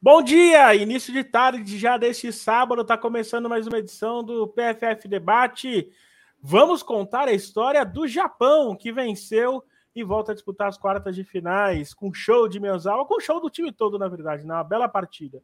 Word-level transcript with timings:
Bom 0.00 0.22
dia, 0.22 0.74
início 0.74 1.10
de 1.10 1.24
tarde 1.24 1.78
já 1.78 1.96
deste 1.96 2.30
sábado, 2.30 2.82
está 2.82 2.98
começando 2.98 3.48
mais 3.48 3.66
uma 3.66 3.78
edição 3.78 4.22
do 4.22 4.46
PFF 4.46 5.08
Debate. 5.08 5.90
Vamos 6.40 6.82
contar 6.82 7.28
a 7.28 7.32
história 7.32 7.82
do 7.82 8.06
Japão, 8.06 8.76
que 8.76 8.92
venceu 8.92 9.64
e 9.94 10.04
volta 10.04 10.32
a 10.32 10.34
disputar 10.34 10.68
as 10.68 10.76
quartas 10.76 11.16
de 11.16 11.24
finais, 11.24 11.94
com 11.94 12.12
show 12.12 12.46
de 12.46 12.60
Miyazawa, 12.60 13.06
com 13.06 13.18
show 13.18 13.40
do 13.40 13.48
time 13.48 13.72
todo, 13.72 13.98
na 13.98 14.06
verdade, 14.06 14.46
né? 14.46 14.52
uma 14.52 14.62
bela 14.62 14.86
partida. 14.86 15.42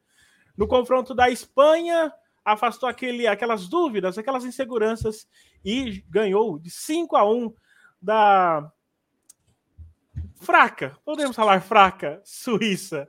No 0.55 0.69
confronto 0.69 1.14
da 1.14 1.30
Espanha, 1.30 2.12
afastou 2.45 2.87
aquele, 2.87 3.27
aquelas 3.27 3.66
dúvidas, 3.66 4.19
aquelas 4.19 4.45
inseguranças 4.45 5.27
e 5.64 6.05
ganhou 6.11 6.59
de 6.59 6.71
5 6.71 7.16
a 7.16 7.25
1 7.25 7.55
da 8.00 8.71
fraca, 10.37 10.95
podemos 11.07 11.34
falar 11.34 11.62
fraca, 11.62 12.21
Suíça. 12.23 13.09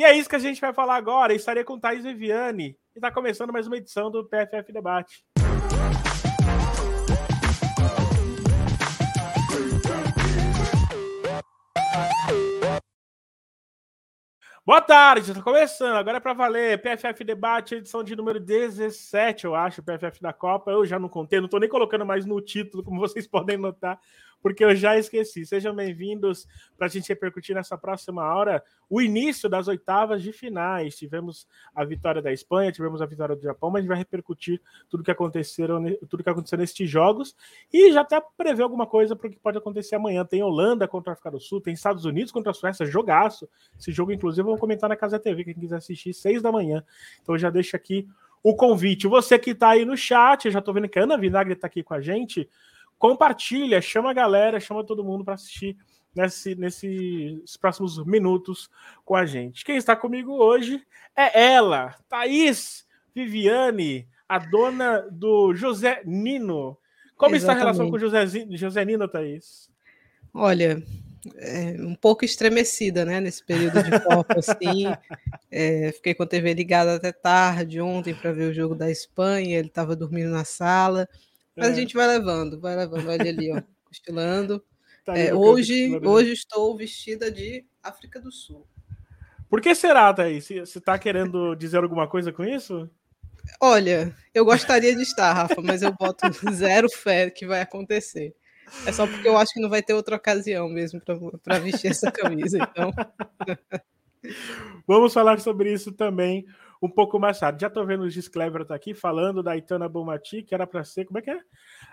E 0.00 0.02
é 0.02 0.16
isso 0.16 0.30
que 0.30 0.36
a 0.36 0.38
gente 0.38 0.58
vai 0.62 0.72
falar 0.72 0.96
agora. 0.96 1.34
Estarei 1.34 1.62
com 1.62 1.78
Thais 1.78 2.02
Viviane 2.02 2.74
e 2.94 2.98
está 2.98 3.12
começando 3.12 3.52
mais 3.52 3.66
uma 3.66 3.76
edição 3.76 4.10
do 4.10 4.24
PFF 4.24 4.72
Debate. 4.72 5.22
Boa 14.64 14.80
tarde, 14.80 15.32
está 15.32 15.42
começando. 15.42 15.96
Agora 15.96 16.16
é 16.16 16.20
para 16.20 16.32
valer. 16.32 16.80
PFF 16.80 17.22
Debate, 17.22 17.74
edição 17.74 18.02
de 18.02 18.16
número 18.16 18.40
17, 18.40 19.44
eu 19.44 19.54
acho, 19.54 19.82
PFF 19.82 20.22
da 20.22 20.32
Copa. 20.32 20.70
Eu 20.70 20.86
já 20.86 20.98
não 20.98 21.10
contei, 21.10 21.40
não 21.40 21.44
estou 21.44 21.60
nem 21.60 21.68
colocando 21.68 22.06
mais 22.06 22.24
no 22.24 22.40
título, 22.40 22.82
como 22.82 22.98
vocês 22.98 23.26
podem 23.28 23.58
notar 23.58 24.00
porque 24.42 24.64
eu 24.64 24.74
já 24.74 24.98
esqueci. 24.98 25.44
Sejam 25.44 25.74
bem-vindos 25.74 26.46
para 26.76 26.86
a 26.86 26.90
gente 26.90 27.08
repercutir 27.08 27.54
nessa 27.54 27.76
próxima 27.76 28.22
hora 28.22 28.62
o 28.88 29.00
início 29.00 29.48
das 29.48 29.68
oitavas 29.68 30.22
de 30.22 30.32
finais. 30.32 30.96
Tivemos 30.96 31.46
a 31.74 31.84
vitória 31.84 32.22
da 32.22 32.32
Espanha, 32.32 32.72
tivemos 32.72 33.02
a 33.02 33.06
vitória 33.06 33.36
do 33.36 33.42
Japão, 33.42 33.70
mas 33.70 33.80
a 33.80 33.82
gente 33.82 33.88
vai 33.88 33.98
repercutir 33.98 34.60
tudo 34.88 35.04
que 35.04 35.10
aconteceram, 35.10 35.82
tudo 36.08 36.24
que 36.24 36.30
aconteceu 36.30 36.58
nesses 36.58 36.88
jogos 36.88 37.36
e 37.72 37.92
já 37.92 38.00
até 38.00 38.20
prever 38.36 38.62
alguma 38.62 38.86
coisa 38.86 39.14
para 39.14 39.28
o 39.28 39.30
que 39.30 39.38
pode 39.38 39.58
acontecer 39.58 39.94
amanhã. 39.94 40.24
Tem 40.24 40.42
Holanda 40.42 40.88
contra 40.88 41.12
a 41.12 41.14
África 41.14 41.30
do 41.30 41.40
Sul, 41.40 41.60
tem 41.60 41.74
Estados 41.74 42.04
Unidos 42.04 42.32
contra 42.32 42.50
a 42.50 42.54
Suécia, 42.54 42.86
jogaço. 42.86 43.48
Esse 43.78 43.92
jogo, 43.92 44.12
inclusive, 44.12 44.42
eu 44.42 44.50
vou 44.50 44.58
comentar 44.58 44.88
na 44.88 44.96
Casa 44.96 45.18
TV, 45.18 45.44
quem 45.44 45.54
quiser 45.54 45.76
assistir, 45.76 46.14
seis 46.14 46.42
da 46.42 46.50
manhã. 46.50 46.82
Então 47.22 47.36
já 47.36 47.50
deixa 47.50 47.76
aqui 47.76 48.08
o 48.42 48.54
convite. 48.54 49.06
Você 49.06 49.38
que 49.38 49.50
está 49.50 49.70
aí 49.70 49.84
no 49.84 49.96
chat, 49.96 50.50
já 50.50 50.58
estou 50.58 50.72
vendo 50.72 50.88
que 50.88 50.98
a 50.98 51.02
Ana 51.02 51.16
Vinagre 51.16 51.52
está 51.52 51.66
aqui 51.66 51.82
com 51.82 51.94
a 51.94 52.00
gente 52.00 52.48
compartilha, 53.00 53.80
chama 53.80 54.10
a 54.10 54.14
galera, 54.14 54.60
chama 54.60 54.84
todo 54.84 55.02
mundo 55.02 55.24
para 55.24 55.32
assistir 55.32 55.74
nesse, 56.14 56.54
nesses 56.54 57.56
próximos 57.56 58.04
minutos 58.04 58.70
com 59.06 59.16
a 59.16 59.24
gente. 59.24 59.64
Quem 59.64 59.78
está 59.78 59.96
comigo 59.96 60.34
hoje 60.34 60.86
é 61.16 61.52
ela, 61.52 61.96
Thaís 62.10 62.86
Viviane, 63.14 64.06
a 64.28 64.38
dona 64.38 65.08
do 65.10 65.54
José 65.54 66.02
Nino. 66.04 66.76
Como 67.16 67.34
Exatamente. 67.34 67.38
está 67.38 67.52
a 67.52 67.56
relação 67.56 67.90
com 67.90 67.96
o 67.96 67.98
José, 67.98 68.26
José 68.50 68.84
Nino, 68.84 69.08
Thaís? 69.08 69.70
Olha, 70.34 70.82
é, 71.36 71.76
um 71.80 71.94
pouco 71.94 72.22
estremecida, 72.22 73.06
né, 73.06 73.18
nesse 73.18 73.42
período 73.42 73.82
de 73.82 73.98
Copa, 74.00 74.38
assim. 74.38 74.84
É, 75.52 75.90
fiquei 75.90 76.14
com 76.14 76.22
a 76.22 76.26
TV 76.28 76.54
ligada 76.54 76.94
até 76.94 77.10
tarde 77.10 77.80
ontem 77.80 78.14
para 78.14 78.30
ver 78.30 78.44
o 78.44 78.54
jogo 78.54 78.72
da 78.72 78.88
Espanha. 78.88 79.58
Ele 79.58 79.66
estava 79.66 79.96
dormindo 79.96 80.30
na 80.30 80.44
sala. 80.44 81.08
Mas 81.60 81.68
é. 81.68 81.72
a 81.72 81.74
gente 81.74 81.94
vai 81.94 82.06
levando, 82.06 82.58
vai 82.58 82.74
levando. 82.74 83.06
Olha 83.06 83.30
ali, 83.30 83.52
ó, 83.52 83.62
cochilando. 83.84 84.64
Tá 85.04 85.16
é, 85.16 85.34
hoje, 85.34 85.98
hoje 86.02 86.32
estou 86.32 86.74
vestida 86.74 87.30
de 87.30 87.66
África 87.82 88.18
do 88.18 88.32
Sul. 88.32 88.66
Por 89.48 89.60
que 89.60 89.74
será, 89.74 90.12
Thaís? 90.14 90.46
Você 90.46 90.78
está 90.78 90.98
querendo 90.98 91.54
dizer 91.54 91.82
alguma 91.82 92.08
coisa 92.08 92.32
com 92.32 92.44
isso? 92.44 92.88
Olha, 93.60 94.14
eu 94.32 94.44
gostaria 94.44 94.94
de 94.94 95.02
estar, 95.02 95.32
Rafa, 95.32 95.60
mas 95.60 95.82
eu 95.82 95.92
boto 95.92 96.24
zero 96.52 96.88
fé 96.88 97.28
que 97.28 97.46
vai 97.46 97.60
acontecer. 97.60 98.34
É 98.86 98.92
só 98.92 99.06
porque 99.06 99.28
eu 99.28 99.36
acho 99.36 99.52
que 99.52 99.60
não 99.60 99.68
vai 99.68 99.82
ter 99.82 99.92
outra 99.92 100.16
ocasião 100.16 100.68
mesmo 100.68 101.00
para 101.42 101.58
vestir 101.58 101.90
essa 101.90 102.10
camisa. 102.10 102.58
Então. 102.58 102.92
Vamos 104.86 105.12
falar 105.12 105.40
sobre 105.40 105.72
isso 105.72 105.92
também 105.92 106.46
um 106.82 106.88
pouco 106.88 107.18
mais 107.18 107.38
tarde. 107.38 107.60
Já 107.60 107.66
estou 107.66 107.84
vendo 107.84 108.04
o 108.04 108.10
Gis 108.10 108.28
Clever 108.28 108.64
tá 108.64 108.74
aqui 108.74 108.94
falando 108.94 109.42
da 109.42 109.56
Itana 109.56 109.88
Bomati, 109.88 110.42
que 110.42 110.54
era 110.54 110.66
para 110.66 110.82
ser, 110.82 111.04
como 111.04 111.18
é 111.18 111.22
que 111.22 111.30
é? 111.30 111.40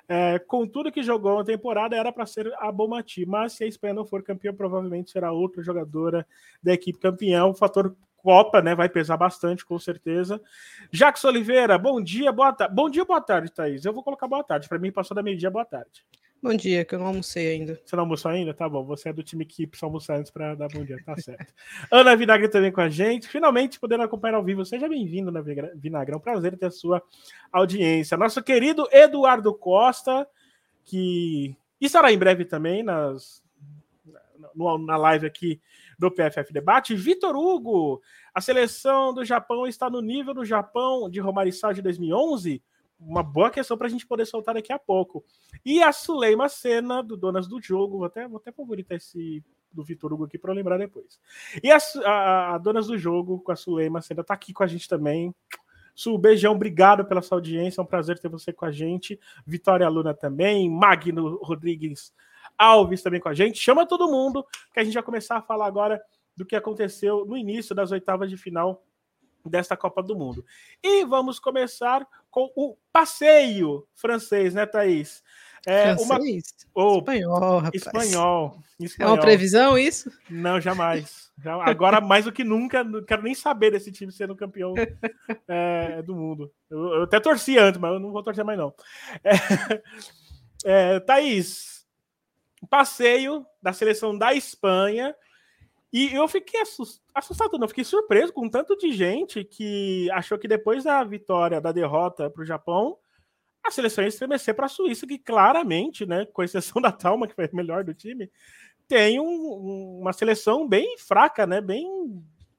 é? 0.07 0.39
Com 0.39 0.65
tudo 0.65 0.91
que 0.91 1.03
jogou 1.03 1.37
na 1.37 1.43
temporada, 1.43 1.95
era 1.95 2.11
para 2.11 2.25
ser 2.25 2.53
a 2.57 2.71
Bomati, 2.71 3.25
mas 3.25 3.53
se 3.53 3.63
a 3.63 3.67
Espanha 3.67 3.93
não 3.93 4.05
for 4.05 4.23
campeã, 4.23 4.53
provavelmente 4.53 5.11
será 5.11 5.31
outra 5.31 5.61
jogadora 5.61 6.25
da 6.63 6.73
equipe 6.73 6.99
campeã. 6.99 7.45
O 7.45 7.53
fator 7.53 7.95
Copa, 8.17 8.61
né? 8.61 8.75
Vai 8.75 8.89
pesar 8.89 9.15
bastante, 9.15 9.63
com 9.63 9.77
certeza. 9.79 10.41
Jacques 10.91 11.23
Oliveira, 11.23 11.77
bom 11.77 12.01
dia, 12.01 12.31
boa 12.31 12.51
tarde. 12.51 12.75
Bom 12.75 12.89
dia, 12.89 13.05
boa 13.05 13.21
tarde, 13.21 13.51
Thaís. 13.51 13.85
Eu 13.85 13.93
vou 13.93 14.03
colocar 14.03 14.27
boa 14.27 14.43
tarde. 14.43 14.67
Para 14.67 14.79
mim, 14.79 14.91
passou 14.91 15.15
da 15.15 15.23
meio-dia, 15.23 15.49
boa 15.49 15.63
tarde. 15.63 16.03
Bom 16.41 16.53
dia, 16.53 16.85
que 16.85 16.93
eu 16.93 16.99
não 16.99 17.07
almocei 17.07 17.49
ainda. 17.49 17.81
Você 17.83 17.95
não 17.95 18.03
almoçou 18.03 18.29
ainda? 18.29 18.53
Tá 18.53 18.69
bom. 18.69 18.85
Você 18.85 19.09
é 19.09 19.13
do 19.13 19.23
time 19.23 19.43
que 19.43 19.65
precisa 19.65 19.87
almoçar 19.87 20.17
antes 20.17 20.29
para 20.29 20.53
dar 20.53 20.67
bom 20.67 20.85
dia, 20.85 20.97
tá 21.03 21.17
certo. 21.17 21.51
Ana 21.91 22.15
Vinagre 22.15 22.47
também 22.47 22.71
com 22.71 22.79
a 22.79 22.89
gente. 22.89 23.27
Finalmente 23.27 23.79
podendo 23.79 24.03
acompanhar 24.03 24.35
ao 24.35 24.43
vivo. 24.43 24.63
Seja 24.63 24.87
bem-vindo, 24.87 25.29
Ana 25.29 25.41
Vinagre. 25.41 26.13
É 26.13 26.17
um 26.17 26.21
prazer 26.21 26.55
ter 26.55 26.67
a 26.67 26.71
sua 26.71 27.01
audiência. 27.51 28.15
Nosso 28.17 28.43
querido 28.43 28.87
Eduardo 28.91 29.51
Costa, 29.53 30.27
que 30.85 31.55
estará 31.81 32.13
em 32.13 32.17
breve 32.19 32.45
também 32.45 32.83
nas, 32.83 33.43
na 34.55 34.95
live 34.95 35.25
aqui 35.25 35.59
do 35.97 36.11
PFF 36.11 36.53
Debate. 36.53 36.95
Vitor 36.95 37.35
Hugo, 37.35 37.99
a 38.31 38.41
seleção 38.41 39.11
do 39.11 39.25
Japão 39.25 39.65
está 39.65 39.89
no 39.89 40.01
nível 40.01 40.35
do 40.35 40.45
Japão 40.45 41.09
de 41.09 41.19
Romário 41.19 41.51
de 41.51 41.81
2011? 41.81 42.61
Uma 42.99 43.21
boa 43.21 43.49
questão 43.49 43.77
para 43.77 43.87
a 43.87 43.89
gente 43.89 44.05
poder 44.07 44.25
soltar 44.25 44.55
daqui 44.55 44.73
a 44.73 44.79
pouco. 44.79 45.23
E 45.65 45.81
a 45.81 45.91
Suleima 45.91 46.49
Cena, 46.49 47.03
do 47.03 47.15
Donas 47.15 47.47
do 47.47 47.61
Jogo, 47.61 47.99
vou 47.99 48.05
até, 48.05 48.27
vou 48.27 48.37
até 48.37 48.51
favoritar 48.51 48.97
esse 48.97 49.43
do 49.71 49.83
Vitor 49.83 50.11
Hugo 50.11 50.25
aqui 50.25 50.37
para 50.37 50.53
lembrar 50.53 50.77
depois. 50.77 51.19
E 51.63 51.71
a, 51.71 51.77
a, 52.05 52.55
a, 52.55 52.57
Donas 52.57 52.87
do 52.87 52.97
Jogo, 52.97 53.39
com 53.39 53.51
a 53.51 53.55
Suleima 53.55 54.01
Cena, 54.01 54.21
está 54.21 54.33
aqui 54.33 54.53
com 54.53 54.63
a 54.63 54.67
gente 54.67 54.87
também. 54.87 55.33
Su, 55.93 56.17
beijão, 56.17 56.53
obrigado 56.53 57.05
pela 57.05 57.21
sua 57.21 57.37
audiência, 57.37 57.81
é 57.81 57.83
um 57.83 57.87
prazer 57.87 58.19
ter 58.19 58.29
você 58.29 58.53
com 58.53 58.65
a 58.65 58.71
gente. 58.71 59.19
Vitória 59.45 59.87
Luna 59.89 60.13
também, 60.13 60.69
Magno 60.69 61.37
Rodrigues 61.43 62.13
Alves 62.57 63.01
também 63.01 63.19
com 63.19 63.29
a 63.29 63.33
gente. 63.33 63.59
Chama 63.59 63.85
todo 63.85 64.09
mundo, 64.09 64.45
que 64.73 64.79
a 64.79 64.83
gente 64.83 64.93
vai 64.93 65.03
começar 65.03 65.37
a 65.37 65.41
falar 65.41 65.65
agora 65.65 66.01
do 66.35 66.45
que 66.45 66.55
aconteceu 66.55 67.25
no 67.25 67.35
início 67.35 67.75
das 67.75 67.91
oitavas 67.91 68.29
de 68.29 68.37
final 68.37 68.83
desta 69.49 69.77
Copa 69.77 70.01
do 70.01 70.15
Mundo. 70.15 70.45
E 70.83 71.05
vamos 71.05 71.39
começar 71.39 72.07
com 72.29 72.51
o 72.55 72.77
passeio 72.91 73.87
francês, 73.95 74.53
né, 74.53 74.65
Thaís? 74.65 75.23
É 75.65 75.93
uma... 75.95 76.17
oh, 76.73 76.97
espanhol, 76.97 77.59
rapaz. 77.59 77.75
Espanhol, 77.75 78.57
espanhol. 78.79 79.11
É 79.11 79.13
uma 79.13 79.21
previsão 79.21 79.77
isso? 79.77 80.09
Não, 80.29 80.61
jamais. 80.61 81.29
Agora, 81.65 81.99
mais 81.99 82.25
do 82.25 82.31
que 82.31 82.43
nunca, 82.43 82.83
não 82.83 83.03
quero 83.03 83.21
nem 83.21 83.35
saber 83.35 83.71
desse 83.71 83.91
time 83.91 84.11
sendo 84.11 84.35
campeão 84.35 84.73
é, 85.47 86.01
do 86.01 86.15
mundo. 86.15 86.51
Eu, 86.69 86.93
eu, 86.93 87.03
até 87.03 87.19
torci 87.19 87.57
antes, 87.57 87.79
mas 87.79 87.91
eu 87.91 87.99
não 87.99 88.11
vou 88.11 88.23
torcer 88.23 88.45
mais, 88.45 88.57
não. 88.57 88.73
É, 89.23 89.33
é, 90.95 90.99
Thaís, 91.01 91.85
passeio 92.69 93.45
da 93.61 93.73
seleção 93.73 94.17
da 94.17 94.33
Espanha 94.33 95.13
e 95.91 96.13
eu 96.13 96.27
fiquei 96.27 96.61
assustado, 96.61 97.06
não, 97.59 97.67
fiquei 97.67 97.83
surpreso 97.83 98.33
com 98.33 98.49
tanto 98.49 98.77
de 98.77 98.91
gente 98.91 99.43
que 99.43 100.09
achou 100.11 100.37
que 100.37 100.47
depois 100.47 100.83
da 100.83 101.03
vitória, 101.03 101.61
da 101.61 101.71
derrota 101.71 102.29
para 102.29 102.41
o 102.41 102.45
Japão, 102.45 102.97
a 103.63 103.71
seleção 103.71 104.03
ia 104.03 104.09
estremecer 104.09 104.55
para 104.55 104.65
a 104.65 104.69
Suíça, 104.69 105.07
que 105.07 105.17
claramente, 105.17 106.05
né, 106.05 106.25
com 106.27 106.43
exceção 106.43 106.81
da 106.81 106.91
Talma, 106.91 107.27
que 107.27 107.35
foi 107.35 107.45
a 107.45 107.55
melhor 107.55 107.83
do 107.83 107.93
time, 107.93 108.31
tem 108.87 109.19
um, 109.19 109.99
uma 109.99 110.13
seleção 110.13 110.67
bem 110.67 110.97
fraca, 110.97 111.45
né, 111.45 111.59
bem, 111.59 111.85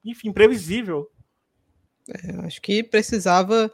enfim, 0.05 0.31
previsível. 0.31 1.09
É, 2.07 2.45
acho 2.45 2.61
que 2.61 2.83
precisava, 2.83 3.71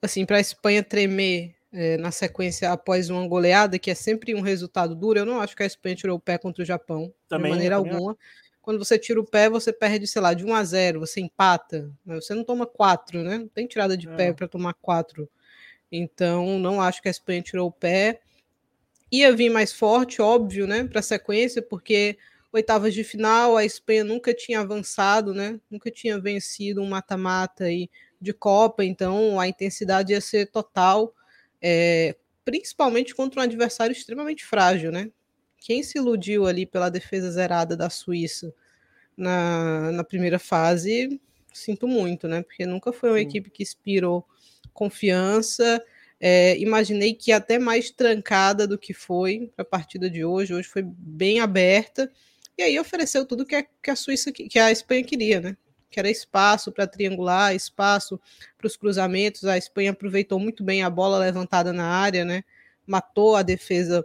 assim, 0.00 0.24
para 0.24 0.38
a 0.38 0.40
Espanha 0.40 0.82
tremer 0.82 1.54
é, 1.72 1.98
na 1.98 2.10
sequência 2.10 2.72
após 2.72 3.10
uma 3.10 3.26
goleada, 3.26 3.78
que 3.78 3.90
é 3.90 3.94
sempre 3.94 4.34
um 4.34 4.40
resultado 4.40 4.94
duro, 4.94 5.18
eu 5.18 5.26
não 5.26 5.40
acho 5.40 5.54
que 5.54 5.62
a 5.62 5.66
Espanha 5.66 5.96
tirou 5.96 6.16
o 6.16 6.20
pé 6.20 6.38
contra 6.38 6.62
o 6.62 6.66
Japão, 6.66 7.12
também, 7.28 7.50
de 7.50 7.56
maneira 7.56 7.76
alguma. 7.76 8.12
Acho 8.12 8.47
quando 8.68 8.84
você 8.84 8.98
tira 8.98 9.18
o 9.18 9.24
pé, 9.24 9.48
você 9.48 9.72
perde, 9.72 10.06
sei 10.06 10.20
lá, 10.20 10.34
de 10.34 10.44
1 10.44 10.54
a 10.54 10.62
0, 10.62 11.00
você 11.00 11.22
empata, 11.22 11.90
você 12.04 12.34
não 12.34 12.44
toma 12.44 12.66
4, 12.66 13.22
né? 13.22 13.38
Não 13.38 13.48
tem 13.48 13.66
tirada 13.66 13.96
de 13.96 14.06
é. 14.06 14.14
pé 14.14 14.32
para 14.34 14.46
tomar 14.46 14.74
4. 14.74 15.26
Então, 15.90 16.58
não 16.58 16.78
acho 16.78 17.00
que 17.00 17.08
a 17.08 17.10
Espanha 17.10 17.40
tirou 17.40 17.68
o 17.68 17.72
pé. 17.72 18.20
Ia 19.10 19.34
vir 19.34 19.48
mais 19.48 19.72
forte, 19.72 20.20
óbvio, 20.20 20.66
né, 20.66 20.84
para 20.84 21.00
a 21.00 21.02
sequência, 21.02 21.62
porque 21.62 22.18
oitavas 22.52 22.92
de 22.92 23.02
final, 23.02 23.56
a 23.56 23.64
Espanha 23.64 24.04
nunca 24.04 24.34
tinha 24.34 24.60
avançado, 24.60 25.32
né? 25.32 25.58
Nunca 25.70 25.90
tinha 25.90 26.20
vencido 26.20 26.82
um 26.82 26.86
mata-mata 26.90 27.64
aí 27.64 27.88
de 28.20 28.34
Copa, 28.34 28.84
então 28.84 29.40
a 29.40 29.48
intensidade 29.48 30.12
ia 30.12 30.20
ser 30.20 30.50
total, 30.50 31.14
é, 31.62 32.14
principalmente 32.44 33.14
contra 33.14 33.40
um 33.40 33.44
adversário 33.44 33.94
extremamente 33.94 34.44
frágil, 34.44 34.92
né? 34.92 35.10
Quem 35.60 35.82
se 35.82 35.98
iludiu 35.98 36.46
ali 36.46 36.64
pela 36.64 36.88
defesa 36.88 37.30
zerada 37.30 37.76
da 37.76 37.90
Suíça 37.90 38.52
na, 39.16 39.92
na 39.92 40.04
primeira 40.04 40.38
fase 40.38 41.20
sinto 41.58 41.88
muito, 41.88 42.28
né? 42.28 42.42
Porque 42.42 42.64
nunca 42.66 42.92
foi 42.92 43.10
uma 43.10 43.18
Sim. 43.18 43.24
equipe 43.24 43.50
que 43.50 43.62
inspirou 43.62 44.26
confiança. 44.72 45.82
É, 46.20 46.58
imaginei 46.58 47.14
que 47.14 47.32
até 47.32 47.58
mais 47.58 47.90
trancada 47.90 48.66
do 48.66 48.78
que 48.78 48.92
foi 48.92 49.50
para 49.54 49.62
a 49.62 49.66
partida 49.66 50.08
de 50.08 50.24
hoje. 50.24 50.54
Hoje 50.54 50.68
foi 50.68 50.82
bem 50.82 51.40
aberta. 51.40 52.10
E 52.56 52.62
aí 52.62 52.78
ofereceu 52.78 53.24
tudo 53.24 53.46
que 53.46 53.54
a, 53.54 53.62
que 53.62 53.90
a 53.90 53.96
Suíça, 53.96 54.32
que 54.32 54.58
a 54.58 54.70
Espanha 54.70 55.04
queria, 55.04 55.40
né? 55.40 55.56
Que 55.90 55.98
era 55.98 56.10
espaço 56.10 56.70
para 56.72 56.86
triangular, 56.86 57.54
espaço 57.54 58.20
para 58.56 58.66
os 58.66 58.76
cruzamentos. 58.76 59.44
A 59.44 59.56
Espanha 59.56 59.92
aproveitou 59.92 60.38
muito 60.38 60.62
bem 60.62 60.82
a 60.82 60.90
bola 60.90 61.18
levantada 61.18 61.72
na 61.72 61.86
área, 61.86 62.24
né? 62.24 62.42
Matou 62.86 63.36
a 63.36 63.42
defesa 63.42 64.04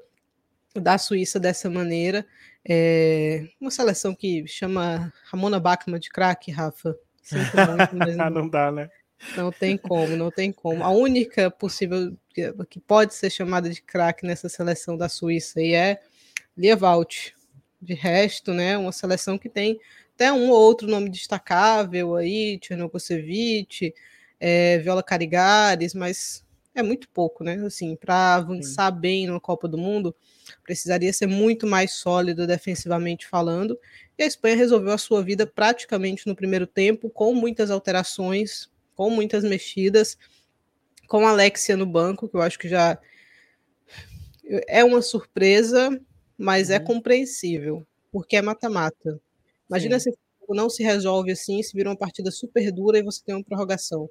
da 0.79 0.97
Suíça 0.97 1.39
dessa 1.39 1.69
maneira. 1.69 2.25
É 2.67 3.45
uma 3.59 3.71
seleção 3.71 4.15
que 4.15 4.47
chama 4.47 5.11
Ramona 5.25 5.59
Bachmann 5.59 5.99
de 5.99 6.09
craque, 6.09 6.51
Rafa. 6.51 6.97
Muito, 7.31 7.95
mas 7.95 8.15
não, 8.15 8.29
não 8.31 8.49
dá, 8.49 8.71
né? 8.71 8.89
Não 9.37 9.51
tem 9.51 9.77
como, 9.77 10.15
não 10.15 10.29
tem 10.29 10.51
como. 10.51 10.83
A 10.83 10.89
única 10.89 11.49
possível 11.49 12.15
que, 12.29 12.53
que 12.69 12.79
pode 12.79 13.13
ser 13.13 13.29
chamada 13.29 13.69
de 13.69 13.81
craque 13.81 14.25
nessa 14.25 14.49
seleção 14.49 14.97
da 14.97 15.07
Suíça 15.07 15.59
aí 15.59 15.73
é 15.73 16.01
Lievalt. 16.57 17.31
De 17.81 17.93
resto, 17.93 18.53
né, 18.53 18.77
uma 18.77 18.93
seleção 18.93 19.37
que 19.37 19.49
tem 19.49 19.77
até 20.15 20.31
um 20.31 20.49
ou 20.49 20.57
outro 20.57 20.87
nome 20.87 21.09
destacável 21.09 22.15
aí, 22.15 22.57
Tchernokosevic, 22.57 23.93
é, 24.39 24.77
Viola 24.77 25.03
Carigares, 25.03 25.93
mas 25.93 26.42
é 26.75 26.81
muito 26.81 27.07
pouco, 27.09 27.43
né? 27.43 27.55
Assim, 27.65 27.95
para 27.95 28.35
avançar 28.35 28.91
Sim. 28.93 28.99
bem 28.99 29.27
na 29.27 29.39
Copa 29.39 29.67
do 29.67 29.77
Mundo, 29.77 30.15
precisaria 30.63 31.13
ser 31.13 31.27
muito 31.27 31.67
mais 31.67 31.91
sólido 31.93 32.47
defensivamente 32.47 33.27
falando. 33.27 33.77
E 34.17 34.23
a 34.23 34.25
Espanha 34.25 34.55
resolveu 34.55 34.91
a 34.91 34.97
sua 34.97 35.21
vida 35.23 35.45
praticamente 35.45 36.27
no 36.27 36.35
primeiro 36.35 36.65
tempo, 36.65 37.09
com 37.09 37.33
muitas 37.33 37.69
alterações, 37.69 38.69
com 38.95 39.09
muitas 39.09 39.43
mexidas, 39.43 40.17
com 41.07 41.25
a 41.25 41.29
Alexia 41.29 41.77
no 41.77 41.85
banco, 41.85 42.27
que 42.27 42.35
eu 42.35 42.41
acho 42.41 42.57
que 42.57 42.67
já 42.67 42.97
é 44.67 44.83
uma 44.83 45.01
surpresa, 45.01 45.99
mas 46.37 46.69
é 46.69 46.77
uhum. 46.77 46.81
é 46.81 46.85
compreensível, 46.85 47.87
porque 48.11 48.35
é 48.35 48.41
mata-mata. 48.41 49.19
Imagina 49.69 49.99
Sim. 49.99 50.11
se 50.11 50.17
não 50.49 50.69
se 50.69 50.83
resolve 50.83 51.31
assim, 51.31 51.63
se 51.63 51.73
vira 51.75 51.89
uma 51.89 51.97
partida 51.97 52.29
super 52.29 52.71
dura 52.71 52.99
e 52.99 53.03
você 53.03 53.21
tem 53.23 53.33
uma 53.33 53.43
prorrogação. 53.43 54.09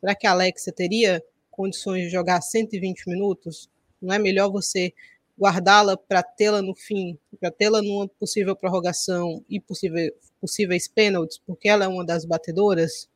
Será 0.00 0.14
que 0.14 0.26
a 0.26 0.32
Alexia 0.32 0.72
teria 0.72 1.22
condições 1.54 2.04
de 2.04 2.10
jogar 2.10 2.40
120 2.40 3.06
minutos? 3.08 3.70
Não 4.00 4.14
é 4.14 4.18
melhor 4.18 4.50
você 4.50 4.92
guardá-la 5.38 5.96
para 5.96 6.22
tê-la 6.22 6.62
no 6.62 6.74
fim, 6.74 7.18
para 7.40 7.50
tê-la 7.50 7.82
numa 7.82 8.06
possível 8.08 8.54
prorrogação 8.54 9.44
e 9.48 9.60
possível, 9.60 10.12
possíveis 10.40 10.86
pênaltis, 10.86 11.40
porque 11.44 11.68
ela 11.68 11.84
é 11.84 11.88
uma 11.88 12.04
das 12.04 12.24
batedoras? 12.24 13.08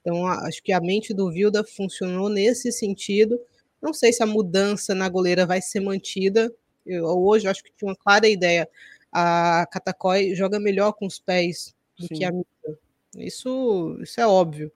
Então, 0.00 0.26
acho 0.26 0.62
que 0.62 0.72
a 0.72 0.80
mente 0.80 1.12
do 1.12 1.30
Vilda 1.30 1.62
funcionou 1.64 2.28
nesse 2.28 2.72
sentido. 2.72 3.38
Não 3.82 3.92
sei 3.92 4.12
se 4.12 4.22
a 4.22 4.26
mudança 4.26 4.94
na 4.94 5.08
goleira 5.08 5.44
vai 5.44 5.60
ser 5.60 5.80
mantida. 5.80 6.52
Eu, 6.86 7.04
hoje 7.04 7.46
acho 7.46 7.62
que 7.62 7.72
tinha 7.76 7.90
uma 7.90 7.96
clara 7.96 8.26
ideia. 8.28 8.68
A 9.12 9.66
Catacói 9.70 10.34
joga 10.34 10.58
melhor 10.58 10.92
com 10.92 11.06
os 11.06 11.18
pés 11.18 11.74
do 11.98 12.06
Sim. 12.06 12.14
que 12.14 12.24
a 12.24 12.32
Misa. 12.32 12.78
Isso, 13.16 13.98
isso 14.00 14.20
é 14.20 14.26
óbvio. 14.26 14.72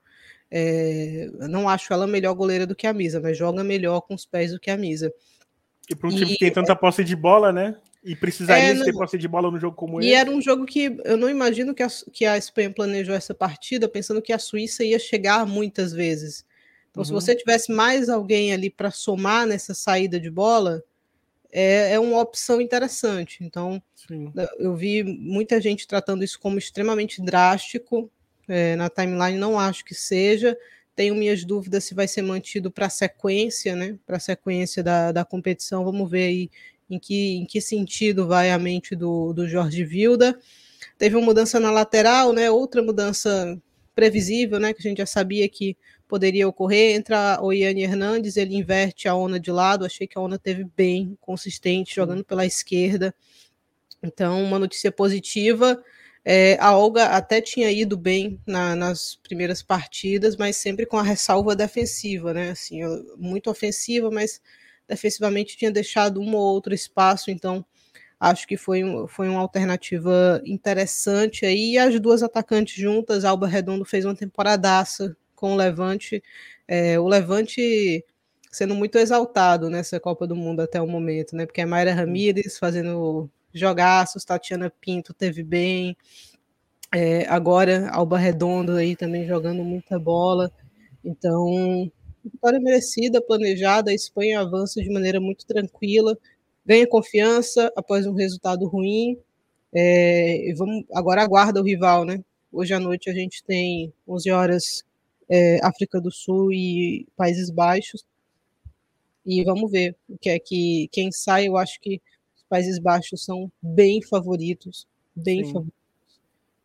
É, 0.49 1.29
não 1.49 1.67
acho 1.67 1.91
ela 1.91 2.05
melhor 2.05 2.33
goleira 2.33 2.65
do 2.65 2.75
que 2.75 2.87
a 2.87 2.93
Misa, 2.93 3.19
mas 3.19 3.37
joga 3.37 3.63
melhor 3.63 4.01
com 4.01 4.13
os 4.13 4.25
pés 4.25 4.51
do 4.51 4.59
que 4.59 4.69
a 4.69 4.77
Misa. 4.77 5.11
E 5.89 5.95
para 5.95 6.09
um 6.09 6.15
time 6.15 6.27
que 6.27 6.39
tem 6.39 6.51
tanta 6.51 6.75
posse 6.75 7.03
de 7.03 7.15
bola, 7.15 7.51
né? 7.51 7.75
E 8.03 8.15
precisaria 8.15 8.79
é, 8.79 8.83
ter 8.83 8.93
posse 8.93 9.17
de 9.17 9.27
bola 9.27 9.49
no 9.49 9.59
jogo 9.59 9.75
como 9.75 9.99
e 9.99 10.05
esse. 10.05 10.13
E 10.13 10.13
era 10.13 10.29
um 10.29 10.39
jogo 10.39 10.65
que 10.65 10.95
eu 11.03 11.17
não 11.17 11.29
imagino 11.29 11.73
que 11.73 11.81
a, 11.81 11.87
que 12.11 12.25
a 12.25 12.37
Espanha 12.37 12.71
planejou 12.71 13.15
essa 13.15 13.33
partida 13.33 13.89
pensando 13.89 14.21
que 14.21 14.31
a 14.31 14.39
Suíça 14.39 14.83
ia 14.83 14.99
chegar 14.99 15.45
muitas 15.45 15.91
vezes. 15.91 16.45
Então, 16.91 17.01
uhum. 17.01 17.05
se 17.05 17.11
você 17.11 17.35
tivesse 17.35 17.71
mais 17.71 18.07
alguém 18.07 18.53
ali 18.53 18.69
para 18.69 18.91
somar 18.91 19.45
nessa 19.47 19.73
saída 19.73 20.19
de 20.19 20.29
bola, 20.29 20.83
é, 21.51 21.93
é 21.93 21.99
uma 21.99 22.19
opção 22.19 22.61
interessante. 22.61 23.43
Então, 23.43 23.81
Sim. 23.95 24.31
eu 24.59 24.75
vi 24.75 25.03
muita 25.03 25.59
gente 25.59 25.87
tratando 25.87 26.23
isso 26.23 26.39
como 26.39 26.57
extremamente 26.57 27.21
drástico. 27.21 28.11
É, 28.47 28.75
na 28.75 28.89
timeline, 28.89 29.37
não 29.37 29.59
acho 29.59 29.83
que 29.83 29.95
seja. 29.95 30.57
Tenho 30.95 31.15
minhas 31.15 31.43
dúvidas 31.43 31.83
se 31.83 31.93
vai 31.93 32.07
ser 32.07 32.21
mantido 32.21 32.71
para 32.71 32.85
a 32.85 32.89
sequência, 32.89 33.75
né? 33.75 33.97
Para 34.05 34.17
a 34.17 34.19
sequência 34.19 34.81
da, 34.83 35.11
da 35.11 35.25
competição. 35.25 35.83
Vamos 35.83 36.09
ver 36.09 36.25
aí 36.27 36.49
em 36.89 36.99
que, 36.99 37.37
em 37.37 37.45
que 37.45 37.59
sentido 37.59 38.27
vai 38.27 38.51
a 38.51 38.59
mente 38.59 38.95
do, 38.95 39.33
do 39.33 39.47
Jorge 39.47 39.83
Vilda. 39.83 40.39
Teve 40.97 41.15
uma 41.15 41.25
mudança 41.25 41.59
na 41.59 41.71
lateral, 41.71 42.31
né? 42.31 42.49
Outra 42.49 42.81
mudança 42.81 43.59
previsível, 43.93 44.59
né? 44.59 44.73
Que 44.73 44.79
a 44.79 44.89
gente 44.89 44.99
já 44.99 45.05
sabia 45.05 45.47
que 45.49 45.75
poderia 46.07 46.47
ocorrer. 46.47 46.95
Entra 46.95 47.39
o 47.41 47.51
Iane 47.51 47.83
Hernandes, 47.83 48.37
ele 48.37 48.55
inverte 48.55 49.07
a 49.07 49.15
Ona 49.15 49.39
de 49.39 49.51
lado. 49.51 49.85
Achei 49.85 50.07
que 50.07 50.17
a 50.17 50.21
Ona 50.21 50.37
teve 50.39 50.65
bem 50.77 51.17
consistente, 51.19 51.95
jogando 51.95 52.23
pela 52.23 52.45
esquerda. 52.45 53.13
Então, 54.01 54.43
uma 54.43 54.59
notícia 54.59 54.91
positiva. 54.91 55.83
É, 56.25 56.57
a 56.59 56.75
Olga 56.75 57.05
até 57.05 57.39
tinha 57.39 57.71
ido 57.71 57.95
bem 57.95 58.41
na, 58.47 58.75
nas 58.75 59.15
primeiras 59.23 59.61
partidas, 59.61 60.35
mas 60.35 60.57
sempre 60.57 60.85
com 60.87 60.97
a 60.97 61.03
ressalva 61.03 61.55
defensiva, 61.55 62.33
né? 62.33 62.49
Assim, 62.51 62.81
muito 63.17 63.49
ofensiva, 63.49 64.09
mas 64.11 64.41
defensivamente 64.87 65.55
tinha 65.57 65.71
deixado 65.71 66.19
um 66.21 66.35
ou 66.35 66.53
outro 66.53 66.73
espaço, 66.73 67.29
então 67.31 67.65
acho 68.19 68.47
que 68.47 68.57
foi, 68.57 68.81
foi 69.09 69.29
uma 69.29 69.41
alternativa 69.41 70.41
interessante 70.45 71.45
aí. 71.45 71.73
E 71.73 71.77
as 71.77 71.99
duas 71.99 72.23
atacantes 72.23 72.75
juntas, 72.75 73.25
Alba 73.25 73.47
Redondo 73.47 73.85
fez 73.85 74.05
uma 74.05 74.15
temporadaça 74.15 75.15
com 75.35 75.53
o 75.53 75.55
Levante, 75.55 76.23
é, 76.67 76.99
o 76.99 77.07
Levante 77.07 78.03
sendo 78.51 78.73
muito 78.75 78.97
exaltado 78.97 79.69
nessa 79.69 79.99
Copa 79.99 80.25
do 80.25 80.35
Mundo 80.35 80.61
até 80.61 80.81
o 80.81 80.87
momento, 80.87 81.35
né? 81.35 81.45
Porque 81.45 81.61
a 81.61 81.67
Mayra 81.67 81.93
Ramírez 81.93 82.57
fazendo 82.57 83.29
jogaços, 83.59 84.25
Tatiana 84.25 84.71
Pinto 84.81 85.13
teve 85.13 85.43
bem, 85.43 85.95
é, 86.93 87.25
agora 87.27 87.89
Alba 87.89 88.17
Redondo 88.17 88.73
aí 88.73 88.95
também 88.95 89.25
jogando 89.27 89.63
muita 89.63 89.99
bola. 89.99 90.51
Então, 91.03 91.91
Vitória 92.25 92.59
merecida, 92.59 93.21
planejada, 93.21 93.91
a 93.91 93.93
Espanha 93.93 94.39
avança 94.39 94.81
de 94.81 94.89
maneira 94.89 95.19
muito 95.21 95.45
tranquila, 95.45 96.17
ganha 96.65 96.87
confiança 96.87 97.71
após 97.75 98.07
um 98.07 98.13
resultado 98.13 98.67
ruim. 98.67 99.15
É, 99.71 100.49
e 100.49 100.53
vamos 100.55 100.85
agora 100.91 101.21
aguarda 101.21 101.61
o 101.61 101.63
rival, 101.63 102.03
né? 102.03 102.23
Hoje 102.51 102.73
à 102.73 102.79
noite 102.79 103.11
a 103.11 103.13
gente 103.13 103.43
tem 103.43 103.93
11 104.07 104.31
horas 104.31 104.83
é, 105.29 105.59
África 105.63 106.01
do 106.01 106.11
Sul 106.11 106.51
e 106.51 107.05
Países 107.15 107.51
Baixos. 107.51 108.03
E 109.23 109.43
vamos 109.43 109.69
ver 109.69 109.95
o 110.09 110.17
que 110.17 110.29
é 110.29 110.39
que 110.39 110.89
quem 110.91 111.11
sai. 111.11 111.47
Eu 111.47 111.57
acho 111.57 111.79
que 111.79 112.01
Países 112.49 112.79
Baixos 112.79 113.23
são 113.23 113.51
bem 113.61 114.01
favoritos, 114.01 114.87
bem 115.15 115.43
Sim. 115.43 115.53
favoritos. 115.53 115.85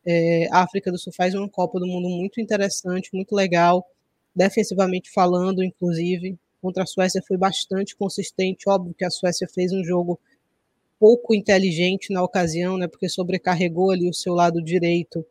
É, 0.05 0.49
a 0.51 0.63
África 0.63 0.91
do 0.91 0.99
Sul 0.99 1.13
faz 1.13 1.35
uma 1.35 1.49
Copa 1.49 1.79
do 1.79 1.87
Mundo 1.87 2.09
muito 2.09 2.41
interessante, 2.41 3.11
muito 3.13 3.35
legal 3.35 3.87
defensivamente 4.35 5.11
falando, 5.11 5.63
inclusive. 5.63 6.39
Contra 6.63 6.83
a 6.83 6.87
Suécia 6.87 7.23
foi 7.27 7.37
bastante 7.37 7.97
consistente. 7.97 8.69
Óbvio 8.69 8.95
que 8.95 9.05
a 9.05 9.11
Suécia 9.11 9.49
fez 9.53 9.73
um 9.73 9.85
jogo 9.85 10.19
pouco 10.99 11.35
inteligente 11.35 12.13
na 12.13 12.23
ocasião, 12.23 12.77
né, 12.77 12.87
porque 12.87 13.09
sobrecarregou 13.09 13.91
ali 13.91 14.09
o 14.09 14.15
seu 14.15 14.35
lado 14.35 14.63
direito 14.63 15.25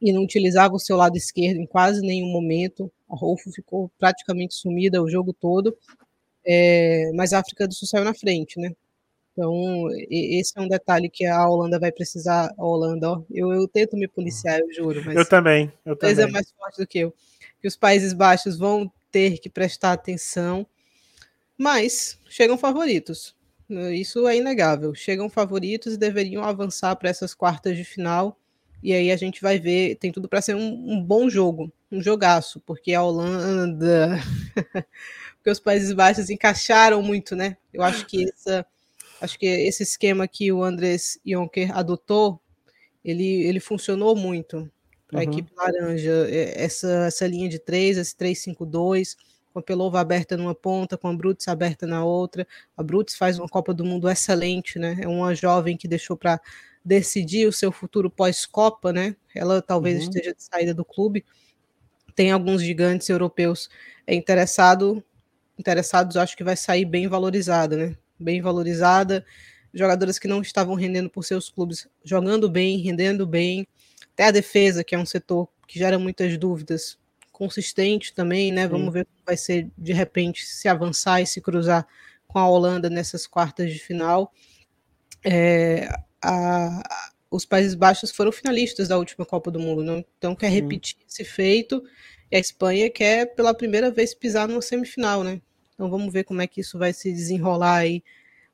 e 0.00 0.10
não 0.12 0.22
utilizava 0.22 0.74
o 0.74 0.78
seu 0.78 0.96
lado 0.96 1.16
esquerdo 1.18 1.58
em 1.58 1.66
quase 1.66 2.00
nenhum 2.00 2.32
momento. 2.32 2.90
A 3.08 3.14
Rolfo 3.14 3.50
ficou 3.52 3.90
praticamente 3.98 4.54
sumida 4.54 5.02
o 5.02 5.08
jogo 5.08 5.34
todo, 5.34 5.76
é, 6.46 7.12
mas 7.14 7.34
a 7.34 7.40
África 7.40 7.68
do 7.68 7.74
Sul 7.74 7.86
saiu 7.86 8.04
na 8.04 8.14
frente, 8.14 8.58
né? 8.58 8.72
Então, 9.32 9.88
esse 10.10 10.52
é 10.56 10.60
um 10.60 10.68
detalhe 10.68 11.08
que 11.08 11.24
a 11.24 11.48
Holanda 11.48 11.78
vai 11.78 11.92
precisar. 11.92 12.52
A 12.58 12.64
Holanda, 12.64 13.10
ó, 13.10 13.22
eu, 13.30 13.52
eu 13.52 13.66
tento 13.68 13.96
me 13.96 14.08
policiar, 14.08 14.60
eu 14.60 14.72
juro. 14.72 15.02
Mas 15.04 15.16
eu 15.16 15.28
também. 15.28 15.72
Eu 15.84 15.96
também. 15.96 16.24
é 16.24 16.26
mais 16.26 16.50
forte 16.50 16.78
do 16.78 16.86
que 16.86 16.98
eu 16.98 17.14
que 17.60 17.68
os 17.68 17.76
Países 17.76 18.12
Baixos 18.12 18.58
vão 18.58 18.90
ter 19.12 19.38
que 19.38 19.50
prestar 19.50 19.92
atenção, 19.92 20.66
mas 21.56 22.18
chegam 22.28 22.56
favoritos. 22.56 23.36
Isso 23.68 24.26
é 24.26 24.36
inegável. 24.36 24.94
Chegam 24.94 25.28
favoritos 25.28 25.94
e 25.94 25.98
deveriam 25.98 26.42
avançar 26.42 26.96
para 26.96 27.10
essas 27.10 27.34
quartas 27.34 27.76
de 27.76 27.84
final. 27.84 28.36
E 28.82 28.92
aí 28.92 29.12
a 29.12 29.16
gente 29.16 29.42
vai 29.42 29.60
ver, 29.60 29.96
tem 29.96 30.10
tudo 30.10 30.28
para 30.28 30.40
ser 30.40 30.56
um, 30.56 30.92
um, 30.92 31.02
bom 31.02 31.28
jogo, 31.28 31.70
um 31.92 32.02
jogaço, 32.02 32.60
porque 32.60 32.94
a 32.94 33.02
Holanda, 33.02 34.18
porque 35.36 35.50
os 35.50 35.60
Países 35.60 35.92
Baixos 35.92 36.30
encaixaram 36.30 37.02
muito, 37.02 37.36
né? 37.36 37.58
Eu 37.74 37.82
acho 37.82 38.06
que 38.06 38.24
essa, 38.24 38.66
acho 39.20 39.38
que 39.38 39.46
esse 39.46 39.82
esquema 39.82 40.26
que 40.26 40.52
o 40.52 40.62
Andrés 40.62 41.18
Jonker 41.24 41.76
adotou, 41.76 42.40
ele, 43.04 43.42
ele 43.44 43.60
funcionou 43.60 44.16
muito 44.16 44.70
para 45.06 45.20
a 45.20 45.24
uhum. 45.24 45.30
equipe 45.30 45.52
laranja. 45.56 46.26
É, 46.28 46.62
essa, 46.62 47.06
essa 47.06 47.26
linha 47.26 47.48
de 47.48 47.58
três, 47.58 47.98
esse 47.98 48.14
3-5-2, 48.16 49.16
com 49.52 49.58
a 49.58 49.62
Pelova 49.62 50.00
aberta 50.00 50.36
numa 50.36 50.54
ponta, 50.54 50.96
com 50.96 51.08
a 51.08 51.12
Brutus 51.12 51.48
aberta 51.48 51.86
na 51.86 52.04
outra. 52.04 52.46
A 52.76 52.82
Brutus 52.82 53.16
faz 53.16 53.38
uma 53.38 53.48
Copa 53.48 53.74
do 53.74 53.84
Mundo 53.84 54.08
excelente, 54.08 54.78
né? 54.78 54.98
É 55.00 55.08
uma 55.08 55.34
jovem 55.34 55.76
que 55.76 55.88
deixou 55.88 56.16
para 56.16 56.40
decidir 56.84 57.46
o 57.46 57.52
seu 57.52 57.70
futuro 57.72 58.10
pós-Copa, 58.10 58.92
né? 58.92 59.16
Ela 59.34 59.60
talvez 59.60 59.98
uhum. 59.98 60.04
esteja 60.04 60.34
de 60.34 60.42
saída 60.42 60.72
do 60.72 60.84
clube. 60.84 61.24
Tem 62.14 62.30
alguns 62.30 62.62
gigantes 62.62 63.08
europeus 63.08 63.68
é 64.06 64.14
interessado, 64.14 65.02
interessados, 65.56 66.16
acho 66.16 66.36
que 66.36 66.42
vai 66.42 66.56
sair 66.56 66.84
bem 66.84 67.06
valorizada, 67.06 67.76
né? 67.76 67.96
Bem 68.20 68.40
valorizada. 68.40 69.24
Jogadoras 69.72 70.18
que 70.18 70.28
não 70.28 70.42
estavam 70.42 70.74
rendendo 70.74 71.08
por 71.08 71.24
seus 71.24 71.48
clubes, 71.48 71.88
jogando 72.04 72.50
bem, 72.50 72.78
rendendo 72.78 73.26
bem. 73.26 73.66
Até 74.12 74.24
a 74.24 74.30
defesa, 74.30 74.84
que 74.84 74.94
é 74.94 74.98
um 74.98 75.06
setor 75.06 75.48
que 75.66 75.78
gera 75.78 75.98
muitas 75.98 76.36
dúvidas, 76.36 76.98
consistente 77.30 78.12
também, 78.12 78.52
né? 78.52 78.64
Sim. 78.64 78.68
Vamos 78.68 78.92
ver 78.92 79.06
como 79.06 79.24
vai 79.24 79.36
ser 79.36 79.70
de 79.78 79.92
repente 79.92 80.44
se 80.44 80.68
avançar 80.68 81.22
e 81.22 81.26
se 81.26 81.40
cruzar 81.40 81.86
com 82.26 82.38
a 82.38 82.48
Holanda 82.48 82.90
nessas 82.90 83.26
quartas 83.26 83.72
de 83.72 83.78
final. 83.78 84.32
É, 85.24 85.88
a, 86.22 86.82
os 87.30 87.44
Países 87.46 87.74
Baixos 87.74 88.10
foram 88.10 88.32
finalistas 88.32 88.88
da 88.88 88.98
última 88.98 89.24
Copa 89.24 89.50
do 89.50 89.60
Mundo, 89.60 89.82
né? 89.82 90.04
então 90.18 90.34
quer 90.34 90.48
repetir 90.48 90.96
Sim. 90.98 91.04
esse 91.08 91.24
feito. 91.24 91.82
E 92.30 92.36
a 92.36 92.38
Espanha 92.38 92.90
quer 92.90 93.34
pela 93.34 93.54
primeira 93.54 93.90
vez 93.90 94.14
pisar 94.14 94.46
numa 94.46 94.62
semifinal, 94.62 95.24
né? 95.24 95.40
Então 95.80 95.88
vamos 95.88 96.12
ver 96.12 96.24
como 96.24 96.42
é 96.42 96.46
que 96.46 96.60
isso 96.60 96.78
vai 96.78 96.92
se 96.92 97.10
desenrolar 97.10 97.76
aí 97.76 98.04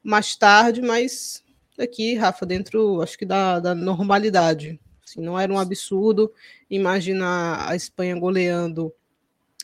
mais 0.01 0.37
tarde, 0.37 0.81
mas 0.81 1.43
aqui, 1.77 2.15
Rafa, 2.15 2.47
dentro, 2.47 3.03
acho 3.03 3.19
que 3.19 3.27
da, 3.27 3.59
da 3.59 3.75
normalidade. 3.75 4.79
Assim, 5.05 5.21
não 5.21 5.37
era 5.37 5.53
um 5.53 5.59
absurdo 5.59 6.33
imaginar 6.71 7.69
a 7.69 7.75
Espanha 7.75 8.17
goleando 8.17 8.95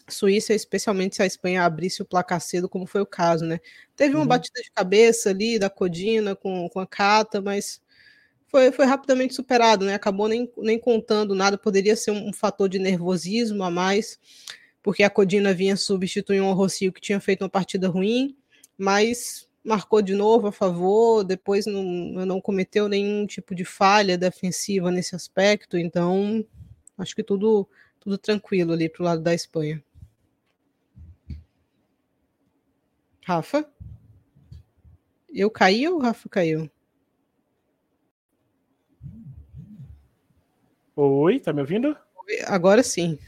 Suíça, 0.08 0.52
especialmente 0.52 1.14
se 1.14 1.22
a 1.22 1.26
Espanha 1.26 1.62
abrisse 1.62 2.02
o 2.02 2.04
placar 2.04 2.40
cedo, 2.40 2.68
como 2.68 2.84
foi 2.84 3.00
o 3.00 3.06
caso, 3.06 3.44
né? 3.44 3.60
Teve 3.94 4.16
uma 4.16 4.22
uhum. 4.22 4.26
batida 4.26 4.60
de 4.60 4.72
cabeça 4.72 5.30
ali 5.30 5.56
da 5.56 5.70
Codina 5.70 6.34
com, 6.34 6.68
com 6.68 6.80
a 6.80 6.86
Cata, 6.86 7.40
mas 7.40 7.80
foi, 8.48 8.72
foi 8.72 8.86
rapidamente 8.86 9.34
superado, 9.34 9.84
né? 9.84 9.94
Acabou 9.94 10.26
nem, 10.26 10.52
nem 10.56 10.80
contando 10.80 11.32
nada, 11.32 11.56
poderia 11.56 11.94
ser 11.94 12.10
um, 12.10 12.30
um 12.30 12.32
fator 12.32 12.68
de 12.68 12.80
nervosismo 12.80 13.62
a 13.62 13.70
mais, 13.70 14.18
porque 14.82 15.02
a 15.02 15.10
Codina 15.10 15.54
vinha 15.54 15.76
substituir 15.76 16.40
um 16.40 16.52
Rocio 16.52 16.92
que 16.92 17.00
tinha 17.00 17.20
feito 17.20 17.42
uma 17.42 17.48
partida 17.48 17.88
ruim, 17.88 18.36
mas 18.76 19.48
marcou 19.64 20.02
de 20.02 20.14
novo 20.14 20.48
a 20.48 20.52
favor, 20.52 21.22
depois 21.22 21.66
não, 21.66 21.84
não 22.26 22.40
cometeu 22.40 22.88
nenhum 22.88 23.26
tipo 23.26 23.54
de 23.54 23.64
falha 23.64 24.18
defensiva 24.18 24.90
nesse 24.90 25.14
aspecto, 25.14 25.78
então 25.78 26.44
acho 26.98 27.14
que 27.14 27.22
tudo, 27.22 27.68
tudo 28.00 28.18
tranquilo 28.18 28.72
ali 28.72 28.88
para 28.88 29.02
o 29.02 29.04
lado 29.04 29.22
da 29.22 29.32
Espanha. 29.32 29.82
Rafa? 33.24 33.64
Eu 35.32 35.48
caí 35.48 35.86
ou 35.88 35.98
o 35.98 36.02
Rafa 36.02 36.28
caiu? 36.28 36.68
Oi, 40.96 41.38
tá 41.38 41.52
me 41.52 41.60
ouvindo? 41.60 41.96
Agora 42.46 42.82
sim. 42.82 43.18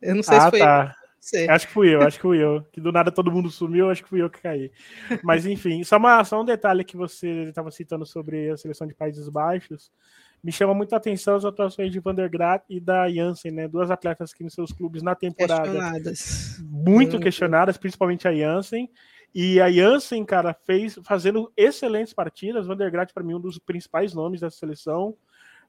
Eu 0.00 0.16
não 0.16 0.22
sei 0.22 0.38
ah, 0.38 0.40
se 0.40 0.50
foi 0.50 0.58
tá. 0.58 0.96
Você. 1.22 1.46
Acho 1.48 1.68
que 1.68 1.72
fui 1.72 1.94
eu, 1.94 2.02
acho 2.02 2.16
que 2.16 2.22
fui 2.22 2.42
eu. 2.42 2.66
Que 2.72 2.80
do 2.80 2.90
nada 2.90 3.12
todo 3.12 3.30
mundo 3.30 3.48
sumiu, 3.48 3.88
acho 3.88 4.02
que 4.02 4.08
fui 4.08 4.20
eu 4.20 4.28
que 4.28 4.42
caí. 4.42 4.72
Mas 5.22 5.46
enfim, 5.46 5.84
só, 5.84 5.96
uma, 5.96 6.24
só 6.24 6.42
um 6.42 6.44
detalhe 6.44 6.82
que 6.82 6.96
você 6.96 7.44
estava 7.44 7.70
citando 7.70 8.04
sobre 8.04 8.50
a 8.50 8.56
seleção 8.56 8.88
de 8.88 8.94
Países 8.94 9.28
Baixos. 9.28 9.92
Me 10.42 10.50
chama 10.50 10.74
muita 10.74 10.96
atenção 10.96 11.36
as 11.36 11.44
atuações 11.44 11.92
de 11.92 12.00
Van 12.00 12.12
der 12.12 12.28
Graat 12.28 12.64
e 12.68 12.80
da 12.80 13.08
Janssen, 13.08 13.52
né? 13.52 13.68
Duas 13.68 13.88
atletas 13.88 14.34
que 14.34 14.42
nos 14.42 14.52
seus 14.52 14.72
clubes 14.72 15.00
na 15.00 15.14
temporada. 15.14 15.62
Questionadas. 15.62 16.60
Muito 16.68 17.20
questionadas, 17.20 17.76
principalmente 17.76 18.26
a 18.26 18.34
Janssen. 18.34 18.90
E 19.32 19.60
a 19.60 19.70
Janssen, 19.70 20.24
cara, 20.24 20.52
fez 20.52 20.98
fazendo 21.04 21.52
excelentes 21.56 22.12
partidas. 22.12 22.66
Van 22.66 22.76
der 22.76 22.90
Graat, 22.90 23.14
para 23.14 23.22
mim, 23.22 23.34
um 23.34 23.40
dos 23.40 23.60
principais 23.60 24.12
nomes 24.12 24.40
dessa 24.40 24.56
seleção. 24.56 25.16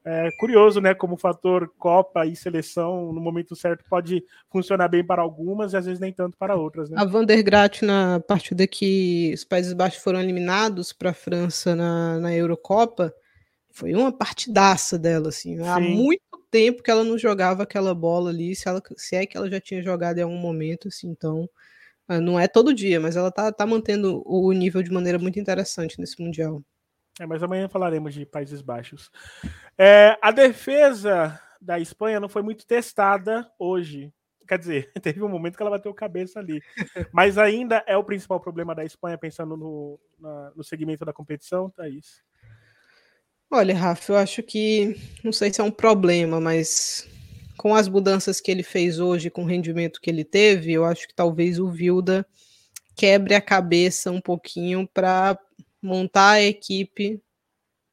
É 0.06 0.30
curioso, 0.38 0.82
né? 0.82 0.94
Como 0.94 1.14
o 1.14 1.18
fator 1.18 1.72
Copa 1.78 2.26
e 2.26 2.36
seleção 2.36 3.10
no 3.10 3.20
momento 3.22 3.56
certo 3.56 3.82
pode 3.88 4.22
funcionar 4.50 4.86
bem 4.86 5.02
para 5.02 5.22
algumas 5.22 5.72
e 5.72 5.78
às 5.78 5.86
vezes 5.86 5.98
nem 5.98 6.12
tanto 6.12 6.36
para 6.36 6.56
outras. 6.56 6.90
Né? 6.90 6.96
A 7.00 7.06
Van 7.06 7.24
der 7.24 7.42
Graat, 7.42 7.82
na 7.82 8.20
partida 8.20 8.66
que 8.66 9.32
os 9.32 9.44
Países 9.44 9.72
Baixos 9.72 10.02
foram 10.02 10.20
eliminados 10.20 10.92
para 10.92 11.10
a 11.10 11.14
França 11.14 11.74
na, 11.74 12.18
na 12.18 12.34
Eurocopa, 12.34 13.14
foi 13.70 13.94
uma 13.94 14.12
partidaça 14.12 14.98
dela, 14.98 15.30
assim. 15.30 15.56
Sim. 15.56 15.64
Há 15.64 15.80
muito 15.80 16.22
tempo 16.50 16.82
que 16.82 16.90
ela 16.90 17.02
não 17.02 17.16
jogava 17.16 17.62
aquela 17.62 17.94
bola 17.94 18.28
ali, 18.28 18.54
se, 18.54 18.68
ela, 18.68 18.82
se 18.98 19.16
é 19.16 19.24
que 19.24 19.38
ela 19.38 19.50
já 19.50 19.58
tinha 19.58 19.82
jogado 19.82 20.18
em 20.18 20.22
algum 20.22 20.38
momento, 20.38 20.88
assim, 20.88 21.08
então. 21.08 21.48
Ah, 22.06 22.20
não 22.20 22.38
é 22.38 22.46
todo 22.46 22.74
dia, 22.74 23.00
mas 23.00 23.16
ela 23.16 23.30
tá, 23.30 23.50
tá 23.50 23.66
mantendo 23.66 24.22
o 24.26 24.52
nível 24.52 24.82
de 24.82 24.92
maneira 24.92 25.18
muito 25.18 25.40
interessante 25.40 25.98
nesse 25.98 26.22
Mundial. 26.22 26.62
É, 27.20 27.26
mas 27.26 27.42
amanhã 27.42 27.68
falaremos 27.68 28.12
de 28.12 28.26
Países 28.26 28.60
Baixos. 28.60 29.10
É, 29.78 30.18
a 30.20 30.30
defesa 30.30 31.40
da 31.60 31.78
Espanha 31.78 32.20
não 32.20 32.28
foi 32.28 32.42
muito 32.42 32.66
testada 32.66 33.50
hoje. 33.58 34.12
Quer 34.46 34.58
dizer, 34.58 34.92
teve 35.00 35.22
um 35.22 35.28
momento 35.28 35.56
que 35.56 35.62
ela 35.62 35.70
bateu 35.70 35.94
cabeça 35.94 36.40
ali. 36.40 36.60
Mas 37.12 37.38
ainda 37.38 37.84
é 37.86 37.96
o 37.96 38.04
principal 38.04 38.40
problema 38.40 38.74
da 38.74 38.84
Espanha, 38.84 39.16
pensando 39.16 39.56
no, 39.56 39.98
na, 40.18 40.52
no 40.56 40.64
segmento 40.64 41.04
da 41.04 41.12
competição, 41.12 41.70
Thaís? 41.70 42.22
Olha, 43.50 43.74
Rafa, 43.74 44.12
eu 44.12 44.16
acho 44.16 44.42
que 44.42 44.96
não 45.22 45.32
sei 45.32 45.52
se 45.52 45.60
é 45.60 45.64
um 45.64 45.70
problema, 45.70 46.40
mas 46.40 47.08
com 47.56 47.74
as 47.74 47.88
mudanças 47.88 48.40
que 48.40 48.50
ele 48.50 48.64
fez 48.64 48.98
hoje, 48.98 49.30
com 49.30 49.44
o 49.44 49.46
rendimento 49.46 50.00
que 50.00 50.10
ele 50.10 50.24
teve, 50.24 50.72
eu 50.72 50.84
acho 50.84 51.06
que 51.06 51.14
talvez 51.14 51.60
o 51.60 51.70
Vilda 51.70 52.26
quebre 52.96 53.34
a 53.34 53.40
cabeça 53.40 54.10
um 54.10 54.20
pouquinho 54.20 54.88
para 54.92 55.38
montar 55.84 56.30
a 56.32 56.42
equipe 56.42 57.22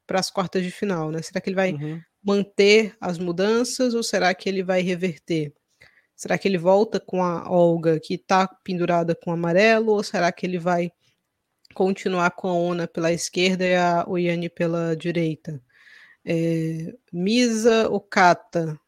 para 0.07 0.19
as 0.19 0.31
quartas 0.31 0.63
de 0.63 0.71
final, 0.71 1.11
né? 1.11 1.21
Será 1.21 1.41
que 1.41 1.49
ele 1.49 1.55
vai 1.55 1.73
uhum. 1.73 2.01
manter 2.23 2.95
as 3.01 3.17
mudanças 3.17 3.93
ou 3.93 4.01
será 4.01 4.33
que 4.33 4.47
ele 4.47 4.63
vai 4.63 4.81
reverter? 4.81 5.53
Será 6.15 6.37
que 6.37 6.47
ele 6.47 6.57
volta 6.57 6.99
com 6.99 7.21
a 7.21 7.49
Olga 7.49 7.99
que 7.99 8.13
está 8.13 8.47
pendurada 8.47 9.13
com 9.13 9.31
o 9.31 9.33
amarelo 9.33 9.91
ou 9.91 10.03
será 10.03 10.31
que 10.31 10.45
ele 10.45 10.57
vai 10.57 10.91
continuar 11.73 12.31
com 12.31 12.47
a 12.47 12.53
Ona 12.53 12.87
pela 12.87 13.11
esquerda 13.11 13.65
e 13.65 13.75
a 13.75 14.05
Oyane 14.07 14.49
pela 14.49 14.95
direita? 14.95 15.61
É, 16.23 16.93
Misa 17.11 17.89
ou 17.89 17.99
Kata? 17.99 18.79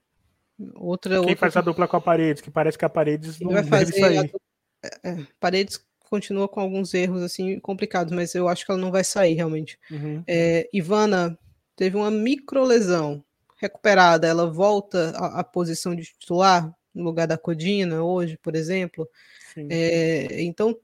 Outra, 0.75 1.15
Quem 1.15 1.19
outra... 1.19 1.36
faz 1.36 1.57
a 1.57 1.62
dupla 1.62 1.88
com 1.88 1.98
a 1.98 2.01
Paredes? 2.01 2.41
Que 2.41 2.51
parece 2.51 2.77
que 2.77 2.86
a 2.86 2.89
Paredes 2.89 3.39
não 3.39 3.51
vai 3.51 3.63
fazer 3.63 4.00
sair. 4.00 4.19
A... 4.19 5.10
É, 5.10 5.27
Paredes 5.39 5.83
continua 6.13 6.48
com 6.48 6.60
alguns 6.60 6.93
erros 6.93 7.24
assim 7.24 7.60
complicados, 7.60 8.13
mas 8.13 8.36
eu 8.36 8.48
acho 8.48 8.63
que 8.63 8.72
ela 8.72 8.79
não 8.79 8.91
vai 8.91 9.03
sair 9.03 9.34
realmente. 9.34 9.79
Uhum. 9.89 10.24
É, 10.27 10.70
Ivana 10.72 11.36
teve 11.75 11.98
uma 11.98 12.12
micro 12.12 12.63
lesão 12.63 13.24
recuperada, 13.58 14.27
ela 14.27 14.46
volta 14.46 15.12
à, 15.17 15.39
à, 15.39 15.43
posição 15.43 15.96
de 15.96 16.03
titular 16.03 16.72
no 16.93 17.03
lugar 17.03 17.25
da 17.25 17.36
Codina 17.36 18.03
hoje, 18.03 18.38
por 18.38 18.55
exemplo. 18.55 19.10
É, 19.58 20.43
então 20.43 20.77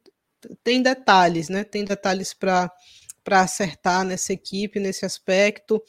tem 0.64 0.82
detalhes, 0.82 1.48
né? 1.48 1.64
Tem 1.64 1.86
detalhes 1.86 2.34
para 2.34 2.72
para 3.24 3.42
acertar 3.42 4.04
nessa 4.04 4.34
equipe, 4.34 4.80
nesse 4.80 5.06
aspecto. 5.06 5.84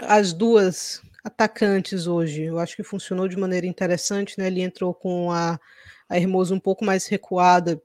As 0.00 0.32
duas 0.32 1.00
atacantes 1.22 2.08
hoje, 2.08 2.42
eu 2.42 2.58
acho 2.58 2.74
que 2.74 2.82
funcionou 2.82 3.28
de 3.28 3.36
maneira 3.36 3.68
interessante, 3.68 4.36
né? 4.36 4.48
Ele 4.48 4.62
entrou 4.62 4.92
com 4.92 5.30
a, 5.30 5.60
a 6.08 6.18
Hermoso 6.18 6.52
um 6.52 6.58
pouco 6.58 6.84
mais 6.84 7.06
recuada 7.06 7.80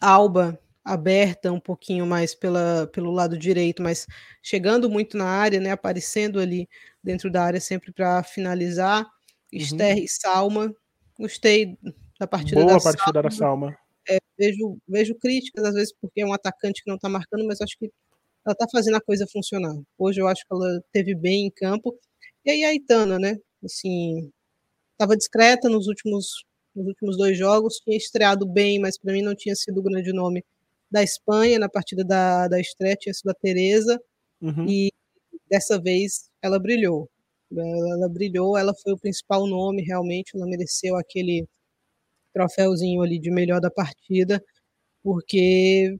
Alba 0.00 0.58
aberta 0.84 1.52
um 1.52 1.58
pouquinho 1.58 2.06
mais 2.06 2.32
pela, 2.32 2.86
pelo 2.92 3.10
lado 3.10 3.36
direito, 3.36 3.82
mas 3.82 4.06
chegando 4.40 4.88
muito 4.88 5.16
na 5.16 5.26
área, 5.26 5.58
né, 5.58 5.72
aparecendo 5.72 6.38
ali 6.38 6.68
dentro 7.02 7.28
da 7.28 7.42
área 7.42 7.60
sempre 7.60 7.92
para 7.92 8.22
finalizar. 8.22 9.02
Uhum. 9.02 9.58
Esther 9.60 9.98
e 9.98 10.08
Salma, 10.08 10.72
gostei 11.18 11.76
da 12.20 12.26
partida 12.26 12.60
Boa 12.60 12.74
da 12.74 12.80
partida 12.80 13.04
Salma. 13.04 13.22
da 13.22 13.30
Salma. 13.30 13.78
É, 14.08 14.18
vejo, 14.38 14.78
vejo 14.88 15.14
críticas 15.16 15.64
às 15.64 15.74
vezes 15.74 15.92
porque 16.00 16.20
é 16.20 16.26
um 16.26 16.32
atacante 16.32 16.84
que 16.84 16.88
não 16.88 16.96
está 16.96 17.08
marcando, 17.08 17.44
mas 17.46 17.60
acho 17.60 17.76
que 17.78 17.90
ela 18.46 18.52
está 18.52 18.66
fazendo 18.70 18.96
a 18.96 19.00
coisa 19.00 19.26
funcionar. 19.32 19.74
Hoje 19.98 20.20
eu 20.20 20.28
acho 20.28 20.42
que 20.46 20.54
ela 20.54 20.80
teve 20.92 21.16
bem 21.16 21.46
em 21.46 21.50
campo. 21.50 21.98
E 22.44 22.50
aí 22.50 22.64
a 22.64 22.72
Itana, 22.72 23.18
né? 23.18 23.36
Assim, 23.64 24.30
estava 24.92 25.16
discreta 25.16 25.68
nos 25.68 25.88
últimos 25.88 26.44
nos 26.76 26.86
últimos 26.86 27.16
dois 27.16 27.36
jogos, 27.38 27.78
tinha 27.78 27.96
estreado 27.96 28.46
bem, 28.46 28.78
mas 28.78 28.98
para 28.98 29.12
mim 29.12 29.22
não 29.22 29.34
tinha 29.34 29.54
sido 29.56 29.80
o 29.80 29.82
grande 29.82 30.12
nome 30.12 30.44
da 30.90 31.02
Espanha, 31.02 31.58
na 31.58 31.68
partida 31.68 32.04
da, 32.04 32.46
da 32.46 32.60
estreia 32.60 32.94
tinha 32.94 33.14
sido 33.14 33.30
a 33.30 33.34
Teresa, 33.34 34.00
uhum. 34.40 34.66
e 34.68 34.92
dessa 35.50 35.80
vez 35.80 36.30
ela 36.42 36.58
brilhou. 36.58 37.10
Ela, 37.50 37.94
ela, 37.94 38.08
brilhou, 38.08 38.56
ela 38.56 38.74
foi 38.74 38.92
o 38.92 38.98
principal 38.98 39.46
nome, 39.46 39.82
realmente, 39.82 40.36
ela 40.36 40.46
mereceu 40.46 40.96
aquele 40.96 41.48
troféuzinho 42.32 43.02
ali 43.02 43.18
de 43.18 43.30
melhor 43.30 43.60
da 43.60 43.70
partida, 43.70 44.42
porque 45.02 45.96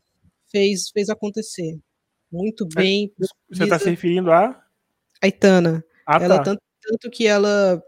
fez, 0.51 0.91
fez 0.91 1.09
acontecer. 1.09 1.79
Muito 2.31 2.65
é, 2.77 2.81
bem. 2.81 3.13
Você 3.49 3.65
está 3.65 3.79
se 3.79 3.89
referindo 3.89 4.31
a? 4.31 4.63
A 5.23 5.27
Itana. 5.27 5.85
Ah, 6.07 6.19
ela, 6.21 6.39
tá. 6.39 6.45
tanto, 6.45 6.63
tanto 6.83 7.11
que 7.11 7.27
ela 7.27 7.83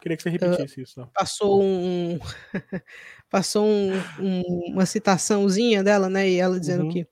Queria 0.00 0.16
que 0.16 0.22
você 0.22 0.30
repetisse 0.30 0.80
uh, 0.80 0.82
isso. 0.82 1.08
Passou 1.12 1.62
um 1.62 2.18
passou 3.30 3.66
um, 3.66 3.92
um, 4.20 4.42
uma 4.72 4.86
citaçãozinha 4.86 5.82
dela, 5.82 6.08
né? 6.08 6.28
E 6.28 6.38
ela 6.38 6.58
dizendo 6.58 6.84
uhum. 6.84 6.90
que 6.90 7.06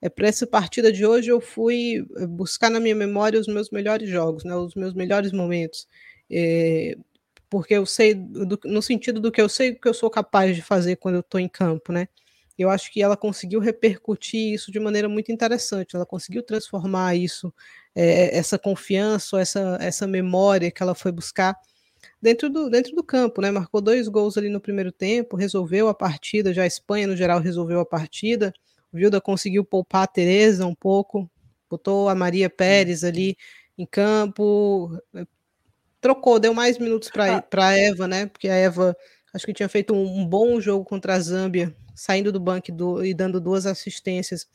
é, 0.00 0.08
para 0.08 0.28
essa 0.28 0.46
partida 0.46 0.92
de 0.92 1.06
hoje 1.06 1.30
eu 1.30 1.40
fui 1.40 2.06
eh, 2.16 2.26
buscar 2.26 2.70
na 2.70 2.78
minha 2.78 2.94
memória 2.94 3.40
os 3.40 3.46
meus 3.46 3.70
melhores 3.70 4.08
jogos, 4.08 4.44
né, 4.44 4.54
os 4.54 4.74
meus 4.74 4.94
melhores 4.94 5.32
momentos. 5.32 5.88
É, 6.30 6.96
porque 7.48 7.74
eu 7.74 7.86
sei, 7.86 8.14
do, 8.14 8.58
no 8.64 8.82
sentido 8.82 9.20
do 9.20 9.32
que 9.32 9.40
eu 9.40 9.48
sei 9.48 9.74
que 9.74 9.88
eu 9.88 9.94
sou 9.94 10.10
capaz 10.10 10.54
de 10.54 10.62
fazer 10.62 10.96
quando 10.96 11.16
eu 11.16 11.20
estou 11.20 11.40
em 11.40 11.48
campo, 11.48 11.92
né? 11.92 12.08
Eu 12.58 12.70
acho 12.70 12.90
que 12.92 13.02
ela 13.02 13.16
conseguiu 13.16 13.60
repercutir 13.60 14.54
isso 14.54 14.72
de 14.72 14.80
maneira 14.80 15.08
muito 15.08 15.30
interessante. 15.30 15.94
Ela 15.94 16.06
conseguiu 16.06 16.42
transformar 16.42 17.14
isso, 17.14 17.52
é, 17.94 18.36
essa 18.36 18.58
confiança, 18.58 19.40
essa, 19.40 19.78
essa 19.80 20.06
memória 20.06 20.70
que 20.70 20.82
ela 20.82 20.94
foi 20.94 21.12
buscar 21.12 21.56
dentro 22.20 22.48
do, 22.50 22.68
dentro 22.70 22.94
do 22.94 23.02
campo, 23.02 23.40
né? 23.40 23.50
Marcou 23.50 23.80
dois 23.80 24.08
gols 24.08 24.36
ali 24.36 24.48
no 24.48 24.60
primeiro 24.60 24.92
tempo, 24.92 25.36
resolveu 25.36 25.88
a 25.88 25.94
partida. 25.94 26.52
Já 26.52 26.62
a 26.62 26.66
Espanha, 26.66 27.06
no 27.06 27.16
geral, 27.16 27.40
resolveu 27.40 27.80
a 27.80 27.86
partida. 27.86 28.52
O 28.92 28.96
Vilda 28.96 29.20
conseguiu 29.20 29.64
poupar 29.64 30.04
a 30.04 30.06
Tereza 30.06 30.66
um 30.66 30.74
pouco, 30.74 31.30
botou 31.68 32.08
a 32.08 32.14
Maria 32.14 32.48
Pérez 32.48 33.04
ali 33.04 33.36
em 33.76 33.84
campo, 33.84 34.98
trocou, 36.00 36.38
deu 36.38 36.54
mais 36.54 36.78
minutos 36.78 37.10
para 37.10 37.38
ah. 37.38 37.66
a 37.66 37.78
Eva, 37.78 38.06
né? 38.06 38.26
Porque 38.26 38.48
a 38.48 38.54
Eva 38.54 38.96
acho 39.34 39.44
que 39.44 39.52
tinha 39.52 39.68
feito 39.68 39.94
um, 39.94 40.20
um 40.20 40.26
bom 40.26 40.60
jogo 40.60 40.84
contra 40.84 41.14
a 41.14 41.20
Zâmbia, 41.20 41.74
saindo 41.94 42.32
do 42.32 42.40
banco 42.40 42.72
do, 42.72 43.04
e 43.04 43.12
dando 43.12 43.40
duas 43.40 43.66
assistências. 43.66 44.46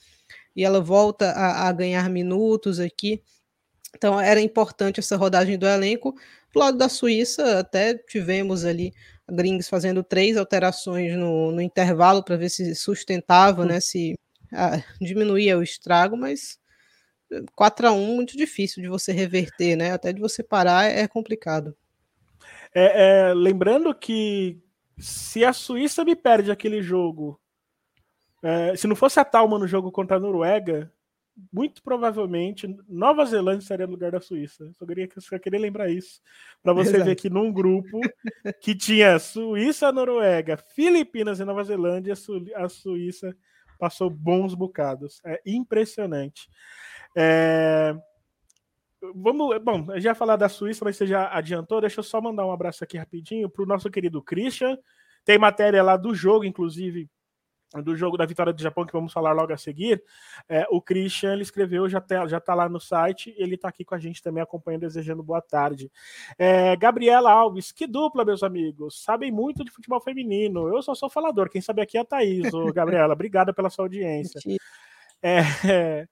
E 0.56 0.64
ela 0.64 0.82
volta 0.82 1.32
a, 1.32 1.68
a, 1.68 1.72
ganhar 1.72 2.10
minutos 2.10 2.80
aqui. 2.80 3.22
Então 3.96 4.20
era 4.20 4.42
importante 4.42 5.00
essa 5.00 5.18
rodagem 5.18 5.58
do 5.58 5.68
elenco. 5.68 6.16
Do 6.54 6.60
lado 6.60 6.78
da 6.78 6.90
Suíça, 6.90 7.60
até 7.60 7.96
tivemos 7.96 8.66
ali 8.66 8.94
a 9.28 9.34
Grings 9.34 9.70
fazendo 9.70 10.04
três 10.04 10.36
alterações 10.36 11.16
no, 11.16 11.52
no 11.52 11.62
intervalo 11.62 12.24
para 12.24 12.36
ver 12.36 12.50
se 12.50 12.76
sustentava, 12.76 13.66
né? 13.66 13.80
Se 13.80 14.16
a, 14.52 14.84
diminuía 15.00 15.58
o 15.58 15.64
estrago, 15.64 16.18
mas 16.18 16.60
4 17.56 17.88
a 17.88 17.92
1 17.92 18.16
muito 18.16 18.36
difícil 18.36 18.84
de 18.84 18.90
você 18.90 19.12
reverter, 19.12 19.76
né? 19.76 19.94
Até 19.94 20.12
de 20.12 20.20
você 20.20 20.44
parar 20.44 20.86
é 20.86 21.08
complicado. 21.08 21.76
É, 22.74 23.30
é, 23.30 23.34
lembrando 23.34 23.94
que 23.94 24.60
se 24.98 25.44
a 25.44 25.54
Suíça 25.54 26.04
me 26.04 26.16
perde 26.16 26.52
aquele 26.52 26.82
jogo, 26.82 27.40
é, 28.44 28.76
se 28.76 28.88
não 28.88 28.96
fosse 28.96 29.20
a 29.20 29.26
Talma 29.26 29.58
no 29.58 29.68
jogo 29.68 29.92
contra 29.92 30.18
a 30.18 30.20
Noruega, 30.20 30.92
muito 31.52 31.82
provavelmente 31.82 32.68
Nova 32.88 33.26
Zelândia 33.26 33.64
estaria 33.64 33.86
no 33.88 33.94
lugar 33.94 34.12
da 34.12 34.20
Suíça. 34.20 34.72
Só 34.78 34.86
queria, 34.86 35.10
só 35.18 35.40
queria 35.40 35.60
lembrar 35.60 35.90
isso. 35.90 36.22
Para 36.62 36.74
você 36.74 36.90
Exato. 36.90 37.06
ver 37.06 37.16
que 37.16 37.30
num 37.30 37.52
grupo 37.52 38.00
que 38.62 38.76
tinha 38.76 39.18
Suíça, 39.20 39.92
Noruega, 39.92 40.58
Filipinas 40.76 41.40
e 41.40 41.46
Nova 41.46 41.64
Zelândia, 41.64 42.14
a 42.56 42.70
Suíça 42.70 43.36
passou 43.80 44.10
bons 44.10 44.54
bocados. 44.54 45.22
É 45.26 45.42
impressionante. 45.46 46.48
É... 47.18 47.96
Vamos, 49.16 49.58
bom, 49.64 49.88
já 50.00 50.14
falar 50.14 50.36
da 50.36 50.48
Suíça, 50.48 50.86
mas 50.86 50.96
você 50.96 51.08
já 51.08 51.36
adiantou. 51.36 51.82
Deixa 51.82 52.00
eu 52.00 52.04
só 52.04 52.22
mandar 52.22 52.46
um 52.46 52.52
abraço 52.52 52.84
aqui 52.84 52.98
rapidinho 52.98 53.50
para 53.50 53.64
o 53.64 53.66
nosso 53.66 53.90
querido 53.90 54.22
Christian. 54.22 54.78
Tem 55.26 55.40
matéria 55.40 55.82
lá 55.82 55.98
do 55.98 56.14
jogo, 56.14 56.46
inclusive, 56.46 57.10
do 57.84 57.96
jogo 57.96 58.18
da 58.18 58.26
vitória 58.26 58.52
do 58.52 58.62
Japão, 58.62 58.86
que 58.86 58.92
vamos 58.92 59.14
falar 59.14 59.32
logo 59.32 59.54
a 59.54 59.58
seguir. 59.58 60.04
É, 60.50 60.66
o 60.70 60.82
Christian 60.82 61.34
ele 61.34 61.44
escreveu, 61.44 61.88
já 61.88 62.00
está 62.00 62.28
já 62.28 62.40
tá 62.40 62.54
lá 62.54 62.68
no 62.68 62.80
site, 62.80 63.34
ele 63.38 63.56
está 63.56 63.70
aqui 63.70 63.86
com 63.86 63.96
a 63.96 64.00
gente 64.00 64.22
também 64.22 64.44
acompanhando, 64.44 64.82
desejando 64.82 65.24
boa 65.24 65.42
tarde. 65.42 65.92
É, 66.38 66.76
Gabriela 66.76 67.32
Alves, 67.32 67.72
que 67.72 67.88
dupla, 67.88 68.26
meus 68.26 68.44
amigos, 68.44 69.04
sabem 69.04 69.32
muito 69.32 69.64
de 69.64 69.72
futebol 69.72 70.02
feminino. 70.02 70.68
Eu 70.68 70.82
só 70.82 70.94
sou 70.96 71.10
falador, 71.10 71.50
quem 71.50 71.62
sabe 71.62 71.82
aqui 71.82 71.98
é 71.98 72.02
a 72.02 72.06
Thaís, 72.06 72.54
ô, 72.54 72.72
Gabriela. 72.74 73.14
Obrigada 73.14 73.54
pela 73.54 73.70
sua 73.70 73.86
audiência. 73.86 74.42
É, 75.22 76.08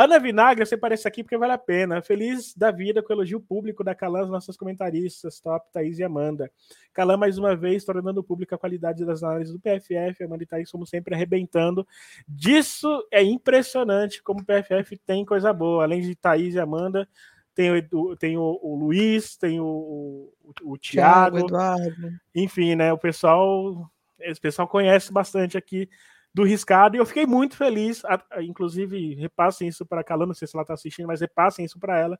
Ana 0.00 0.20
Vinagre, 0.20 0.64
você 0.64 0.76
aparece 0.76 1.08
aqui 1.08 1.24
porque 1.24 1.36
vale 1.36 1.52
a 1.52 1.58
pena. 1.58 2.00
Feliz 2.00 2.54
da 2.54 2.70
vida 2.70 3.02
com 3.02 3.12
o 3.12 3.16
elogio 3.16 3.40
público 3.40 3.82
da 3.82 3.96
Calan, 3.96 4.22
as 4.22 4.30
nossas 4.30 4.56
comentaristas, 4.56 5.40
top, 5.40 5.66
Thaís 5.72 5.98
e 5.98 6.04
Amanda. 6.04 6.48
Calan, 6.92 7.16
mais 7.16 7.36
uma 7.36 7.56
vez, 7.56 7.84
tornando 7.84 8.22
pública 8.22 8.54
a 8.54 8.58
qualidade 8.58 9.04
das 9.04 9.24
análises 9.24 9.52
do 9.52 9.58
PFF. 9.58 10.22
Amanda 10.22 10.44
e 10.44 10.46
Thaís, 10.46 10.70
como 10.70 10.86
sempre, 10.86 11.16
arrebentando. 11.16 11.84
Disso 12.28 13.04
é 13.10 13.24
impressionante 13.24 14.22
como 14.22 14.40
o 14.40 14.44
PFF 14.44 14.96
tem 14.98 15.24
coisa 15.24 15.52
boa. 15.52 15.82
Além 15.82 16.00
de 16.00 16.14
Thaís 16.14 16.54
e 16.54 16.60
Amanda, 16.60 17.08
tem 17.52 17.72
o, 17.72 18.16
tem 18.16 18.36
o, 18.36 18.56
o 18.62 18.76
Luiz, 18.76 19.36
tem 19.36 19.58
o, 19.58 19.66
o, 19.66 20.32
o 20.74 20.78
Thiago, 20.78 21.40
Eduardo. 21.40 22.12
Enfim, 22.32 22.76
né? 22.76 22.92
O 22.92 22.98
pessoal, 22.98 23.90
esse 24.20 24.40
pessoal 24.40 24.68
conhece 24.68 25.12
bastante 25.12 25.58
aqui 25.58 25.88
do 26.38 26.44
riscado 26.44 26.96
e 26.96 27.00
eu 27.00 27.06
fiquei 27.06 27.26
muito 27.26 27.56
feliz. 27.56 28.02
Inclusive, 28.40 29.14
repassem 29.16 29.66
isso 29.66 29.84
para 29.84 30.00
a 30.00 30.04
Calã, 30.04 30.24
não 30.24 30.34
sei 30.34 30.46
se 30.46 30.56
ela 30.56 30.62
está 30.62 30.74
assistindo, 30.74 31.06
mas 31.08 31.20
repassem 31.20 31.64
isso 31.64 31.78
para 31.78 31.98
ela. 31.98 32.18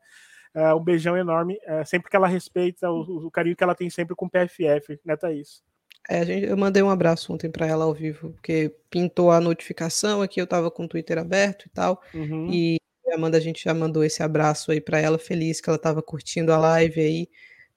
É, 0.55 0.75
um 0.75 0.83
beijão 0.83 1.17
enorme, 1.17 1.59
é, 1.63 1.85
sempre 1.85 2.11
que 2.11 2.17
ela 2.17 2.27
respeita 2.27 2.91
o, 2.91 3.27
o, 3.27 3.31
carinho 3.31 3.55
que 3.55 3.63
ela 3.63 3.75
tem 3.75 3.89
sempre 3.91 4.17
com 4.17 4.27
o 4.27 4.31
PFF, 4.31 4.99
né, 5.05 5.15
Thaís? 5.15 5.63
É, 6.09 6.25
gente, 6.25 6.47
eu 6.47 6.57
mandei 6.57 6.83
um 6.83 6.89
abraço 6.89 7.33
ontem 7.33 7.51
para 7.51 7.67
ela 7.67 7.85
ao 7.85 7.93
vivo, 7.93 8.31
porque 8.31 8.75
pintou 8.89 9.31
a 9.31 9.43
notificação 9.43 10.23
aqui, 10.23 10.41
eu 10.41 10.45
estava 10.45 10.71
com 10.71 10.85
o 10.85 10.89
Twitter 10.89 11.19
aberto 11.19 11.67
e 11.67 11.69
tal, 11.69 12.03
uhum. 12.15 12.49
e 12.51 12.79
a 13.13 13.15
Amanda, 13.15 13.37
a 13.37 13.41
gente 13.41 13.63
já 13.63 13.75
mandou 13.75 14.03
esse 14.03 14.23
abraço 14.23 14.73
aí 14.73 14.81
para 14.81 14.99
ela, 14.99 15.19
feliz 15.19 15.61
que 15.61 15.69
ela 15.69 15.77
estava 15.77 16.03
curtindo 16.03 16.51
a 16.51 16.57
live 16.57 16.99
aí, 16.99 17.29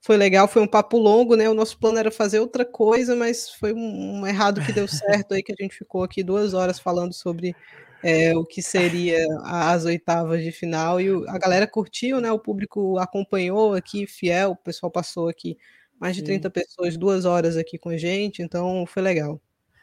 foi 0.01 0.17
legal, 0.17 0.47
foi 0.47 0.61
um 0.63 0.67
papo 0.67 0.97
longo, 0.97 1.35
né? 1.35 1.47
O 1.47 1.53
nosso 1.53 1.77
plano 1.77 1.99
era 1.99 2.09
fazer 2.09 2.39
outra 2.39 2.65
coisa, 2.65 3.15
mas 3.15 3.51
foi 3.51 3.71
um, 3.71 4.21
um 4.21 4.27
errado 4.27 4.59
que 4.65 4.73
deu 4.73 4.87
certo 4.87 5.33
aí, 5.33 5.43
que 5.43 5.53
a 5.53 5.55
gente 5.63 5.75
ficou 5.75 6.03
aqui 6.03 6.23
duas 6.23 6.55
horas 6.55 6.79
falando 6.79 7.13
sobre 7.13 7.55
é, 8.03 8.35
o 8.35 8.43
que 8.43 8.63
seria 8.63 9.23
as 9.43 9.85
oitavas 9.85 10.43
de 10.43 10.51
final, 10.51 10.99
e 10.99 11.07
a 11.27 11.37
galera 11.37 11.67
curtiu, 11.67 12.19
né? 12.19 12.31
O 12.31 12.39
público 12.39 12.97
acompanhou 12.97 13.75
aqui, 13.75 14.07
fiel, 14.07 14.51
o 14.51 14.55
pessoal 14.55 14.91
passou 14.91 15.29
aqui 15.29 15.55
mais 15.99 16.15
de 16.15 16.23
30 16.23 16.47
Sim. 16.47 16.51
pessoas, 16.51 16.97
duas 16.97 17.25
horas 17.25 17.55
aqui 17.55 17.77
com 17.77 17.89
a 17.89 17.97
gente, 17.97 18.41
então 18.41 18.85
foi 18.87 19.03
legal. 19.03 19.39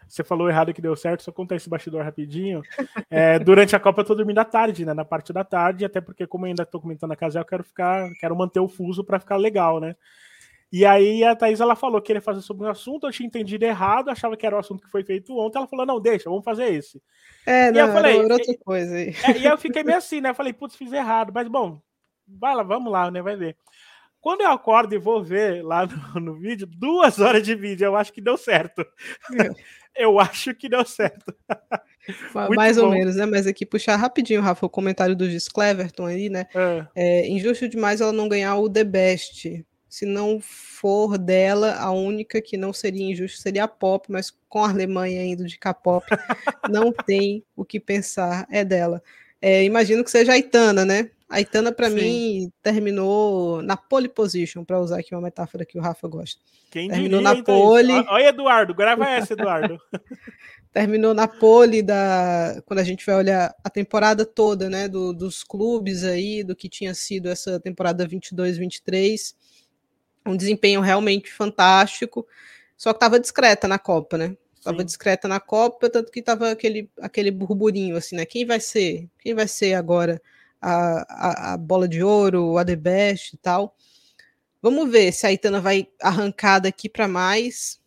Você 0.09 0.25
falou 0.25 0.49
errado 0.49 0.73
que 0.73 0.81
deu 0.81 0.97
certo, 0.97 1.23
só 1.23 1.31
contar 1.31 1.57
esse 1.57 1.69
bastidor 1.69 2.03
rapidinho. 2.03 2.63
É, 3.11 3.39
durante 3.39 3.75
a 3.75 3.81
Copa 3.81 4.03
eu 4.03 4.05
tô 4.05 4.15
dormindo 4.15 4.39
à 4.39 4.45
tarde, 4.45 4.85
né? 4.85 4.93
Na 4.93 5.05
parte 5.05 5.33
da 5.33 5.43
tarde, 5.43 5.85
até 5.85 6.01
porque, 6.01 6.27
como 6.27 6.45
eu 6.45 6.49
ainda 6.51 6.67
tô 6.67 6.81
comentando 6.81 7.13
a 7.13 7.17
casa, 7.17 7.41
eu 7.41 7.45
quero 7.45 7.65
ficar, 7.65 8.11
quero 8.21 8.37
manter 8.37 8.61
o 8.61 8.69
fuso 8.69 9.03
para 9.03 9.19
ficar 9.19 9.37
legal, 9.37 9.81
né? 9.81 9.97
E 10.71 10.85
aí 10.85 11.25
a 11.25 11.35
Thaís 11.35 11.61
ela 11.61 11.75
falou 11.75 12.01
que 12.01 12.13
ia 12.13 12.21
fazer 12.21 12.43
sobre 12.43 12.67
um 12.67 12.71
assunto, 12.71 13.07
eu 13.07 13.11
tinha 13.11 13.27
entendido 13.27 13.65
errado, 13.65 14.11
achava 14.11 14.37
que 14.37 14.47
era 14.47 14.55
o 14.55 14.59
assunto 14.59 14.83
que 14.83 14.91
foi 14.91 15.03
feito 15.03 15.37
ontem. 15.39 15.57
Ela 15.57 15.67
falou: 15.67 15.87
não, 15.87 16.01
deixa, 16.01 16.29
vamos 16.29 16.45
fazer 16.45 16.67
esse. 16.73 17.03
É, 17.47 17.69
e 17.69 17.73
não, 17.73 17.87
eu 17.87 17.93
falei, 17.93 18.19
era 18.19 18.35
outra 18.35 18.55
coisa 18.59 18.95
aí. 18.95 19.15
É, 19.25 19.39
e 19.39 19.45
eu 19.47 19.57
fiquei 19.57 19.83
meio 19.83 19.97
assim, 19.97 20.21
né? 20.21 20.31
Eu 20.31 20.35
falei, 20.35 20.53
putz, 20.53 20.77
fiz 20.77 20.93
errado, 20.93 21.33
mas 21.35 21.49
bom, 21.49 21.81
vai 22.27 22.55
lá, 22.55 22.63
vamos 22.63 22.93
lá, 22.93 23.11
né? 23.11 23.23
Vai 23.23 23.37
ver. 23.37 23.57
Quando 24.21 24.41
eu 24.41 24.51
acordo 24.51 24.95
e 24.95 24.99
vou 24.99 25.23
ver 25.23 25.65
lá 25.65 25.87
no, 25.87 26.21
no 26.21 26.35
vídeo, 26.35 26.67
duas 26.67 27.19
horas 27.19 27.43
de 27.43 27.55
vídeo, 27.55 27.87
eu 27.87 27.97
acho 27.97 28.13
que 28.13 28.21
deu 28.21 28.37
certo. 28.37 28.85
eu 29.97 30.19
acho 30.19 30.55
que 30.55 30.69
deu 30.69 30.85
certo. 30.85 31.35
Mais 32.57 32.77
bom. 32.77 32.85
ou 32.85 32.91
menos, 32.91 33.17
né? 33.17 33.27
Mas 33.27 33.47
aqui 33.47 33.67
puxar 33.67 33.97
rapidinho, 33.97 34.41
Rafa, 34.41 34.65
o 34.65 34.71
comentário 34.71 35.15
do 35.15 35.29
Gis 35.29 35.49
Cleverton 35.49 36.07
aí, 36.07 36.31
né? 36.31 36.47
É. 36.55 36.87
É, 36.95 37.29
injusto 37.29 37.69
demais 37.69 38.01
ela 38.01 38.13
não 38.13 38.29
ganhar 38.29 38.57
o 38.57 38.69
The 38.69 38.85
Best. 38.85 39.65
Se 39.89 40.05
não 40.05 40.39
for 40.41 41.17
dela, 41.17 41.77
a 41.77 41.91
única 41.91 42.43
que 42.43 42.57
não 42.57 42.73
seria 42.73 43.11
injusto 43.11 43.41
seria 43.41 43.65
a 43.65 43.69
Pop, 43.69 44.11
mas 44.11 44.31
com 44.49 44.63
a 44.63 44.71
Alemanha 44.71 45.25
indo 45.25 45.47
de 45.47 45.59
K-pop, 45.59 46.07
não 46.69 46.93
tem 46.93 47.43
o 47.57 47.65
que 47.65 47.81
pensar, 47.81 48.47
é 48.51 48.65
dela. 48.65 49.03
É, 49.41 49.65
imagino 49.65 50.05
que 50.05 50.11
seja 50.11 50.33
a 50.33 50.39
Itana, 50.39 50.85
né? 50.85 51.11
A 51.29 51.43
Itana, 51.43 51.71
para 51.71 51.91
mim, 51.91 52.51
terminou 52.63 53.61
na 53.61 53.77
pole 53.77 54.09
position, 54.09 54.65
para 54.65 54.81
usar 54.81 55.01
aqui 55.01 55.15
uma 55.15 55.21
metáfora 55.21 55.67
que 55.67 55.79
o 55.79 55.83
Rafa 55.83 56.09
gosta. 56.09 56.41
Quem 56.71 56.89
terminou 56.89 57.21
diria, 57.21 57.35
na 57.35 57.45
pole. 57.45 57.93
Olha, 57.93 58.29
Eduardo, 58.29 58.75
grava 58.75 59.05
essa, 59.11 59.35
Eduardo. 59.35 59.79
terminou 60.73 61.13
na 61.13 61.29
pole 61.29 61.83
da. 61.83 62.63
Quando 62.65 62.79
a 62.79 62.85
gente 62.85 63.05
vai 63.05 63.17
olhar 63.17 63.55
a 63.63 63.69
temporada 63.69 64.25
toda, 64.25 64.71
né? 64.71 64.89
Do, 64.89 65.13
dos 65.13 65.45
clubes 65.45 66.03
aí, 66.03 66.43
do 66.43 66.57
que 66.57 66.67
tinha 66.67 66.95
sido 66.95 67.29
essa 67.29 67.61
temporada 67.61 68.09
22-23. 68.09 69.35
Um 70.25 70.37
desempenho 70.37 70.81
realmente 70.81 71.31
fantástico. 71.31 72.27
Só 72.75 72.93
que 72.95 72.97
estava 72.97 73.21
discreta 73.21 73.69
na 73.69 73.79
Copa, 73.79 74.17
né? 74.17 74.35
Estava 74.55 74.83
discreta 74.83 75.29
na 75.29 75.41
Copa, 75.41 75.91
tanto 75.91 76.11
que 76.11 76.21
estava 76.21 76.51
aquele, 76.51 76.91
aquele 77.01 77.31
burburinho, 77.31 77.97
assim, 77.97 78.17
né? 78.17 78.25
Quem 78.25 78.47
vai 78.47 78.61
ser? 78.61 79.09
Quem 79.19 79.35
vai 79.35 79.47
ser 79.47 79.75
agora? 79.75 80.21
A, 80.61 81.05
a, 81.09 81.53
a 81.55 81.57
bola 81.57 81.89
de 81.89 82.03
ouro, 82.03 82.59
a 82.59 82.65
The 82.65 82.77
Best 82.77 83.35
e 83.35 83.39
tal. 83.39 83.77
Vamos 84.61 84.91
ver 84.91 85.13
se 85.13 85.27
a 85.27 85.33
Itana 85.33 85.61
vai 85.61 85.89
arrancar 86.01 86.59
daqui 86.59 86.89
para 86.89 87.07
mais. 87.07 87.81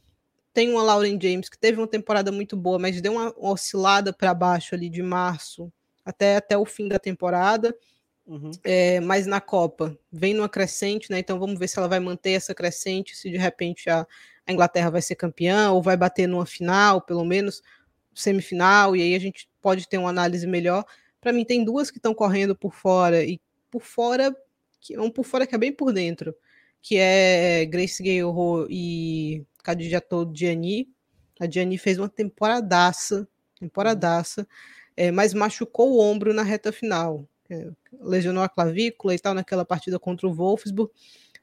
Tem 0.54 0.70
uma 0.72 0.84
Lauren 0.84 1.20
James 1.22 1.50
que 1.50 1.58
teve 1.58 1.80
uma 1.80 1.88
temporada 1.88 2.32
muito 2.32 2.56
boa, 2.56 2.80
mas 2.80 3.02
deu 3.02 3.14
uma, 3.14 3.32
uma 3.34 3.52
oscilada 3.52 4.14
para 4.14 4.34
baixo 4.34 4.76
ali 4.76 4.90
de 4.90 5.02
março 5.02 5.72
até, 6.06 6.38
até 6.38 6.58
o 6.58 6.66
fim 6.66 6.88
da 6.88 7.00
temporada. 7.00 7.76
Uhum. 8.26 8.52
É, 8.64 9.00
mas 9.02 9.26
na 9.26 9.42
Copa 9.42 9.98
vem 10.12 10.34
numa 10.34 10.48
crescente, 10.48 11.12
né? 11.12 11.20
Então 11.20 11.40
vamos 11.40 11.60
ver 11.60 11.68
se 11.68 11.78
ela 11.78 11.88
vai 11.88 12.00
manter 12.00 12.32
essa 12.32 12.54
crescente, 12.54 13.16
se 13.16 13.30
de 13.30 13.38
repente 13.38 13.90
a, 13.90 14.08
a 14.46 14.54
Inglaterra 14.54 14.90
vai 14.90 15.02
ser 15.02 15.16
campeã 15.16 15.72
ou 15.72 15.82
vai 15.82 15.98
bater 15.98 16.28
numa 16.28 16.46
final, 16.46 17.02
pelo 17.02 17.26
menos 17.26 17.62
semifinal, 18.14 18.96
e 18.96 19.02
aí 19.02 19.16
a 19.16 19.20
gente 19.20 19.50
pode 19.62 19.88
ter 19.88 19.98
uma 19.98 20.10
análise 20.10 20.46
melhor 20.46 20.86
Para 21.22 21.32
mim, 21.32 21.46
tem 21.46 21.64
duas 21.64 21.92
que 21.92 22.00
estão 22.00 22.16
correndo 22.16 22.56
por 22.56 22.74
fora, 22.74 23.24
e 23.24 23.40
por 23.70 23.84
fora, 23.84 24.36
que 24.80 24.98
um 24.98 25.10
por 25.12 25.24
fora 25.24 25.46
que 25.46 25.54
é 25.54 25.58
bem 25.58 25.72
por 25.72 25.94
dentro, 25.94 26.36
que 26.82 26.98
é 26.98 27.64
Grace 27.66 28.02
Gale 28.02 28.68
e 28.70 29.46
Khadija 29.64 30.04
Diani. 30.34 30.90
A 31.40 31.46
Diani 31.46 31.78
fez 31.78 32.00
uma 32.00 32.10
temporadaça, 32.10 33.28
temporadaça, 33.60 34.48
é, 34.98 35.12
mas 35.12 35.34
machucou 35.34 35.94
o 35.94 36.00
ombro 36.00 36.34
na 36.34 36.44
reta 36.44 36.72
final. 36.72 37.28
É, 37.50 37.70
lesionou 38.00 38.44
a 38.44 38.50
clavícula 38.50 39.14
e 39.14 39.20
tal 39.20 39.34
naquela 39.34 39.66
partida 39.66 40.00
contra 40.00 40.28
o 40.28 40.34
Wolfsburg. 40.34 40.92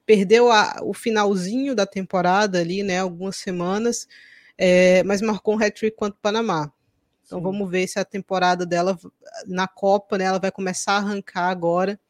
Perdeu 0.04 0.50
a, 0.50 0.80
o 0.82 0.94
finalzinho 0.94 1.74
da 1.74 1.86
temporada 1.86 2.60
ali, 2.60 2.82
né? 2.82 2.98
Algumas 2.98 3.36
semanas, 3.36 4.08
é, 4.56 5.02
mas 5.04 5.20
marcou 5.20 5.54
um 5.54 5.62
hat-trick 5.62 5.96
contra 5.96 6.16
o 6.18 6.22
Panamá. 6.22 6.72
Então 7.28 7.38
Sim. 7.38 7.44
vamos 7.44 7.70
ver 7.70 7.86
se 7.86 7.98
a 7.98 8.04
temporada 8.06 8.64
dela 8.64 8.98
na 9.46 9.68
Copa, 9.68 10.16
né? 10.16 10.24
Ela 10.24 10.38
vai 10.38 10.50
começar 10.50 10.94
a 10.94 10.96
arrancar 10.96 11.50
agora, 11.50 12.00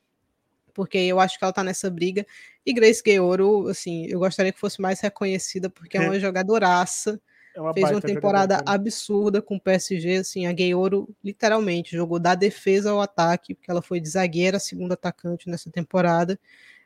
porque 0.72 0.96
eu 0.96 1.18
acho 1.18 1.36
que 1.36 1.44
ela 1.44 1.52
tá 1.52 1.64
nessa 1.64 1.90
briga. 1.90 2.24
E 2.64 2.72
Grace 2.72 3.02
Gueoro, 3.02 3.66
assim, 3.66 4.06
eu 4.06 4.20
gostaria 4.20 4.52
que 4.52 4.60
fosse 4.60 4.80
mais 4.80 5.00
reconhecida, 5.00 5.68
porque 5.68 5.98
é, 5.98 6.00
é 6.00 6.04
uma 6.04 6.20
jogadoraça. 6.20 7.20
É 7.52 7.60
uma 7.60 7.74
fez 7.74 7.90
uma 7.90 8.00
temporada 8.00 8.62
absurda 8.64 9.42
com 9.42 9.56
o 9.56 9.60
PSG, 9.60 10.18
assim, 10.18 10.46
a 10.46 10.52
Gueoro 10.52 11.08
literalmente 11.24 11.96
jogou 11.96 12.20
da 12.20 12.36
defesa 12.36 12.92
ao 12.92 13.00
ataque, 13.00 13.56
porque 13.56 13.68
ela 13.68 13.82
foi 13.82 13.98
de 13.98 14.08
zagueira, 14.08 14.60
segunda 14.60 14.94
atacante 14.94 15.50
nessa 15.50 15.68
temporada, 15.68 16.38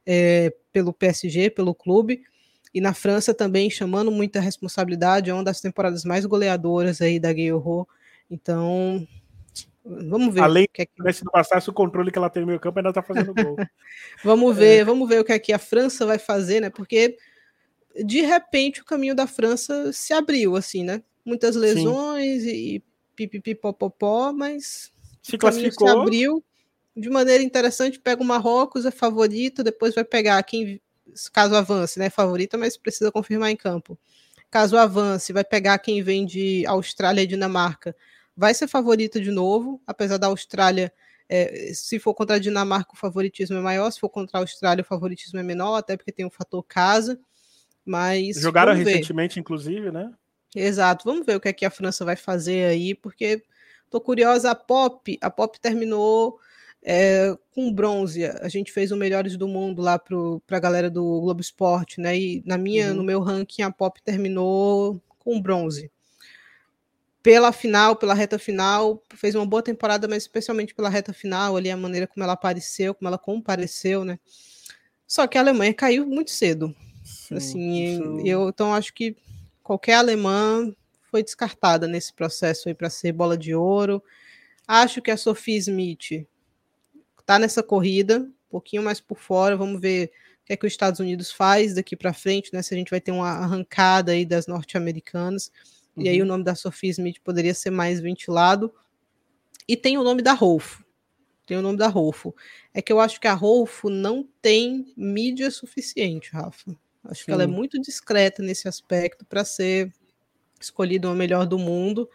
é, 0.07 0.55
pelo 0.73 0.91
PSG, 0.91 1.51
pelo 1.51 1.75
clube, 1.75 2.23
e 2.73 2.81
na 2.81 2.95
França 2.95 3.35
também 3.35 3.69
chamando 3.69 4.11
muita 4.11 4.41
responsabilidade, 4.41 5.29
é 5.29 5.35
uma 5.35 5.45
das 5.45 5.61
temporadas 5.61 6.03
mais 6.03 6.25
goleadoras 6.25 7.03
aí 7.03 7.21
da 7.21 7.31
Gueoro, 7.31 7.87
então 8.33 9.07
Vamos 9.85 10.33
ver. 10.33 10.41
Além 10.41 10.69
que 10.73 10.83
é 10.83 10.87
que... 10.87 11.13
se 11.13 11.25
não 11.25 11.33
passasse 11.33 11.69
o 11.69 11.73
controle 11.73 12.11
que 12.11 12.19
ela 12.19 12.31
tem 12.31 12.43
no 12.43 12.47
meio 12.47 12.61
campo, 12.61 12.79
ainda 12.79 12.93
tá 12.93 13.03
fazendo 13.03 13.35
gol. 13.35 13.57
vamos 14.23 14.57
ver, 14.57 14.81
é. 14.81 14.85
vamos 14.85 15.09
ver 15.09 15.21
o 15.21 15.25
que 15.25 15.33
é 15.33 15.39
que 15.39 15.53
a 15.53 15.59
França 15.59 16.07
vai 16.07 16.19
fazer, 16.19 16.61
né? 16.61 16.71
Porque 16.71 17.17
de 18.05 18.21
repente 18.23 18.81
o 18.81 18.85
caminho 18.85 19.15
da 19.15 19.27
França 19.27 19.93
se 19.93 20.13
abriu, 20.13 20.55
assim, 20.55 20.85
né? 20.85 21.03
Muitas 21.25 21.57
lesões 21.57 22.43
Sim. 22.43 22.49
e 22.49 22.83
pipipipopopó, 23.17 24.33
mas 24.33 24.93
se 25.21 25.37
classificou. 25.37 25.89
se 25.89 25.95
abriu 25.97 26.45
de 26.97 27.11
maneira 27.11 27.43
interessante. 27.43 27.99
Pega 27.99 28.23
o 28.23 28.25
Marrocos, 28.25 28.87
é 28.87 28.91
favorito, 28.91 29.65
depois 29.65 29.95
vai 29.95 30.05
pegar 30.05 30.41
quem, 30.45 30.81
caso 31.33 31.57
avance, 31.57 31.99
né? 31.99 32.09
Favorita, 32.09 32.57
mas 32.57 32.77
precisa 32.77 33.11
confirmar 33.11 33.51
em 33.51 33.57
campo. 33.57 33.99
Caso 34.49 34.77
avance, 34.77 35.33
vai 35.33 35.45
pegar 35.45 35.79
quem 35.79 36.03
vem 36.03 36.25
de 36.25 36.65
Austrália 36.67 37.23
e 37.23 37.27
Dinamarca. 37.27 37.97
Vai 38.37 38.55
ser 38.55 38.67
favorito 38.67 39.21
de 39.21 39.31
novo, 39.31 39.81
apesar 39.87 40.17
da 40.17 40.29
Austrália 40.29 40.93
é, 41.35 41.73
se 41.73 41.99
for 41.99 42.13
contra 42.13 42.37
a 42.37 42.39
Dinamarca, 42.39 42.93
o 42.93 42.97
favoritismo 42.97 43.57
é 43.57 43.61
maior, 43.63 43.91
se 43.91 43.99
for 43.99 44.11
contra 44.11 44.39
a 44.39 44.43
Austrália, 44.43 44.83
o 44.83 44.85
favoritismo 44.85 45.41
é 45.41 45.43
menor, 45.43 45.77
até 45.77 45.97
porque 45.97 46.13
tem 46.13 46.27
o 46.27 46.31
fator 46.31 46.63
casa. 46.63 47.19
Mas. 47.85 48.37
Jogaram 48.37 48.75
recentemente, 48.75 49.41
inclusive, 49.41 49.91
né? 49.91 50.13
Exato. 50.55 51.07
Vamos 51.07 51.25
ver 51.25 51.37
o 51.37 51.41
que 51.41 51.49
é 51.49 51.53
que 51.55 51.65
a 51.65 51.71
França 51.71 52.05
vai 52.05 52.17
fazer 52.17 52.67
aí, 52.67 52.95
porque 52.95 53.43
tô 53.89 53.99
curiosa. 53.99 54.51
A 54.51 54.55
Pop, 54.55 55.19
a 55.23 55.31
Pop 55.31 55.59
terminou 55.59 56.39
é, 56.83 57.35
com 57.51 57.73
bronze. 57.73 58.27
A 58.27 58.49
gente 58.49 58.71
fez 58.71 58.93
o 58.93 58.97
Melhores 58.97 59.35
do 59.35 59.49
Mundo 59.49 59.81
lá 59.81 59.99
para 59.99 60.59
a 60.59 60.61
galera 60.61 60.91
do 60.91 61.03
Globo 61.23 61.41
Esporte, 61.41 61.99
né? 61.99 62.15
E 62.15 62.43
na 62.45 62.59
minha, 62.59 62.91
uhum. 62.91 62.97
no 62.97 63.05
meu 63.05 63.21
ranking, 63.21 63.63
a 63.63 63.71
Pop 63.71 64.01
terminou 64.03 65.03
com 65.19 65.41
bronze. 65.41 65.91
Pela 67.23 67.53
final, 67.53 67.95
pela 67.95 68.15
reta 68.15 68.39
final, 68.39 69.03
fez 69.15 69.35
uma 69.35 69.47
boa 69.47 69.63
temporada, 69.63 70.09
mas 70.09 70.25
especialmente 70.25 70.75
pela 70.75 70.89
reta 70.89 71.13
final, 71.13 71.57
ali 71.57 71.71
a 71.71 71.77
maneira 71.77 72.07
como 72.07 72.25
ela 72.25 72.33
apareceu, 72.33 72.95
como 72.95 73.09
ela 73.09 73.19
compareceu, 73.19 74.05
né? 74.05 74.19
Só 75.07 75.27
que 75.27 75.39
a 75.39 75.41
Alemanha 75.41 75.73
caiu 75.73 76.07
muito 76.07 76.31
cedo. 76.31 76.75
Sim, 77.05 77.35
assim, 77.37 77.85
isso... 77.85 78.27
eu 78.27 78.49
então 78.49 78.75
acho 78.75 78.93
que 78.93 79.17
qualquer 79.63 79.95
alemã 79.95 80.75
foi 81.11 81.23
descartada 81.23 81.87
nesse 81.87 82.13
processo 82.13 82.69
aí 82.69 82.75
para 82.75 82.89
ser 82.89 83.13
bola 83.13 83.37
de 83.37 83.55
ouro. 83.55 84.03
Acho 84.67 85.03
que 85.03 85.11
a 85.11 85.17
Sophie 85.17 85.59
Smith 85.59 86.27
está 87.21 87.39
nessa 87.39 87.63
corrida, 87.63 88.21
um 88.21 88.33
pouquinho 88.49 88.83
mais 88.83 89.01
por 89.01 89.19
fora. 89.19 89.57
Vamos 89.57 89.81
ver 89.81 90.11
o 90.43 90.47
que 90.47 90.53
é 90.55 90.57
que 90.57 90.67
os 90.67 90.73
Estados 90.73 90.99
Unidos 90.99 91.31
faz 91.31 91.75
daqui 91.75 91.95
para 91.95 92.13
frente, 92.13 92.51
né? 92.53 92.63
Se 92.63 92.75
a 92.75 92.77
gente 92.77 92.91
vai 92.91 93.01
ter 93.01 93.13
uma 93.13 93.29
arrancada 93.29 94.13
aí 94.13 94.25
das 94.25 94.47
norte-americanas. 94.47 95.53
Uhum. 95.97 96.05
E 96.05 96.09
aí 96.09 96.19
o 96.19 96.23
uhum. 96.23 96.29
nome 96.29 96.45
da 96.45 96.55
Sophie 96.55 96.91
Smith 96.91 97.21
poderia 97.23 97.55
ser 97.55 97.71
mais 97.71 98.01
ventilado. 98.01 98.73
E 99.69 99.77
tem 99.77 99.97
o 99.99 100.05
nome 100.05 100.23
da 100.23 100.33
Rolfo. 100.33 100.85
Tem 101.47 101.57
o 101.57 101.63
nome 101.63 101.79
da 101.79 101.89
Rolfo. 101.89 102.35
É 102.73 102.81
que 102.81 102.93
eu 102.93 103.01
acho 103.01 103.21
que 103.21 103.27
a 103.27 103.35
Rolfo 103.35 103.91
não 103.91 104.27
tem 104.41 104.93
mídia 104.97 105.51
suficiente, 105.51 106.31
Rafa. 106.33 106.77
Acho 107.05 107.21
Sim. 107.21 107.25
que 107.27 107.31
ela 107.33 107.43
é 107.43 107.47
muito 107.47 107.81
discreta 107.81 108.43
nesse 108.43 108.69
aspecto 108.69 109.25
para 109.25 109.45
ser 109.45 109.93
escolhida 110.61 111.09
a 111.09 111.15
melhor 111.15 111.47
do 111.47 111.59
mundo. 111.59 112.09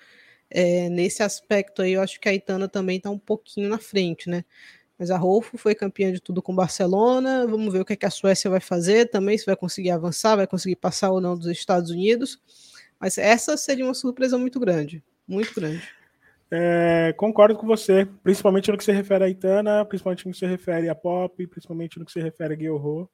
É, 0.50 0.90
nesse 0.90 1.22
aspecto 1.22 1.82
aí, 1.82 1.94
eu 1.94 2.02
acho 2.02 2.20
que 2.20 2.30
a 2.30 2.34
Itana 2.34 2.70
também 2.70 2.98
está 2.98 3.10
um 3.10 3.20
pouquinho 3.20 3.70
na 3.70 3.78
frente, 3.78 4.30
né? 4.30 4.46
Mas 4.98 5.12
a 5.12 5.18
Rolfo 5.18 5.58
foi 5.58 5.76
campeã 5.76 6.12
de 6.12 6.20
tudo 6.20 6.42
com 6.42 6.56
Barcelona. 6.56 7.46
Vamos 7.46 7.72
ver 7.72 7.82
o 7.82 7.86
que, 7.86 7.94
é 7.94 7.96
que 7.96 8.06
a 8.06 8.10
Suécia 8.10 8.50
vai 8.50 8.60
fazer 8.60 9.10
também, 9.10 9.38
se 9.38 9.46
vai 9.46 9.56
conseguir 9.56 9.92
avançar, 9.92 10.36
vai 10.36 10.48
conseguir 10.48 10.78
passar 10.78 11.12
ou 11.12 11.22
não 11.22 11.38
dos 11.38 11.48
Estados 11.48 11.92
Unidos. 11.92 12.40
Mas 13.00 13.18
essa 13.18 13.56
seria 13.58 13.86
uma 13.86 13.94
surpresa 13.94 14.38
muito 14.38 14.60
grande. 14.60 15.04
Muito 15.28 15.54
grande. 15.54 15.82
É, 16.50 17.14
concordo 17.18 17.58
com 17.58 17.68
você, 17.68 18.08
principalmente 18.24 18.72
no 18.72 18.78
que 18.78 18.84
se 18.84 18.92
refere 18.92 19.26
a 19.26 19.30
Itana, 19.30 19.84
principalmente 19.84 20.26
no 20.26 20.32
que 20.32 20.40
se 20.40 20.46
refere 20.46 20.88
a 20.88 20.96
Pop, 20.96 21.46
principalmente 21.48 22.00
no 22.00 22.06
que 22.06 22.12
se 22.12 22.22
refere 22.22 22.54
a 22.54 22.58
Guilherme. 22.58 23.08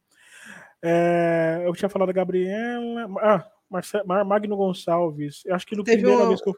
É, 0.83 1.63
eu 1.65 1.73
tinha 1.73 1.89
falado 1.89 2.07
da 2.07 2.13
Gabriela. 2.13 3.09
Ah, 3.21 3.47
Marce, 3.69 3.97
Magno 4.05 4.55
Gonçalves. 4.55 5.41
Eu 5.45 5.55
acho 5.55 5.65
que 5.65 5.75
no 5.75 5.83
Teve 5.83 6.03
primeira 6.03 6.27
vez 6.27 6.41
que 6.41 6.49
eu. 6.49 6.55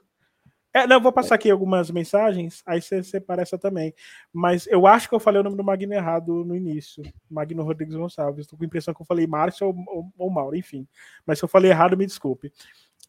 É, 0.73 0.85
não, 0.85 0.97
eu 0.97 1.01
vou 1.01 1.13
passar 1.13 1.35
aqui 1.35 1.49
algumas 1.49 1.89
mensagens, 1.89 2.61
aí 2.65 2.81
você 2.81 3.01
separa 3.01 3.41
essa 3.41 3.57
também. 3.57 3.93
Mas 4.33 4.67
eu 4.67 4.85
acho 4.85 5.07
que 5.07 5.15
eu 5.15 5.21
falei 5.21 5.39
o 5.39 5.43
nome 5.43 5.55
do 5.55 5.63
Magno 5.63 5.93
errado 5.93 6.43
no 6.43 6.53
início. 6.53 7.01
Magno 7.31 7.63
Rodrigues 7.63 7.95
Gonçalves. 7.95 8.41
Estou 8.41 8.57
com 8.59 8.65
a 8.65 8.67
impressão 8.67 8.93
que 8.93 9.01
eu 9.01 9.05
falei 9.05 9.25
Márcio 9.25 9.67
ou, 9.67 9.75
ou, 9.87 10.13
ou 10.17 10.29
Mauro, 10.29 10.57
enfim. 10.57 10.85
Mas 11.25 11.39
se 11.39 11.45
eu 11.45 11.49
falei 11.49 11.71
errado, 11.71 11.95
me 11.95 12.05
desculpe. 12.05 12.51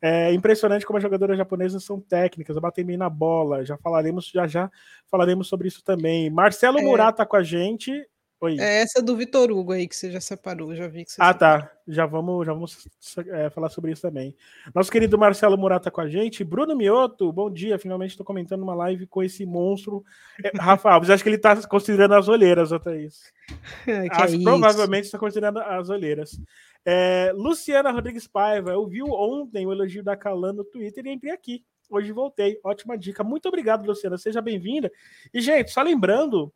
É 0.00 0.32
impressionante 0.32 0.84
como 0.84 0.98
as 0.98 1.02
jogadoras 1.02 1.38
japonesas 1.38 1.82
são 1.82 2.00
técnicas, 2.00 2.58
batem 2.58 2.84
bem 2.84 2.96
na 2.96 3.08
bola. 3.08 3.64
Já 3.64 3.76
falaremos, 3.78 4.30
já 4.32 4.46
já 4.46 4.70
falaremos 5.10 5.48
sobre 5.48 5.68
isso 5.68 5.82
também. 5.82 6.28
Marcelo 6.30 6.78
é... 6.78 6.82
Murata 6.82 7.24
com 7.24 7.36
a 7.36 7.42
gente. 7.42 8.06
Oi. 8.46 8.60
É 8.60 8.82
essa 8.82 9.02
do 9.02 9.16
Vitor 9.16 9.50
Hugo 9.50 9.72
aí 9.72 9.88
que 9.88 9.96
você 9.96 10.10
já 10.10 10.20
separou, 10.20 10.74
já 10.74 10.86
vi 10.86 11.04
que 11.04 11.10
você 11.10 11.20
Ah, 11.20 11.32
separou. 11.32 11.60
tá. 11.64 11.72
Já 11.88 12.06
vamos, 12.06 12.46
já 12.46 12.52
vamos 12.52 12.88
é, 13.28 13.50
falar 13.50 13.68
sobre 13.68 13.92
isso 13.92 14.02
também. 14.02 14.36
Nosso 14.74 14.90
querido 14.90 15.18
Marcelo 15.18 15.58
Murata 15.58 15.90
com 15.90 16.00
a 16.00 16.08
gente. 16.08 16.44
Bruno 16.44 16.76
Mioto, 16.76 17.32
bom 17.32 17.50
dia. 17.50 17.78
Finalmente 17.78 18.10
estou 18.10 18.24
comentando 18.26 18.62
uma 18.62 18.74
live 18.74 19.06
com 19.06 19.22
esse 19.22 19.44
monstro. 19.44 20.04
É, 20.44 20.50
Rafa 20.56 20.90
Alves, 20.90 21.10
acho 21.10 21.22
que 21.22 21.28
ele 21.28 21.36
está 21.36 21.56
considerando 21.66 22.14
as 22.14 22.28
olheiras, 22.28 22.72
até 22.72 22.96
isso. 23.00 23.22
É, 23.86 24.08
acho, 24.10 24.34
é 24.34 24.42
provavelmente 24.42 25.04
está 25.04 25.18
considerando 25.18 25.60
as 25.60 25.88
olheiras. 25.88 26.40
É, 26.84 27.32
Luciana 27.34 27.90
Rodrigues 27.90 28.26
Paiva, 28.26 28.72
eu 28.72 28.86
vi 28.86 29.02
ontem 29.02 29.66
o 29.66 29.72
elogio 29.72 30.02
da 30.02 30.16
Calan 30.16 30.52
no 30.52 30.64
Twitter 30.64 31.06
e 31.06 31.12
entrei 31.12 31.32
aqui. 31.32 31.64
Hoje 31.88 32.10
voltei. 32.12 32.58
Ótima 32.64 32.98
dica. 32.98 33.22
Muito 33.22 33.46
obrigado, 33.46 33.86
Luciana. 33.86 34.18
Seja 34.18 34.40
bem-vinda. 34.40 34.90
E, 35.32 35.40
gente, 35.40 35.70
só 35.70 35.82
lembrando 35.82 36.52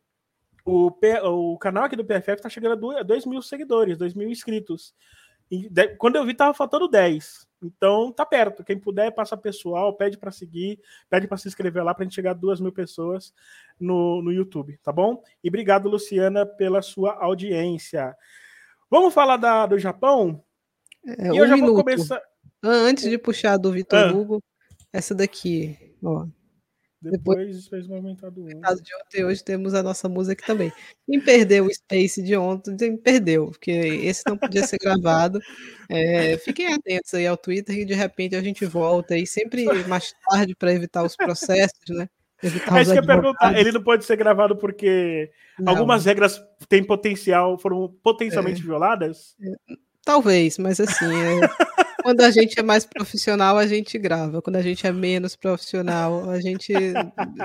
o, 0.71 0.91
P, 0.91 1.19
o 1.21 1.57
canal 1.57 1.83
aqui 1.83 1.95
do 1.95 2.05
PFF 2.05 2.33
está 2.33 2.49
chegando 2.49 2.91
a 2.97 3.03
2 3.03 3.25
mil 3.25 3.41
seguidores, 3.41 3.97
2 3.97 4.13
mil 4.13 4.29
inscritos. 4.29 4.93
E 5.49 5.67
de, 5.69 5.89
quando 5.95 6.15
eu 6.15 6.25
vi, 6.25 6.33
tava 6.33 6.53
faltando 6.53 6.87
10. 6.87 7.45
Então 7.61 8.11
tá 8.11 8.25
perto. 8.25 8.63
Quem 8.63 8.79
puder, 8.79 9.11
passa 9.11 9.35
pessoal, 9.35 9.93
pede 9.95 10.17
para 10.17 10.31
seguir, 10.31 10.79
pede 11.09 11.27
para 11.27 11.37
se 11.37 11.47
inscrever 11.47 11.83
lá 11.83 11.93
para 11.93 12.03
a 12.03 12.05
gente 12.05 12.15
chegar 12.15 12.31
a 12.31 12.35
2 12.35 12.61
mil 12.61 12.71
pessoas 12.71 13.33
no, 13.79 14.21
no 14.21 14.31
YouTube, 14.31 14.79
tá 14.81 14.91
bom? 14.91 15.21
E 15.43 15.49
obrigado, 15.49 15.89
Luciana, 15.89 16.45
pela 16.45 16.81
sua 16.81 17.13
audiência. 17.15 18.15
Vamos 18.89 19.13
falar 19.13 19.37
da, 19.37 19.65
do 19.65 19.77
Japão? 19.77 20.43
É, 21.05 21.27
e 21.27 21.31
um 21.31 21.35
eu 21.35 21.47
já 21.47 21.55
minuto. 21.55 21.73
vou 21.73 21.83
começar. 21.83 22.21
Antes 22.63 23.09
de 23.09 23.17
puxar 23.17 23.57
do 23.57 23.71
Vitor 23.71 23.99
ah. 23.99 24.13
Hugo, 24.13 24.41
essa 24.93 25.13
daqui, 25.13 25.95
ó. 26.03 26.27
Depois 27.01 27.67
fez 27.67 27.87
movimentado 27.87 28.43
um. 28.43 28.61
caso 28.61 28.83
de 28.83 28.91
ontem, 28.95 29.25
hoje 29.25 29.43
temos 29.43 29.73
a 29.73 29.81
nossa 29.81 30.07
música 30.07 30.45
também. 30.45 30.71
Quem 31.07 31.19
perdeu 31.19 31.65
o 31.65 31.73
Space 31.73 32.21
de 32.21 32.35
ontem, 32.35 32.95
perdeu, 32.95 33.47
porque 33.47 33.71
esse 33.71 34.21
não 34.27 34.37
podia 34.37 34.61
ser 34.67 34.77
gravado. 34.77 35.39
É, 35.89 36.37
fiquem 36.37 36.73
atentos 36.73 37.13
aí 37.15 37.25
ao 37.25 37.35
Twitter 37.35 37.75
e 37.79 37.85
de 37.85 37.95
repente 37.95 38.35
a 38.35 38.41
gente 38.41 38.65
volta 38.65 39.15
aí 39.15 39.25
sempre 39.25 39.65
mais 39.87 40.13
tarde 40.29 40.55
para 40.55 40.73
evitar 40.73 41.03
os 41.03 41.15
processos, 41.15 41.89
né? 41.89 42.07
Evitar 42.43 42.77
é 42.77 42.81
isso 42.81 42.93
que 42.93 42.99
eu 42.99 43.05
perguntar. 43.05 43.57
Ele 43.57 43.71
não 43.71 43.83
pode 43.83 44.05
ser 44.05 44.15
gravado 44.15 44.55
porque 44.55 45.31
não. 45.59 45.73
algumas 45.73 46.05
regras 46.05 46.39
têm 46.69 46.83
potencial, 46.83 47.57
foram 47.57 47.93
potencialmente 48.03 48.61
é. 48.61 48.63
violadas? 48.63 49.35
Talvez, 50.03 50.57
mas 50.57 50.79
assim. 50.79 51.05
É... 51.05 51.80
Quando 52.03 52.21
a 52.21 52.31
gente 52.31 52.59
é 52.59 52.63
mais 52.63 52.85
profissional, 52.85 53.57
a 53.57 53.67
gente 53.67 53.97
grava. 53.97 54.41
Quando 54.41 54.55
a 54.55 54.61
gente 54.61 54.85
é 54.85 54.91
menos 54.91 55.35
profissional, 55.35 56.29
a 56.29 56.39
gente 56.39 56.73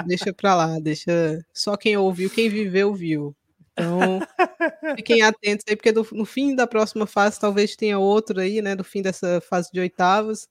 deixa 0.06 0.32
pra 0.32 0.54
lá, 0.54 0.78
deixa. 0.78 1.44
Só 1.52 1.76
quem 1.76 1.96
ouviu, 1.96 2.30
quem 2.30 2.48
viveu, 2.48 2.94
viu. 2.94 3.34
Então, 3.72 4.20
fiquem 4.96 5.22
atentos 5.22 5.64
aí, 5.68 5.76
porque 5.76 5.92
no, 5.92 6.06
no 6.12 6.24
fim 6.24 6.54
da 6.54 6.66
próxima 6.66 7.06
fase 7.06 7.38
talvez 7.38 7.76
tenha 7.76 7.98
outro 7.98 8.40
aí, 8.40 8.62
né? 8.62 8.74
Do 8.74 8.84
fim 8.84 9.02
dessa 9.02 9.40
fase 9.40 9.70
de 9.72 9.80
oitavas. 9.80 10.48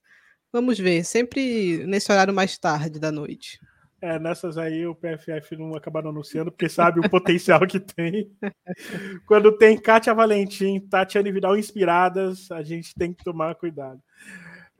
Vamos 0.54 0.78
ver, 0.80 1.04
sempre 1.04 1.86
nesse 1.86 2.12
horário 2.12 2.34
mais 2.34 2.58
tarde 2.58 3.00
da 3.00 3.12
noite. 3.12 3.60
É, 4.02 4.20
nessas 4.20 4.58
aí 4.58 4.86
o 4.86 4.94
PFF 4.94 5.56
não 5.58 5.76
acaba 5.76 6.00
anunciando, 6.00 6.52
porque 6.52 6.68
sabe 6.68 7.00
o 7.00 7.10
potencial 7.10 7.66
que 7.66 7.80
tem. 7.80 8.30
Quando 9.26 9.58
tem 9.58 9.78
Kátia 9.78 10.14
Valentim, 10.14 10.80
Tatiane 10.80 11.32
Vidal 11.32 11.58
inspiradas, 11.58 12.52
a 12.52 12.62
gente 12.62 12.94
tem 12.94 13.14
que 13.14 13.24
tomar 13.24 13.56
cuidado. 13.56 14.00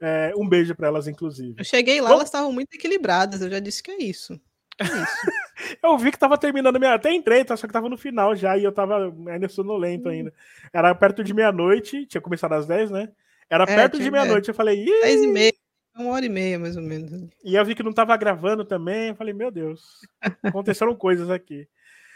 É, 0.00 0.32
um 0.36 0.46
beijo 0.46 0.74
para 0.74 0.88
elas, 0.88 1.08
inclusive. 1.08 1.54
Eu 1.58 1.64
cheguei 1.64 2.00
lá, 2.00 2.10
Bom, 2.10 2.16
elas 2.16 2.28
estavam 2.28 2.52
muito 2.52 2.74
equilibradas, 2.74 3.40
eu 3.40 3.50
já 3.50 3.58
disse 3.58 3.82
que 3.82 3.90
é 3.90 4.02
isso. 4.02 4.38
É 4.78 4.84
isso. 4.84 5.16
eu 5.82 5.96
vi 5.96 6.12
que 6.12 6.18
tava 6.18 6.36
terminando 6.36 6.78
minha. 6.78 6.94
Até 6.94 7.12
entrei, 7.12 7.44
tá, 7.44 7.56
só 7.56 7.66
que 7.66 7.72
tava 7.72 7.88
no 7.88 7.96
final 7.96 8.36
já 8.36 8.56
e 8.58 8.64
eu 8.64 8.72
tava 8.72 9.14
ainda 9.28 9.48
sonolento 9.48 10.08
ainda. 10.08 10.32
Era 10.72 10.94
perto 10.94 11.24
de 11.24 11.32
meia-noite, 11.32 12.04
tinha 12.06 12.20
começado 12.20 12.52
às 12.52 12.66
10, 12.66 12.90
né? 12.90 13.08
Era 13.48 13.64
é, 13.64 13.66
perto 13.66 13.98
de 13.98 14.10
meia-noite. 14.10 14.48
Eu 14.48 14.54
falei, 14.54 14.84
Ih! 14.84 15.00
10 15.02 15.22
e 15.22 15.26
meia. 15.28 15.54
Uma 15.96 16.12
hora 16.12 16.26
e 16.26 16.28
meia, 16.28 16.58
mais 16.58 16.76
ou 16.76 16.82
menos. 16.82 17.30
E 17.42 17.54
eu 17.54 17.64
vi 17.64 17.74
que 17.74 17.82
não 17.82 17.90
estava 17.90 18.14
gravando 18.16 18.64
também. 18.64 19.14
Falei, 19.14 19.32
meu 19.32 19.50
Deus, 19.50 20.00
aconteceram 20.44 20.94
coisas 20.94 21.30
aqui. 21.30 21.66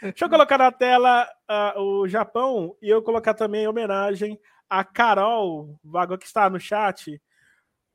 Deixa 0.01 0.25
eu 0.25 0.29
colocar 0.29 0.57
na 0.57 0.71
tela 0.71 1.27
uh, 1.49 1.79
o 1.79 2.07
Japão 2.07 2.75
e 2.81 2.89
eu 2.89 3.01
colocar 3.01 3.33
também 3.33 3.63
em 3.63 3.67
homenagem 3.67 4.39
a 4.69 4.83
Carol 4.83 5.79
Vago, 5.83 6.17
que 6.17 6.25
está 6.25 6.49
no 6.49 6.59
chat. 6.59 7.21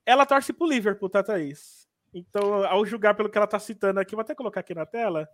Ela 0.04 0.26
torce 0.26 0.52
pro 0.52 0.68
Liverpool, 0.68 1.08
tá, 1.08 1.22
Thaís? 1.22 1.88
Então, 2.12 2.64
ao 2.64 2.84
julgar 2.84 3.14
pelo 3.14 3.28
que 3.28 3.38
ela 3.38 3.44
está 3.44 3.58
citando 3.58 4.00
aqui, 4.00 4.14
vou 4.14 4.22
até 4.22 4.34
colocar 4.34 4.60
aqui 4.60 4.74
na 4.74 4.86
tela. 4.86 5.28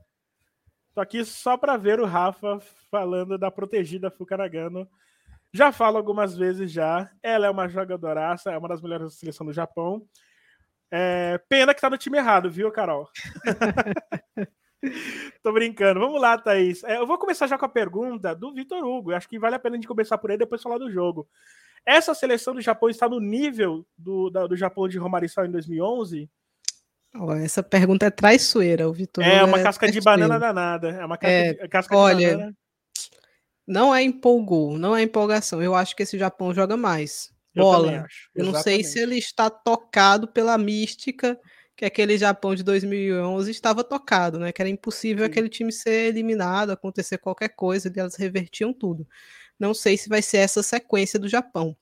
Tô 0.94 1.00
aqui 1.00 1.24
só 1.24 1.56
para 1.56 1.76
ver 1.76 1.98
o 2.00 2.06
Rafa 2.06 2.58
falando 2.90 3.38
da 3.38 3.50
protegida 3.50 4.10
Fukaragano. 4.10 4.86
Já 5.52 5.72
falo 5.72 5.96
algumas 5.96 6.36
vezes 6.36 6.70
já. 6.70 7.10
Ela 7.22 7.46
é 7.46 7.50
uma 7.50 7.68
jogadoraça, 7.68 8.50
é 8.50 8.58
uma 8.58 8.68
das 8.68 8.82
melhores 8.82 9.04
da 9.04 9.10
seleção 9.10 9.46
do 9.46 9.52
Japão. 9.52 10.06
É, 10.94 11.40
pena 11.48 11.72
que 11.72 11.80
tá 11.80 11.88
no 11.88 11.96
time 11.96 12.18
errado, 12.18 12.50
viu, 12.50 12.70
Carol? 12.70 13.08
Tô 15.42 15.50
brincando. 15.50 16.00
Vamos 16.00 16.20
lá, 16.20 16.36
Thaís. 16.36 16.84
É, 16.84 16.98
eu 16.98 17.06
vou 17.06 17.16
começar 17.16 17.46
já 17.46 17.56
com 17.56 17.64
a 17.64 17.68
pergunta 17.68 18.34
do 18.34 18.52
Vitor 18.52 18.84
Hugo. 18.84 19.12
Acho 19.12 19.26
que 19.26 19.38
vale 19.38 19.56
a 19.56 19.58
pena 19.58 19.76
a 19.76 19.78
gente 19.78 19.88
começar 19.88 20.18
por 20.18 20.30
aí 20.30 20.36
depois 20.36 20.60
falar 20.60 20.76
do 20.76 20.90
jogo. 20.90 21.26
Essa 21.86 22.14
seleção 22.14 22.52
do 22.52 22.60
Japão 22.60 22.90
está 22.90 23.08
no 23.08 23.20
nível 23.20 23.86
do, 23.96 24.28
da, 24.28 24.46
do 24.46 24.54
Japão 24.54 24.86
de 24.86 24.98
Romarissal 24.98 25.46
em 25.46 25.50
2011? 25.50 26.28
Oh, 27.14 27.32
essa 27.32 27.62
pergunta 27.62 28.04
é 28.04 28.10
traiçoeira, 28.10 28.86
o 28.86 28.92
Vitor. 28.92 29.24
É 29.24 29.42
uma 29.44 29.60
é 29.60 29.62
casca 29.62 29.90
de 29.90 30.00
banana 30.00 30.38
danada. 30.38 30.90
É 30.90 31.04
uma 31.06 31.16
casca, 31.16 31.34
é, 31.34 31.54
de, 31.54 31.68
casca 31.68 31.96
olha, 31.96 32.28
de 32.28 32.36
banana. 32.36 32.56
Não 33.66 33.94
é 33.94 34.02
empolgou, 34.02 34.76
não 34.78 34.94
é 34.94 35.02
empolgação. 35.02 35.62
Eu 35.62 35.74
acho 35.74 35.96
que 35.96 36.02
esse 36.02 36.18
Japão 36.18 36.52
joga 36.52 36.76
mais 36.76 37.32
bola. 37.54 38.06
Eu, 38.34 38.44
eu 38.44 38.52
não 38.52 38.60
sei 38.62 38.82
se 38.82 38.98
ele 38.98 39.16
está 39.16 39.50
tocado 39.50 40.28
pela 40.28 40.56
mística 40.56 41.38
que 41.76 41.84
aquele 41.84 42.16
Japão 42.18 42.54
de 42.54 42.62
2011 42.62 43.50
estava 43.50 43.82
tocado, 43.82 44.38
né? 44.38 44.52
Que 44.52 44.62
era 44.62 44.68
impossível 44.68 45.24
Sim. 45.24 45.30
aquele 45.30 45.48
time 45.48 45.72
ser 45.72 46.08
eliminado, 46.08 46.70
acontecer 46.70 47.18
qualquer 47.18 47.50
coisa, 47.50 47.92
e 47.94 47.98
elas 47.98 48.14
revertiam 48.14 48.72
tudo. 48.72 49.06
Não 49.58 49.72
sei 49.74 49.96
se 49.96 50.08
vai 50.08 50.22
ser 50.22 50.38
essa 50.38 50.62
sequência 50.62 51.18
do 51.18 51.28
Japão, 51.28 51.76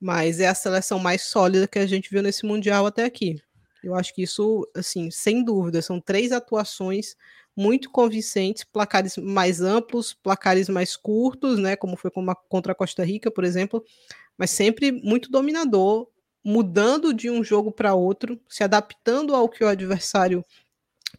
mas 0.00 0.40
é 0.40 0.48
a 0.48 0.54
seleção 0.54 0.98
mais 0.98 1.22
sólida 1.22 1.68
que 1.68 1.78
a 1.78 1.86
gente 1.86 2.10
viu 2.10 2.22
nesse 2.22 2.46
mundial 2.46 2.86
até 2.86 3.04
aqui. 3.04 3.36
Eu 3.82 3.94
acho 3.94 4.14
que 4.14 4.22
isso, 4.22 4.68
assim, 4.74 5.10
sem 5.10 5.44
dúvida, 5.44 5.80
são 5.80 6.00
três 6.00 6.32
atuações 6.32 7.14
muito 7.54 7.90
convincentes, 7.90 8.64
placares 8.64 9.16
mais 9.16 9.62
amplos, 9.62 10.12
placares 10.12 10.68
mais 10.68 10.94
curtos, 10.96 11.58
né? 11.58 11.74
Como 11.74 11.96
foi 11.96 12.10
contra 12.48 12.72
a 12.72 12.74
Costa 12.74 13.02
Rica, 13.04 13.30
por 13.30 13.44
exemplo, 13.44 13.82
mas 14.36 14.50
sempre 14.50 14.92
muito 14.92 15.30
dominador, 15.30 16.08
mudando 16.44 17.12
de 17.12 17.30
um 17.30 17.42
jogo 17.42 17.72
para 17.72 17.94
outro, 17.94 18.40
se 18.48 18.62
adaptando 18.62 19.34
ao 19.34 19.48
que 19.48 19.64
o 19.64 19.68
adversário 19.68 20.44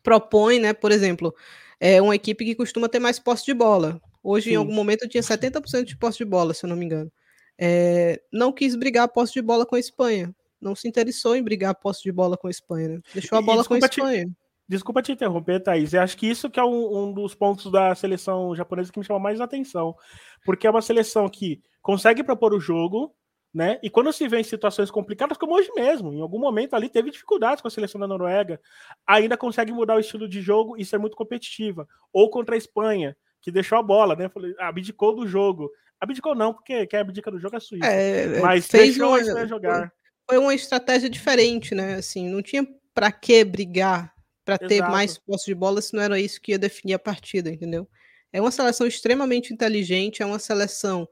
propõe, 0.02 0.60
né? 0.60 0.74
Por 0.74 0.92
exemplo, 0.92 1.36
é 1.80 2.02
uma 2.02 2.16
equipe 2.16 2.46
que 2.46 2.56
costuma 2.56 2.88
ter 2.88 3.00
mais 3.00 3.20
posse 3.20 3.46
de 3.46 3.54
bola. 3.54 4.02
Hoje, 4.24 4.46
Sim. 4.46 4.52
em 4.52 4.56
algum 4.56 4.74
momento, 4.74 5.08
tinha 5.08 5.24
70% 5.24 5.84
de 5.84 5.98
posse 5.98 6.20
de 6.20 6.26
bola, 6.26 6.54
se 6.54 6.66
eu 6.66 6.70
não 6.70 6.76
me 6.76 6.86
engano. 6.86 7.12
É, 7.58 8.22
não 8.32 8.52
quis 8.52 8.76
brigar 8.76 9.06
a 9.06 9.08
posse 9.08 9.34
de 9.34 9.42
bola 9.42 9.66
com 9.66 9.76
a 9.76 9.80
Espanha. 9.80 10.34
Não 10.62 10.76
se 10.76 10.88
interessou 10.88 11.36
em 11.36 11.44
brigar 11.44 11.72
a 11.72 11.76
posse 11.76 12.04
de 12.04 12.12
bola 12.12 12.38
com 12.38 12.48
a 12.48 12.52
Espanha, 12.52 12.88
né? 12.90 13.00
Deixou 13.14 13.38
a 13.38 13.42
bola 13.42 13.64
com 13.64 13.74
a 13.74 13.80
Espanha. 13.80 14.26
Te, 14.26 14.32
desculpa 14.68 15.02
te 15.02 15.12
interromper, 15.12 15.62
Thaís. 15.62 15.94
Eu 15.94 16.02
acho 16.02 16.18
que 16.18 16.28
isso 16.28 16.50
que 16.50 16.60
é 16.60 16.64
um, 16.64 16.98
um, 16.98 17.14
dos 17.14 17.34
pontos 17.34 17.72
da 17.72 17.96
seleção 17.96 18.56
japonesa 18.56 18.92
que 18.92 19.00
me 19.00 19.06
chama 19.06 19.20
mais 19.20 19.40
atenção. 19.40 19.96
Porque 20.44 20.68
é 20.68 20.70
uma 20.70 20.82
seleção 20.82 21.30
que 21.30 21.62
consegue 21.82 22.24
propor 22.24 22.54
o 22.54 22.60
jogo, 22.60 23.16
né? 23.54 23.80
E 23.82 23.90
quando 23.90 24.12
se 24.12 24.28
vê 24.28 24.40
em 24.40 24.44
situações 24.44 24.92
complicadas, 24.92 25.38
como 25.38 25.56
hoje 25.56 25.72
mesmo, 25.76 26.14
em 26.14 26.22
algum 26.22 26.40
momento 26.40 26.76
ali 26.76 26.90
teve 26.90 27.10
dificuldades 27.10 27.62
com 27.62 27.68
a 27.68 27.72
seleção 27.72 28.00
da 28.00 28.08
Noruega, 28.08 28.60
ainda 29.06 29.38
consegue 29.38 29.72
mudar 29.72 29.96
o 29.96 30.00
estilo 30.00 30.28
de 30.28 30.42
jogo 30.42 30.76
e 30.78 30.84
ser 30.84 30.98
muito 30.98 31.16
competitiva. 31.16 31.88
Ou 32.12 32.30
contra 32.30 32.56
a 32.56 32.58
Espanha, 32.58 33.16
que 33.42 33.52
deixou 33.52 33.78
a 33.78 33.84
bola, 33.84 34.16
né? 34.16 34.30
Abdicou 34.60 35.16
do 35.16 35.26
jogo. 35.26 35.72
Abdicou 36.00 36.36
não, 36.36 36.54
porque 36.54 36.86
quem 36.86 37.00
abdica 37.00 37.32
do 37.32 37.40
jogo 37.40 37.56
é 37.56 37.58
a 37.58 37.62
Suíça. 37.62 37.88
É, 37.88 38.40
Mas 38.42 38.68
fez 38.68 38.96
deixou 38.96 39.08
uma, 39.08 39.18
a 39.18 39.22
Espanha 39.22 39.48
jogar. 39.48 39.94
Foi 40.30 40.38
uma 40.38 40.54
estratégia 40.54 41.10
diferente, 41.10 41.74
né? 41.74 41.96
Assim, 41.96 42.30
não 42.30 42.42
tinha 42.42 42.68
para 42.94 43.12
que 43.12 43.44
brigar 43.46 44.17
para 44.48 44.58
ter 44.58 44.82
mais 44.82 45.18
posse 45.18 45.46
de 45.46 45.54
bola 45.54 45.82
se 45.82 45.94
não 45.94 46.02
era 46.02 46.18
isso 46.18 46.40
que 46.40 46.54
ia 46.54 46.58
definir 46.58 46.94
a 46.94 47.00
partida, 47.00 47.50
entendeu? 47.50 47.86
É 48.32 48.40
uma 48.40 48.50
seleção 48.50 48.88
extremamente 48.88 49.54
inteligente, 49.54 50.24
é 50.24 50.26
uma 50.26 50.40
seleção 50.40 51.06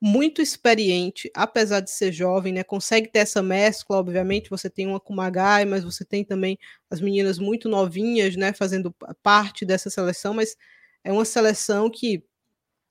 muito 0.00 0.40
experiente, 0.40 1.30
apesar 1.34 1.80
de 1.80 1.90
ser 1.90 2.10
jovem, 2.10 2.54
né? 2.54 2.64
Consegue 2.64 3.06
ter 3.08 3.18
essa 3.18 3.42
mescla, 3.42 3.98
obviamente. 3.98 4.48
Você 4.48 4.70
tem 4.70 4.86
uma 4.86 4.98
Kumagai, 4.98 5.66
mas 5.66 5.84
você 5.84 6.06
tem 6.06 6.24
também 6.24 6.58
as 6.88 7.02
meninas 7.02 7.38
muito 7.38 7.68
novinhas, 7.68 8.34
né? 8.34 8.54
Fazendo 8.54 8.94
parte 9.22 9.66
dessa 9.66 9.90
seleção, 9.90 10.32
mas 10.32 10.56
é 11.04 11.12
uma 11.12 11.26
seleção 11.26 11.90
que 11.90 12.24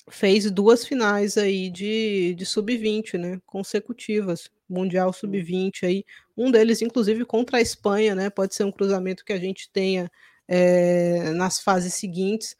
fez 0.08 0.52
duas 0.52 0.86
finais 0.86 1.36
aí 1.36 1.72
de, 1.72 2.36
de 2.36 2.46
sub-20, 2.46 3.18
né? 3.18 3.42
Consecutivas, 3.44 4.52
Mundial 4.70 5.12
sub-20 5.12 5.84
aí. 5.84 6.06
Um 6.38 6.52
deles, 6.52 6.82
inclusive, 6.82 7.26
contra 7.26 7.58
a 7.58 7.62
Espanha, 7.62 8.14
né? 8.14 8.30
Pode 8.30 8.56
ser 8.56 8.64
um 8.64 8.72
cruzamento 8.72 9.26
que 9.26 9.34
a 9.34 9.40
gente 9.40 9.70
tenha 9.72 10.12
é, 10.48 11.32
nas 11.32 11.60
fases 11.60 11.94
seguintes 11.94 12.56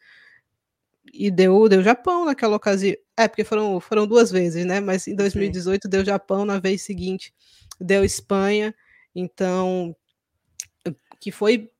e 1.12 1.30
deu, 1.30 1.68
deu 1.68 1.82
Japão 1.82 2.24
naquela 2.24 2.56
ocasião. 2.56 2.96
É, 3.16 3.28
porque 3.28 3.44
foram, 3.44 3.80
foram 3.80 4.06
duas 4.06 4.30
vezes, 4.30 4.64
né? 4.64 4.80
Mas 4.80 5.06
em 5.06 5.14
2018 5.14 5.82
Sim. 5.84 5.88
deu 5.88 6.04
Japão, 6.04 6.44
na 6.44 6.58
vez 6.58 6.82
seguinte 6.82 7.32
deu 7.80 8.04
Espanha. 8.04 8.74
Então, 9.14 9.94
que 11.20 11.30
foi 11.30 11.70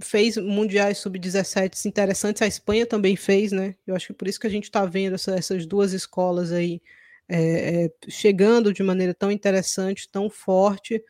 fez 0.00 0.38
mundiais 0.38 0.98
sub-17 0.98 1.84
interessantes, 1.84 2.40
a 2.40 2.46
Espanha 2.46 2.86
também 2.86 3.14
fez, 3.14 3.52
né? 3.52 3.74
Eu 3.86 3.94
acho 3.94 4.06
que 4.06 4.14
por 4.14 4.26
isso 4.26 4.40
que 4.40 4.46
a 4.46 4.50
gente 4.50 4.64
está 4.64 4.86
vendo 4.86 5.14
essa, 5.14 5.34
essas 5.34 5.66
duas 5.66 5.92
escolas 5.92 6.50
aí 6.50 6.80
é, 7.28 7.90
chegando 8.08 8.72
de 8.72 8.82
maneira 8.82 9.14
tão 9.14 9.30
interessante, 9.30 10.08
tão 10.08 10.30
forte, 10.30 11.02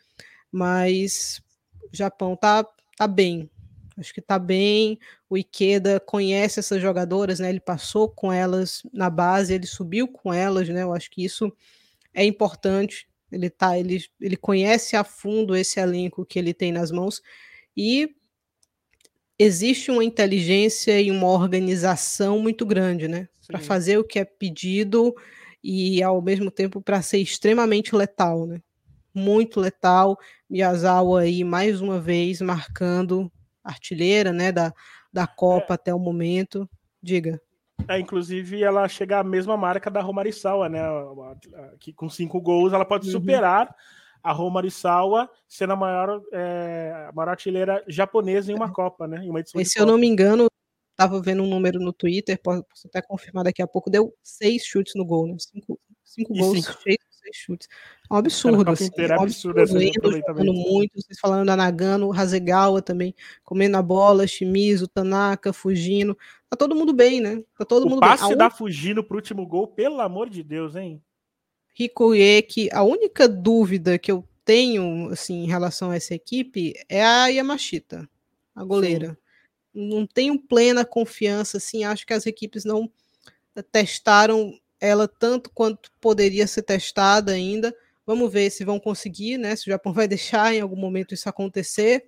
mas 0.51 1.43
o 1.93 1.97
Japão 1.97 2.37
tá, 2.37 2.67
tá 2.97 3.07
bem, 3.07 3.51
Acho 3.99 4.13
que 4.13 4.21
está 4.21 4.39
bem. 4.39 4.99
O 5.29 5.39
Ikeda 5.39 5.99
conhece 5.99 6.61
essas 6.61 6.81
jogadoras, 6.81 7.41
né? 7.41 7.49
Ele 7.49 7.61
passou 7.61 8.09
com 8.09 8.33
elas 8.33 8.83
na 8.93 9.09
base, 9.09 9.55
ele 9.55 9.67
subiu 9.67 10.07
com 10.07 10.33
elas, 10.33 10.69
né? 10.69 10.83
Eu 10.83 10.93
acho 10.93 11.11
que 11.11 11.25
isso 11.25 11.51
é 12.13 12.25
importante. 12.25 13.09
Ele 13.33 13.49
tá, 13.49 13.79
ele, 13.79 14.05
ele 14.21 14.37
conhece 14.37 14.97
a 14.97 15.03
fundo 15.03 15.57
esse 15.57 15.81
elenco 15.81 16.27
que 16.27 16.39
ele 16.39 16.55
tem 16.55 16.71
nas 16.71 16.91
mãos 16.91 17.21
e 17.77 18.15
existe 19.39 19.91
uma 19.91 20.05
inteligência 20.05 21.01
e 21.01 21.11
uma 21.11 21.29
organização 21.29 22.39
muito 22.39 22.65
grande, 22.65 23.09
né? 23.09 23.29
Para 23.47 23.59
fazer 23.59 23.99
o 23.99 24.05
que 24.05 24.19
é 24.19 24.25
pedido 24.25 25.15
e 25.67 26.01
ao 26.01 26.23
mesmo 26.23 26.49
tempo 26.49 26.81
para 26.81 27.03
ser 27.03 27.19
extremamente 27.19 27.97
letal, 27.97 28.47
né? 28.47 28.61
Muito 29.13 29.59
letal. 29.59 30.17
Miyazawa 30.49 31.23
aí 31.23 31.43
mais 31.43 31.81
uma 31.81 31.99
vez 31.99 32.41
marcando 32.41 33.31
artilheira, 33.65 34.33
né, 34.33 34.53
da, 34.53 34.73
da 35.13 35.27
Copa 35.27 35.73
é. 35.73 35.75
até 35.75 35.93
o 35.93 35.99
momento. 35.99 36.69
Diga. 37.03 37.41
É, 37.89 37.99
inclusive, 37.99 38.63
ela 38.63 38.87
chega 38.89 39.19
à 39.19 39.25
mesma 39.25 39.57
marca 39.57 39.91
da 39.91 40.01
Romarissawa, 40.01 40.69
né? 40.69 40.81
Que 41.81 41.93
com 41.93 42.09
cinco 42.09 42.41
gols 42.41 42.73
ela 42.73 42.85
pode 42.85 43.07
uhum. 43.07 43.13
superar 43.13 43.75
a 44.23 44.33
Romarissawa, 44.33 45.29
sendo 45.49 45.73
a 45.73 45.77
maior, 45.77 46.23
é, 46.33 47.07
a 47.09 47.13
maior 47.13 47.31
artilheira 47.31 47.85
japonesa 47.89 48.53
em 48.53 48.55
uma 48.55 48.67
é. 48.67 48.71
Copa, 48.71 49.07
né? 49.07 49.25
Em 49.25 49.31
uma 49.31 49.41
edição 49.41 49.61
e, 49.61 49.65
se 49.65 49.79
eu 49.79 49.87
não 49.87 49.99
me 49.99 50.07
engano, 50.07 50.47
estava 50.97 51.21
vendo 51.21 51.43
um 51.43 51.47
número 51.47 51.79
no 51.79 51.93
Twitter, 51.93 52.41
posso 52.43 52.65
até 52.87 53.03
confirmar 53.03 53.45
daqui 53.45 53.61
a 53.61 53.67
pouco, 53.67 53.91
deu 53.91 54.15
seis 54.23 54.65
chutes 54.65 54.95
no 54.97 55.05
gol, 55.05 55.27
né? 55.27 55.37
Cinco, 55.39 55.79
cinco 56.03 56.35
gols 56.35 56.65
cinco. 56.65 56.79
16 57.27 57.37
chutes. 57.37 57.69
É 58.11 58.15
um 58.15 58.17
absurdo. 58.17 58.71
Assim, 58.71 58.91
é 58.97 59.19
um 59.19 59.23
absurdo, 59.23 59.61
absurdo 59.61 60.23
jogando 60.27 60.53
muito, 60.55 60.93
vocês 60.95 61.19
falando 61.19 61.47
da 61.47 61.57
Nagano, 61.57 62.13
Hasegawa 62.13 62.81
também, 62.81 63.15
comendo 63.45 63.77
a 63.77 63.83
bola, 63.83 64.27
Shimizu, 64.27 64.89
Tanaka, 64.89 65.53
fugindo. 65.53 66.17
Tá 66.49 66.57
todo 66.57 66.75
mundo 66.75 66.93
bem, 66.93 67.21
né? 67.21 67.43
Tá 67.59 67.65
todo 67.65 67.87
o 67.87 67.91
mundo 67.91 68.01
passe 68.01 68.29
bem. 68.29 68.37
da 68.37 68.47
un... 68.47 68.51
fugindo 68.51 69.03
pro 69.03 69.17
último 69.17 69.47
gol, 69.47 69.69
pelo 69.69 70.01
amor 70.01 70.31
de 70.31 70.43
Deus, 70.43 70.77
hein? 70.77 71.03
Rikueki, 71.75 72.71
a 72.73 72.83
única 72.83 73.29
dúvida 73.29 73.99
que 73.99 74.11
eu 74.11 74.27
tenho, 74.45 75.11
assim, 75.11 75.45
em 75.45 75.47
relação 75.47 75.91
a 75.91 75.97
essa 75.97 76.15
equipe 76.15 76.73
é 76.89 77.05
a 77.05 77.27
Yamashita, 77.27 78.09
a 78.55 78.65
goleira. 78.65 79.11
Sim. 79.11 79.26
Não 79.79 80.07
tenho 80.07 80.39
plena 80.39 80.87
confiança, 80.87 81.59
assim, 81.59 81.85
acho 81.85 82.07
que 82.07 82.15
as 82.15 82.25
equipes 82.25 82.65
não 82.65 82.91
testaram 83.71 84.59
ela 84.81 85.07
tanto 85.07 85.51
quanto 85.51 85.91
poderia 86.01 86.47
ser 86.47 86.63
testada 86.63 87.33
ainda. 87.33 87.75
Vamos 88.07 88.33
ver 88.33 88.51
se 88.51 88.65
vão 88.65 88.81
conseguir, 88.81 89.37
né? 89.37 89.55
Se 89.55 89.69
o 89.69 89.73
Japão 89.73 89.93
vai 89.95 90.09
deixar 90.09 90.55
em 90.55 90.61
algum 90.61 90.77
momento 90.77 91.13
isso 91.13 91.29
acontecer. 91.29 92.07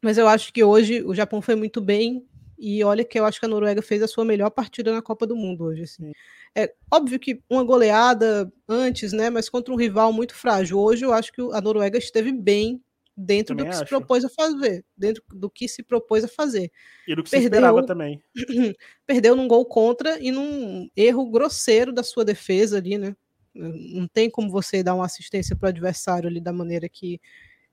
Mas 0.00 0.16
eu 0.16 0.26
acho 0.26 0.52
que 0.52 0.64
hoje 0.64 1.02
o 1.02 1.14
Japão 1.14 1.42
foi 1.42 1.54
muito 1.54 1.80
bem. 1.80 2.24
E 2.58 2.82
olha 2.82 3.04
que 3.04 3.20
eu 3.20 3.26
acho 3.26 3.38
que 3.38 3.44
a 3.44 3.48
Noruega 3.48 3.82
fez 3.82 4.02
a 4.02 4.08
sua 4.08 4.24
melhor 4.24 4.48
partida 4.48 4.90
na 4.90 5.02
Copa 5.02 5.26
do 5.26 5.36
Mundo 5.36 5.64
hoje. 5.64 5.82
Assim. 5.82 6.12
É 6.54 6.72
óbvio 6.90 7.18
que 7.18 7.42
uma 7.50 7.62
goleada 7.62 8.50
antes, 8.66 9.12
né? 9.12 9.28
Mas 9.28 9.48
contra 9.50 9.74
um 9.74 9.76
rival 9.76 10.12
muito 10.12 10.34
frágil. 10.34 10.78
Hoje 10.78 11.04
eu 11.04 11.12
acho 11.12 11.30
que 11.32 11.42
a 11.52 11.60
Noruega 11.60 11.98
esteve 11.98 12.32
bem 12.32 12.82
dentro 13.16 13.56
Também 13.56 13.70
do 13.70 13.70
que 13.70 13.82
acho. 13.82 13.84
se 13.84 13.88
propôs 13.88 14.24
a 14.24 14.28
fazer, 14.28 14.84
dentro 14.96 15.22
do 15.32 15.48
que 15.48 15.66
se 15.66 15.82
propôs 15.82 16.24
a 16.24 16.28
fazer. 16.28 16.70
E 17.08 17.14
do 17.14 17.22
que 17.22 17.30
perdeu, 17.30 17.48
se 17.48 17.54
esperava 17.54 17.86
também. 17.86 18.22
Perdeu 19.06 19.34
num 19.34 19.48
gol 19.48 19.64
contra 19.64 20.20
e 20.20 20.30
num 20.30 20.88
erro 20.94 21.30
grosseiro 21.30 21.92
da 21.92 22.02
sua 22.02 22.24
defesa 22.24 22.76
ali, 22.76 22.98
né? 22.98 23.16
Não 23.54 24.06
tem 24.06 24.28
como 24.28 24.50
você 24.50 24.82
dar 24.82 24.94
uma 24.94 25.06
assistência 25.06 25.56
para 25.56 25.66
o 25.66 25.68
adversário 25.70 26.28
ali 26.28 26.40
da 26.40 26.52
maneira 26.52 26.88
que, 26.88 27.20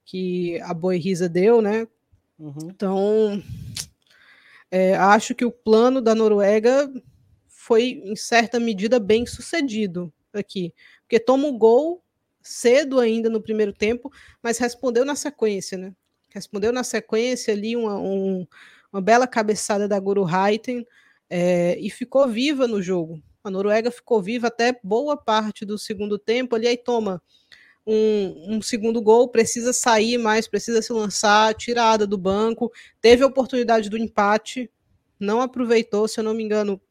que 0.06 0.60
a 0.62 0.74
Boerrisa 0.74 1.28
deu, 1.28 1.62
né? 1.62 1.88
Uhum. 2.40 2.70
Então, 2.70 3.44
é, 4.72 4.96
acho 4.96 5.36
que 5.36 5.46
o 5.46 5.52
plano 5.52 6.02
da 6.02 6.16
Noruega 6.16 6.92
foi, 7.48 8.02
em 8.04 8.16
certa 8.16 8.60
medida, 8.60 9.00
bem 9.00 9.26
sucedido 9.26 10.12
aqui. 10.34 10.74
Porque 11.02 11.20
toma 11.20 11.48
o 11.48 11.58
gol, 11.58 12.03
cedo 12.44 13.00
ainda 13.00 13.30
no 13.30 13.42
primeiro 13.42 13.72
tempo, 13.72 14.12
mas 14.42 14.58
respondeu 14.58 15.06
na 15.06 15.16
sequência, 15.16 15.78
né? 15.78 15.94
Respondeu 16.30 16.74
na 16.74 16.84
sequência 16.84 17.54
ali 17.54 17.76
uma, 17.76 17.98
um, 17.98 18.46
uma 18.92 19.02
bela 19.02 19.26
cabeçada 19.26 19.88
da 19.88 20.00
Guru 20.00 20.26
Haiten 20.26 20.86
é, 21.30 21.78
e 21.80 21.90
ficou 21.90 22.28
viva 22.28 22.68
no 22.68 22.82
jogo. 22.82 23.22
A 23.44 23.50
Noruega 23.50 23.92
ficou 23.92 24.22
viva 24.22 24.48
até 24.48 24.78
boa 24.84 25.16
parte 25.16 25.66
do 25.66 25.78
segundo 25.78 26.18
tempo 26.18 26.56
ali, 26.56 26.68
aí 26.68 26.78
toma 26.78 27.22
um, 27.86 28.56
um, 28.56 28.62
segundo 28.62 29.02
gol, 29.02 29.28
precisa 29.28 29.74
sair 29.74 30.18
mais, 30.18 30.48
precisa 30.48 30.82
se 30.82 30.94
lançar, 30.94 31.54
tirada 31.54 32.08
do 32.08 32.18
banco, 32.18 32.72
teve 33.02 33.24
a 33.24 33.28
oportunidade 33.28 33.90
do 33.90 33.98
empate, 33.98 34.72
não 35.20 35.42
aproveitou, 35.42 36.08
se 36.08 36.20
eu 36.20 36.24
não 36.24 36.34
me 36.34 36.44
engano, 36.44 36.82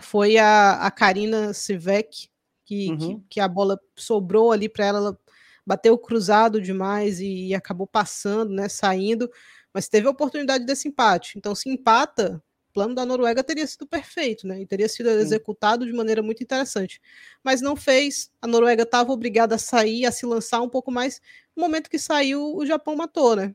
foi 0.00 0.38
a, 0.38 0.74
a 0.86 0.90
Karina 0.90 1.52
Sivek, 1.52 2.29
que, 2.70 2.88
uhum. 2.90 2.98
que, 2.98 3.24
que, 3.30 3.40
a 3.40 3.48
bola 3.48 3.80
sobrou 3.96 4.52
ali 4.52 4.68
para 4.68 4.86
ela, 4.86 4.98
ela 4.98 5.18
bateu 5.66 5.98
cruzado 5.98 6.60
demais 6.60 7.18
e, 7.18 7.48
e, 7.48 7.54
acabou 7.54 7.84
passando, 7.84 8.52
né, 8.52 8.68
saindo, 8.68 9.28
mas 9.74 9.88
teve 9.88 10.06
a 10.06 10.10
oportunidade 10.10 10.64
desse 10.64 10.86
empate. 10.86 11.36
Então, 11.36 11.52
se 11.52 11.68
empata, 11.68 12.40
o 12.68 12.72
plano 12.72 12.94
da 12.94 13.04
Noruega 13.04 13.42
teria 13.42 13.66
sido 13.66 13.88
perfeito, 13.88 14.46
né, 14.46 14.60
e 14.60 14.66
teria 14.66 14.88
sido 14.88 15.08
executado 15.08 15.84
de 15.84 15.92
maneira 15.92 16.22
muito 16.22 16.44
interessante. 16.44 17.00
Mas 17.42 17.60
não 17.60 17.74
fez, 17.74 18.30
a 18.40 18.46
Noruega 18.46 18.84
estava 18.84 19.10
obrigada 19.10 19.56
a 19.56 19.58
sair, 19.58 20.06
a 20.06 20.12
se 20.12 20.24
lançar 20.24 20.60
um 20.60 20.68
pouco 20.68 20.92
mais. 20.92 21.20
No 21.56 21.64
momento 21.64 21.90
que 21.90 21.98
saiu, 21.98 22.54
o 22.54 22.64
Japão 22.64 22.94
matou, 22.94 23.34
né? 23.34 23.52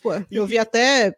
Pô, 0.00 0.10
eu 0.30 0.46
vi 0.46 0.56
até 0.56 1.16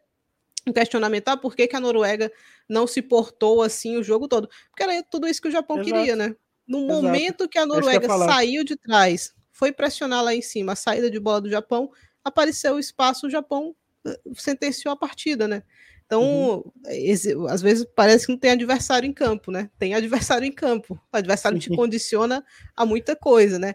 um 0.66 0.72
questionamento, 0.72 1.28
ah, 1.28 1.36
por 1.36 1.54
que, 1.54 1.66
que 1.66 1.76
a 1.76 1.80
Noruega 1.80 2.32
não 2.66 2.86
se 2.86 3.02
portou 3.02 3.60
assim 3.60 3.98
o 3.98 4.02
jogo 4.02 4.26
todo? 4.26 4.48
Porque 4.70 4.82
era 4.82 5.02
tudo 5.02 5.28
isso 5.28 5.42
que 5.42 5.48
o 5.48 5.52
Japão 5.52 5.76
Exato. 5.76 5.92
queria, 5.92 6.16
né? 6.16 6.34
No 6.66 6.78
Exato. 6.78 7.02
momento 7.02 7.48
que 7.48 7.58
a 7.58 7.62
é 7.62 7.66
Noruega 7.66 8.00
que 8.00 8.06
saiu 8.06 8.64
de 8.64 8.76
trás, 8.76 9.34
foi 9.52 9.72
pressionar 9.72 10.22
lá 10.22 10.34
em 10.34 10.42
cima 10.42 10.72
a 10.72 10.76
saída 10.76 11.10
de 11.10 11.20
bola 11.20 11.40
do 11.40 11.50
Japão, 11.50 11.90
apareceu 12.24 12.74
o 12.74 12.78
espaço, 12.78 13.26
o 13.26 13.30
Japão 13.30 13.74
eh, 14.06 14.18
sentenciou 14.34 14.92
a 14.92 14.96
partida, 14.96 15.46
né? 15.46 15.62
Então, 16.06 16.64
uhum. 16.84 17.46
às 17.48 17.62
vezes 17.62 17.86
parece 17.94 18.26
que 18.26 18.32
não 18.32 18.38
tem 18.38 18.50
adversário 18.50 19.06
em 19.06 19.12
campo, 19.12 19.50
né? 19.50 19.70
Tem 19.78 19.94
adversário 19.94 20.46
em 20.46 20.52
campo. 20.52 21.00
O 21.12 21.16
adversário 21.16 21.58
te 21.58 21.70
condiciona 21.70 22.44
a 22.76 22.84
muita 22.84 23.16
coisa, 23.16 23.58
né? 23.58 23.74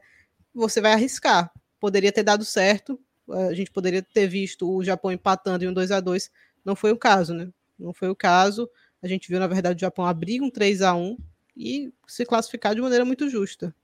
Você 0.53 0.79
vai 0.79 0.93
arriscar. 0.93 1.51
Poderia 1.79 2.11
ter 2.11 2.23
dado 2.23 2.45
certo, 2.45 2.99
a 3.31 3.53
gente 3.53 3.71
poderia 3.71 4.01
ter 4.01 4.27
visto 4.27 4.69
o 4.69 4.83
Japão 4.83 5.11
empatando 5.11 5.63
em 5.63 5.67
um 5.67 5.73
2 5.73 5.91
a 5.91 5.99
2 5.99 6.31
Não 6.63 6.75
foi 6.75 6.91
o 6.91 6.97
caso, 6.97 7.33
né? 7.33 7.49
Não 7.77 7.93
foi 7.93 8.09
o 8.09 8.15
caso. 8.15 8.69
A 9.01 9.07
gente 9.07 9.27
viu, 9.29 9.39
na 9.39 9.47
verdade, 9.47 9.77
o 9.77 9.79
Japão 9.79 10.05
abrir 10.05 10.41
um 10.41 10.49
3 10.49 10.81
a 10.81 10.93
1 10.93 11.17
e 11.59 11.93
se 12.07 12.25
classificar 12.25 12.73
de 12.73 12.81
maneira 12.81 13.03
muito 13.03 13.29
justa. 13.29 13.75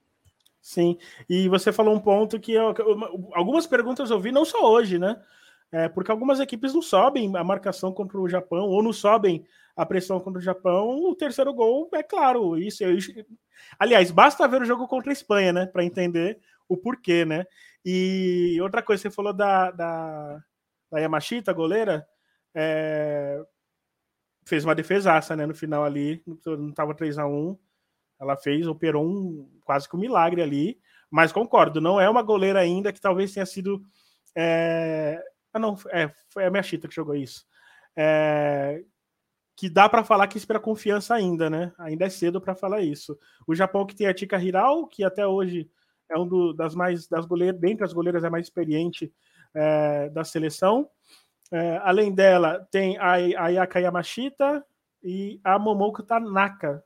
Sim, 0.62 0.98
e 1.30 1.48
você 1.48 1.72
falou 1.72 1.94
um 1.94 2.00
ponto 2.00 2.40
que 2.40 2.54
eu, 2.54 2.74
algumas 3.34 3.68
perguntas 3.68 4.10
eu 4.10 4.20
vi, 4.20 4.32
não 4.32 4.46
só 4.46 4.72
hoje, 4.72 4.98
né? 4.98 5.22
É, 5.72 5.90
porque 5.90 6.10
algumas 6.10 6.40
equipes 6.40 6.74
não 6.74 6.82
sobem 6.82 7.36
a 7.36 7.44
marcação 7.44 7.92
contra 7.92 8.18
o 8.18 8.30
Japão, 8.30 8.66
ou 8.66 8.82
não 8.82 8.94
sobem 8.94 9.46
a 9.76 9.86
pressão 9.86 10.20
contra 10.20 10.40
o 10.40 10.44
Japão. 10.44 11.04
O 11.04 11.16
terceiro 11.16 11.54
gol, 11.54 11.90
é 11.94 12.02
claro, 12.02 12.58
isso. 12.58 12.84
aliás, 13.78 14.10
basta 14.10 14.48
ver 14.48 14.62
o 14.62 14.66
jogo 14.66 14.88
contra 14.88 15.12
a 15.12 15.14
Espanha, 15.14 15.52
né? 15.52 15.66
Para 15.66 15.84
entender 15.84 16.40
o 16.68 16.78
porquê, 16.78 17.26
né? 17.26 17.46
E 17.84 18.58
outra 18.62 18.82
coisa, 18.82 19.04
você 19.04 19.12
falou 19.12 19.34
da, 19.34 19.70
da, 19.72 20.44
da 20.90 21.00
Yamashita, 21.00 21.54
goleira. 21.54 22.08
É, 22.54 23.44
fez 24.46 24.64
uma 24.64 24.74
defesaça, 24.74 25.36
né? 25.36 25.46
No 25.46 25.54
final 25.54 25.84
ali, 25.84 26.24
não 26.26 26.70
estava 26.70 26.96
3 26.96 27.18
a 27.18 27.28
1 27.28 27.58
Ela 28.20 28.38
fez, 28.38 28.68
operou 28.68 29.06
um 29.06 29.50
quase 29.64 29.88
que 29.90 29.96
um 29.96 30.00
milagre 30.00 30.42
ali. 30.42 30.80
Mas 31.10 31.32
concordo, 31.32 31.80
não 31.80 32.00
é 32.00 32.10
uma 32.10 32.22
goleira 32.22 32.60
ainda 32.60 32.92
que 32.92 33.02
talvez 33.02 33.34
tenha 33.34 33.46
sido. 33.46 33.82
É... 34.36 35.22
Ah, 35.54 35.60
não, 35.60 35.78
é, 35.92 36.12
foi 36.30 36.46
a 36.46 36.52
minha 36.52 36.64
chita 36.64 36.88
que 36.88 36.96
jogou 36.96 37.16
isso. 37.16 37.46
É... 37.96 38.84
Que 39.56 39.70
dá 39.70 39.88
para 39.88 40.04
falar 40.04 40.28
que 40.28 40.38
espera 40.38 40.60
confiança 40.60 41.16
ainda, 41.16 41.50
né? 41.50 41.72
Ainda 41.78 42.06
é 42.06 42.10
cedo 42.10 42.42
para 42.42 42.56
falar 42.56 42.82
isso. 42.82 43.18
O 43.48 43.56
Japão 43.56 43.86
que 43.86 43.96
tem 43.96 44.08
a 44.08 44.14
Tika 44.14 44.38
Hiral, 44.38 44.88
que 44.88 45.04
até 45.04 45.26
hoje 45.26 45.70
é 46.10 46.18
um 46.18 46.28
do, 46.28 46.54
das 46.54 46.76
mais 46.76 47.08
das 47.08 47.26
goleiras, 47.26 47.60
dentre 47.60 47.86
as 47.86 47.94
goleiras 47.94 48.24
é 48.24 48.30
mais 48.30 48.46
experiente 48.46 49.14
é, 49.54 50.10
da 50.10 50.24
seleção. 50.24 50.90
É, 51.52 51.78
além 51.84 52.14
dela, 52.14 52.68
tem 52.72 52.98
a, 52.98 53.14
a 53.14 53.48
Yaka 53.48 53.80
Yamashita 53.80 54.66
e 55.04 55.40
a 55.44 55.58
Momoko 55.58 56.04
Tanaka. 56.04 56.84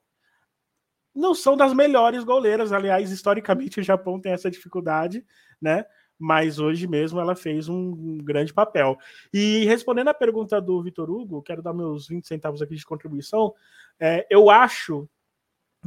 Não 1.15 1.34
são 1.34 1.58
das 1.58 1.74
melhores 1.74 2.24
goleiras, 2.24 2.72
aliás, 2.72 3.12
historicamente 3.12 3.80
o 3.80 3.84
Japão 3.84 4.19
tem 4.19 4.32
essa 4.32 4.50
dificuldade, 4.50 5.26
né? 5.62 5.86
Mas 6.17 6.60
hoje 6.60 6.86
mesmo 6.86 7.19
ela 7.19 7.36
fez 7.36 7.69
um, 7.69 8.17
grande 8.17 8.54
papel. 8.54 8.98
E 9.34 9.65
respondendo 9.65 10.10
à 10.10 10.13
pergunta 10.13 10.60
do 10.62 10.82
Vitor 10.84 11.10
Hugo, 11.10 11.41
quero 11.41 11.62
dar 11.62 11.74
meus 11.74 12.08
20 12.08 12.28
centavos 12.28 12.62
aqui 12.62 12.76
de 12.76 12.86
contribuição. 12.86 13.54
É, 14.00 14.28
eu 14.30 14.50
acho 14.50 15.08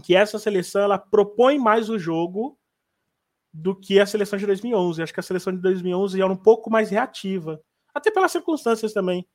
que 0.02 0.16
essa 0.16 0.38
seleção 0.38 0.82
ela 0.82 0.98
propõe 0.98 1.58
mais 1.58 1.90
o 1.90 1.98
jogo 1.98 2.58
do 3.52 3.76
que 3.76 4.00
a 4.00 4.06
seleção 4.06 4.38
de 4.38 4.46
2011. 4.46 5.02
Acho 5.02 5.12
que 5.12 5.20
a 5.20 5.22
seleção 5.22 5.52
de 5.52 5.61
2011 5.61 6.20
era 6.20 6.32
um 6.32 6.37
pouco 6.37 6.70
mais 6.70 6.88
reativa 6.88 7.61
até 7.94 8.11
pelas 8.11 8.32
circunstâncias 8.32 8.92
também. 8.92 9.26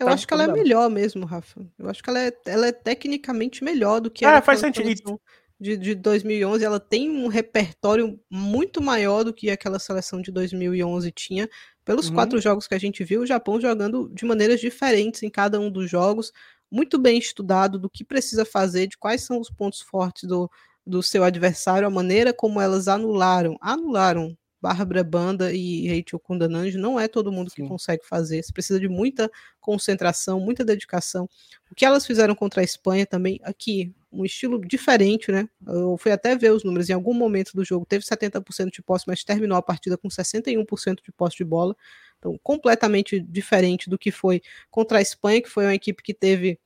Eu 0.00 0.06
tá 0.06 0.14
acho 0.14 0.26
que 0.26 0.32
ela 0.32 0.44
é 0.44 0.48
melhor 0.48 0.88
mesmo, 0.88 1.26
Rafa. 1.26 1.60
Eu 1.78 1.90
acho 1.90 2.02
que 2.02 2.08
ela 2.08 2.18
é, 2.18 2.32
ela 2.46 2.66
é 2.66 2.72
tecnicamente 2.72 3.62
melhor 3.62 4.00
do 4.00 4.10
que 4.10 4.24
a 4.24 4.36
é, 4.36 4.40
faz 4.40 4.60
sentido. 4.60 5.20
De, 5.60 5.76
de 5.76 5.94
2011. 5.94 6.64
Ela 6.64 6.80
tem 6.80 7.10
um 7.10 7.28
repertório 7.28 8.18
muito 8.30 8.80
maior 8.80 9.22
do 9.22 9.34
que 9.34 9.50
aquela 9.50 9.78
seleção 9.78 10.22
de 10.22 10.32
2011 10.32 11.12
tinha. 11.12 11.50
Pelos 11.84 12.08
uhum. 12.08 12.14
quatro 12.14 12.40
jogos 12.40 12.66
que 12.66 12.74
a 12.74 12.78
gente 12.78 13.04
viu, 13.04 13.20
o 13.20 13.26
Japão 13.26 13.60
jogando 13.60 14.08
de 14.08 14.24
maneiras 14.24 14.58
diferentes 14.58 15.22
em 15.22 15.28
cada 15.28 15.60
um 15.60 15.70
dos 15.70 15.90
jogos, 15.90 16.32
muito 16.70 16.98
bem 16.98 17.18
estudado 17.18 17.78
do 17.78 17.90
que 17.90 18.02
precisa 18.02 18.46
fazer, 18.46 18.86
de 18.86 18.96
quais 18.96 19.22
são 19.22 19.38
os 19.38 19.50
pontos 19.50 19.82
fortes 19.82 20.26
do, 20.26 20.50
do 20.86 21.02
seu 21.02 21.22
adversário, 21.22 21.86
a 21.86 21.90
maneira 21.90 22.32
como 22.32 22.58
elas 22.58 22.88
anularam, 22.88 23.58
anularam 23.60 24.34
Bárbara 24.60 25.02
Banda 25.02 25.52
e 25.52 25.88
Rachel 25.88 26.18
Kundananji, 26.18 26.76
não 26.76 27.00
é 27.00 27.08
todo 27.08 27.32
mundo 27.32 27.50
Sim. 27.50 27.62
que 27.62 27.68
consegue 27.68 28.04
fazer. 28.06 28.42
Você 28.42 28.52
precisa 28.52 28.78
de 28.78 28.88
muita 28.88 29.30
concentração, 29.60 30.38
muita 30.38 30.64
dedicação. 30.64 31.28
O 31.70 31.74
que 31.74 31.84
elas 31.84 32.06
fizeram 32.06 32.34
contra 32.34 32.60
a 32.60 32.64
Espanha 32.64 33.06
também, 33.06 33.40
aqui, 33.42 33.94
um 34.12 34.24
estilo 34.24 34.60
diferente, 34.60 35.30
né? 35.30 35.48
Eu 35.66 35.96
fui 35.96 36.12
até 36.12 36.36
ver 36.36 36.52
os 36.52 36.64
números, 36.64 36.90
em 36.90 36.92
algum 36.92 37.14
momento 37.14 37.52
do 37.54 37.64
jogo 37.64 37.86
teve 37.86 38.04
70% 38.04 38.70
de 38.70 38.82
posse, 38.82 39.04
mas 39.06 39.24
terminou 39.24 39.56
a 39.56 39.62
partida 39.62 39.96
com 39.96 40.08
61% 40.08 41.02
de 41.02 41.12
posse 41.12 41.36
de 41.36 41.44
bola. 41.44 41.74
Então, 42.18 42.38
completamente 42.42 43.18
diferente 43.18 43.88
do 43.88 43.98
que 43.98 44.10
foi 44.10 44.42
contra 44.70 44.98
a 44.98 45.02
Espanha, 45.02 45.40
que 45.40 45.48
foi 45.48 45.64
uma 45.64 45.74
equipe 45.74 46.02
que 46.02 46.12
teve. 46.12 46.58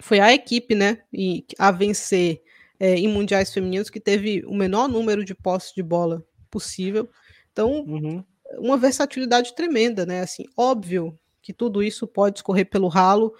Foi 0.00 0.20
a 0.20 0.32
equipe, 0.32 0.74
né? 0.74 1.02
E 1.12 1.44
a 1.58 1.70
vencer 1.70 2.42
é, 2.78 2.94
em 2.94 3.08
mundiais 3.08 3.52
femininos 3.52 3.90
que 3.90 4.00
teve 4.00 4.44
o 4.46 4.54
menor 4.54 4.88
número 4.88 5.24
de 5.24 5.34
posse 5.34 5.74
de 5.74 5.82
bola 5.82 6.24
possível. 6.50 7.08
Então, 7.54 7.84
uhum. 7.86 8.24
uma 8.58 8.76
versatilidade 8.76 9.54
tremenda, 9.54 10.04
né? 10.04 10.20
Assim, 10.20 10.44
óbvio 10.56 11.16
que 11.40 11.52
tudo 11.52 11.84
isso 11.84 12.04
pode 12.04 12.40
escorrer 12.40 12.68
pelo 12.68 12.88
ralo, 12.88 13.32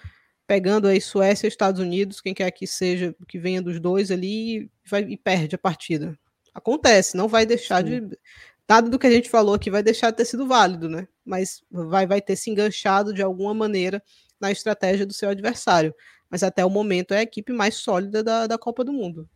pegando 0.47 0.87
aí 0.87 1.01
Suécia 1.01 1.47
e 1.47 1.49
Estados 1.49 1.81
Unidos, 1.81 2.21
quem 2.21 2.33
quer 2.33 2.49
que 2.53 2.65
seja, 2.65 3.15
que 3.27 3.39
venha 3.39 3.61
dos 3.61 3.81
dois 3.81 4.13
ali, 4.13 4.71
vai, 4.87 5.03
e 5.03 5.17
perde 5.17 5.57
a 5.57 5.59
partida. 5.59 6.17
Acontece, 6.55 7.17
não 7.17 7.27
vai 7.27 7.45
deixar 7.45 7.85
Sim. 7.85 8.07
de. 8.09 8.19
Nada 8.69 8.89
do 8.89 8.99
que 8.99 9.07
a 9.07 9.11
gente 9.11 9.29
falou 9.29 9.55
aqui 9.55 9.69
vai 9.69 9.83
deixar 9.83 10.11
de 10.11 10.17
ter 10.17 10.25
sido 10.25 10.47
válido, 10.47 10.89
né? 10.89 11.09
Mas 11.25 11.63
vai, 11.71 12.07
vai 12.07 12.23
ter 12.23 12.37
se 12.37 12.51
enganchado 12.51 13.13
de 13.13 13.21
alguma 13.21 13.53
maneira 13.53 14.03
na 14.41 14.51
estratégia 14.51 15.05
do 15.05 15.13
seu 15.13 15.29
adversário. 15.29 15.95
Mas 16.31 16.43
até 16.43 16.65
o 16.65 16.71
momento 16.71 17.13
é 17.13 17.19
a 17.19 17.23
equipe 17.23 17.53
mais 17.53 17.75
sólida 17.75 18.23
da, 18.23 18.47
da 18.47 18.57
Copa 18.57 18.83
do 18.83 18.93
Mundo. 18.93 19.29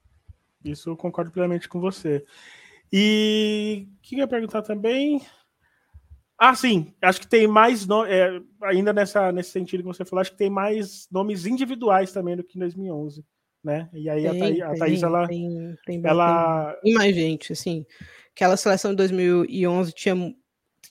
Isso 0.65 0.89
eu 0.89 0.97
concordo 0.97 1.31
plenamente 1.31 1.69
com 1.69 1.79
você. 1.79 2.25
E 2.93 3.89
o 3.97 4.03
que 4.03 4.15
eu 4.15 4.21
ia 4.21 4.29
perguntar 4.29 4.63
também? 4.63 5.21
Ah, 6.39 6.55
sim, 6.55 6.95
acho 7.03 7.21
que 7.21 7.27
tem 7.27 7.49
mais 7.49 7.85
no... 7.85 8.05
é, 8.05 8.41
ainda 8.63 8.93
nessa 8.93 9.33
nesse 9.33 9.51
sentido 9.51 9.83
que 9.83 9.89
você 9.89 10.05
falou, 10.05 10.21
acho 10.21 10.31
que 10.31 10.39
tem 10.39 10.49
mais 10.49 11.09
nomes 11.11 11.47
individuais 11.47 12.13
também 12.13 12.37
do 12.37 12.45
que 12.45 12.57
em 12.57 12.61
2011, 12.61 13.25
né? 13.63 13.89
E 13.93 14.09
aí 14.09 14.23
tem, 14.23 14.33
a, 14.33 14.39
Thaís, 14.39 14.63
a 14.63 14.75
Thaís 14.75 15.03
ela, 15.03 15.27
tem, 15.27 15.77
tem, 15.85 16.01
ela 16.05 16.79
tem 16.81 16.95
mais 16.95 17.15
gente, 17.15 17.53
assim. 17.53 17.85
Aquela 18.33 18.57
seleção 18.57 18.93
de 18.93 18.99
2011 18.99 19.93
tinha 19.93 20.15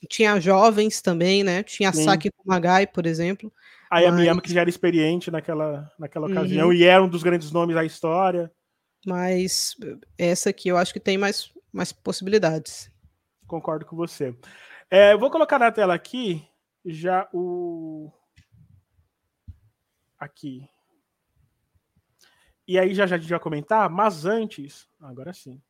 tinha 0.08 0.38
jovens 0.38 1.00
também, 1.00 1.42
né? 1.42 1.62
Tinha 1.62 1.92
sim. 1.92 2.04
Saki 2.04 2.30
Kumagai, 2.30 2.86
por 2.86 3.06
exemplo. 3.06 3.50
Aí 3.90 4.04
mas... 4.04 4.14
a 4.14 4.16
Miyama 4.16 4.42
que 4.42 4.52
já 4.52 4.60
era 4.60 4.70
experiente 4.70 5.30
naquela 5.30 5.90
naquela 5.98 6.26
ocasião 6.26 6.68
uhum. 6.68 6.74
e 6.74 6.84
era 6.84 7.02
um 7.02 7.08
dos 7.08 7.22
grandes 7.22 7.50
nomes 7.50 7.74
da 7.74 7.84
história. 7.84 8.52
Mas 9.06 9.74
essa 10.18 10.50
aqui 10.50 10.68
eu 10.68 10.76
acho 10.76 10.92
que 10.92 11.00
tem 11.00 11.16
mais 11.16 11.50
mais 11.78 11.92
possibilidades. 11.92 12.90
Concordo 13.46 13.86
com 13.86 13.96
você. 13.96 14.36
É, 14.90 15.12
eu 15.12 15.18
vou 15.18 15.30
colocar 15.30 15.58
na 15.58 15.70
tela 15.70 15.94
aqui 15.94 16.44
já 16.84 17.28
o. 17.32 18.10
Aqui. 20.18 20.68
E 22.66 22.78
aí 22.78 22.92
já, 22.92 23.06
já 23.06 23.14
a 23.14 23.18
gente 23.18 23.30
vai 23.30 23.38
comentar, 23.38 23.88
mas 23.88 24.26
antes. 24.26 24.88
Agora 25.00 25.32
sim. 25.32 25.62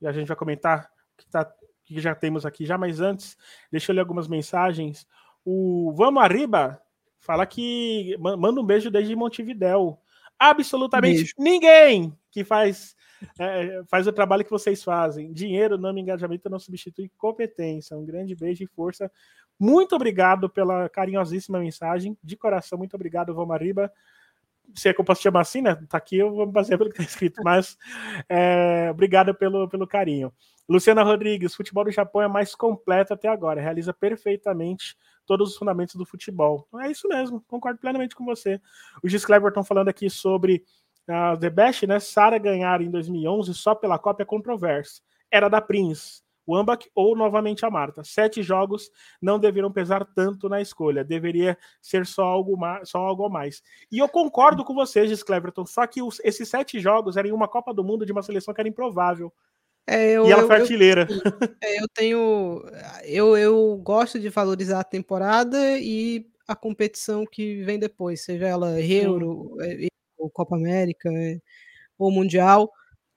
E 0.00 0.06
a 0.06 0.12
gente 0.12 0.28
vai 0.28 0.36
comentar 0.36 0.90
que, 1.16 1.26
tá, 1.26 1.50
que 1.82 1.98
já 1.98 2.14
temos 2.14 2.44
aqui 2.44 2.64
já, 2.66 2.76
mas 2.76 3.00
antes, 3.00 3.36
deixa 3.72 3.90
eu 3.90 3.94
ler 3.94 4.00
algumas 4.00 4.28
mensagens. 4.28 5.06
O 5.44 5.92
Vamos 5.96 6.22
Arriba 6.22 6.80
fala 7.18 7.46
que 7.46 8.14
manda 8.18 8.60
um 8.60 8.64
beijo 8.64 8.90
desde 8.90 9.16
Montevidéu. 9.16 10.00
Absolutamente 10.38 11.16
beijo. 11.16 11.34
ninguém 11.38 12.16
que 12.30 12.44
faz 12.44 12.94
é, 13.38 13.82
faz 13.88 14.06
o 14.06 14.12
trabalho 14.12 14.44
que 14.44 14.50
vocês 14.50 14.82
fazem. 14.82 15.32
Dinheiro, 15.32 15.78
nome, 15.78 16.00
engajamento 16.00 16.48
não 16.48 16.58
substitui 16.58 17.10
competência. 17.16 17.96
Um 17.96 18.04
grande 18.04 18.34
beijo 18.34 18.64
e 18.64 18.66
força. 18.66 19.10
Muito 19.58 19.94
obrigado 19.94 20.48
pela 20.48 20.88
carinhosíssima 20.88 21.58
mensagem. 21.58 22.16
De 22.22 22.36
coração, 22.36 22.78
muito 22.78 22.94
obrigado, 22.94 23.34
Vomariba. 23.34 23.92
Se 24.74 24.88
é 24.88 24.94
que 24.94 25.00
eu 25.00 25.04
posso 25.04 25.22
chamar 25.22 25.40
assim, 25.40 25.60
né? 25.60 25.74
Tá 25.88 25.98
aqui, 25.98 26.16
eu 26.16 26.32
vou 26.32 26.46
me 26.46 26.52
basear 26.52 26.78
pelo 26.78 26.90
que 26.90 27.00
está 27.00 27.10
escrito, 27.10 27.42
mas 27.44 27.76
é, 28.28 28.88
obrigado 28.90 29.34
pelo, 29.34 29.68
pelo 29.68 29.86
carinho. 29.86 30.32
Luciana 30.68 31.02
Rodrigues, 31.02 31.54
futebol 31.54 31.84
do 31.84 31.90
Japão 31.90 32.22
é 32.22 32.28
mais 32.28 32.54
completo 32.54 33.12
até 33.12 33.26
agora, 33.26 33.60
realiza 33.60 33.92
perfeitamente 33.92 34.96
todos 35.26 35.50
os 35.50 35.56
fundamentos 35.56 35.96
do 35.96 36.06
futebol. 36.06 36.68
É 36.80 36.90
isso 36.90 37.08
mesmo, 37.08 37.42
concordo 37.48 37.80
plenamente 37.80 38.14
com 38.14 38.24
você. 38.24 38.60
O 39.02 39.08
Gis 39.08 39.24
Cleverton 39.24 39.64
falando 39.64 39.88
aqui 39.88 40.08
sobre 40.08 40.64
a 41.10 41.36
The 41.36 41.50
Best, 41.50 41.86
né? 41.86 42.00
Sara 42.00 42.38
ganhar 42.38 42.80
em 42.80 42.90
2011 42.90 43.54
só 43.54 43.74
pela 43.74 43.98
Copa 43.98 44.22
é 44.22 44.26
controverso. 44.26 45.02
Era 45.30 45.48
da 45.48 45.60
Prince, 45.60 46.22
o 46.46 46.56
Ambach 46.56 46.90
ou 46.94 47.16
novamente 47.16 47.64
a 47.64 47.70
Marta. 47.70 48.02
Sete 48.02 48.42
jogos 48.42 48.90
não 49.20 49.38
deveriam 49.38 49.70
pesar 49.70 50.04
tanto 50.04 50.48
na 50.48 50.60
escolha. 50.60 51.04
Deveria 51.04 51.56
ser 51.80 52.06
só 52.06 52.24
algo, 52.24 52.56
mais, 52.56 52.88
só 52.88 52.98
algo 52.98 53.24
a 53.24 53.28
mais. 53.28 53.62
E 53.90 53.98
eu 53.98 54.08
concordo 54.08 54.64
com 54.64 54.74
vocês, 54.74 55.08
Giz 55.08 55.22
Cleverton, 55.22 55.64
só 55.64 55.86
que 55.86 56.02
os, 56.02 56.20
esses 56.24 56.48
sete 56.48 56.80
jogos 56.80 57.16
eram 57.16 57.28
em 57.28 57.32
uma 57.32 57.48
Copa 57.48 57.72
do 57.72 57.84
Mundo 57.84 58.04
de 58.04 58.12
uma 58.12 58.22
seleção 58.22 58.52
que 58.52 58.60
era 58.60 58.68
improvável. 58.68 59.32
É, 59.86 60.10
eu, 60.10 60.26
e 60.26 60.32
ela 60.32 60.42
eu, 60.42 60.46
foi 60.46 60.56
artilheira. 60.56 61.06
Eu, 61.08 61.48
é, 61.62 61.80
eu 61.82 61.88
tenho. 61.94 62.64
Eu, 63.04 63.36
eu 63.36 63.76
gosto 63.78 64.18
de 64.18 64.28
valorizar 64.28 64.80
a 64.80 64.84
temporada 64.84 65.78
e 65.78 66.26
a 66.46 66.56
competição 66.56 67.24
que 67.24 67.62
vem 67.62 67.78
depois, 67.78 68.24
seja 68.24 68.46
ela 68.46 68.80
Euro, 68.80 69.56
ou 70.20 70.30
Copa 70.30 70.56
América, 70.56 71.10
é, 71.12 71.40
ou 71.98 72.10
Mundial, 72.10 72.72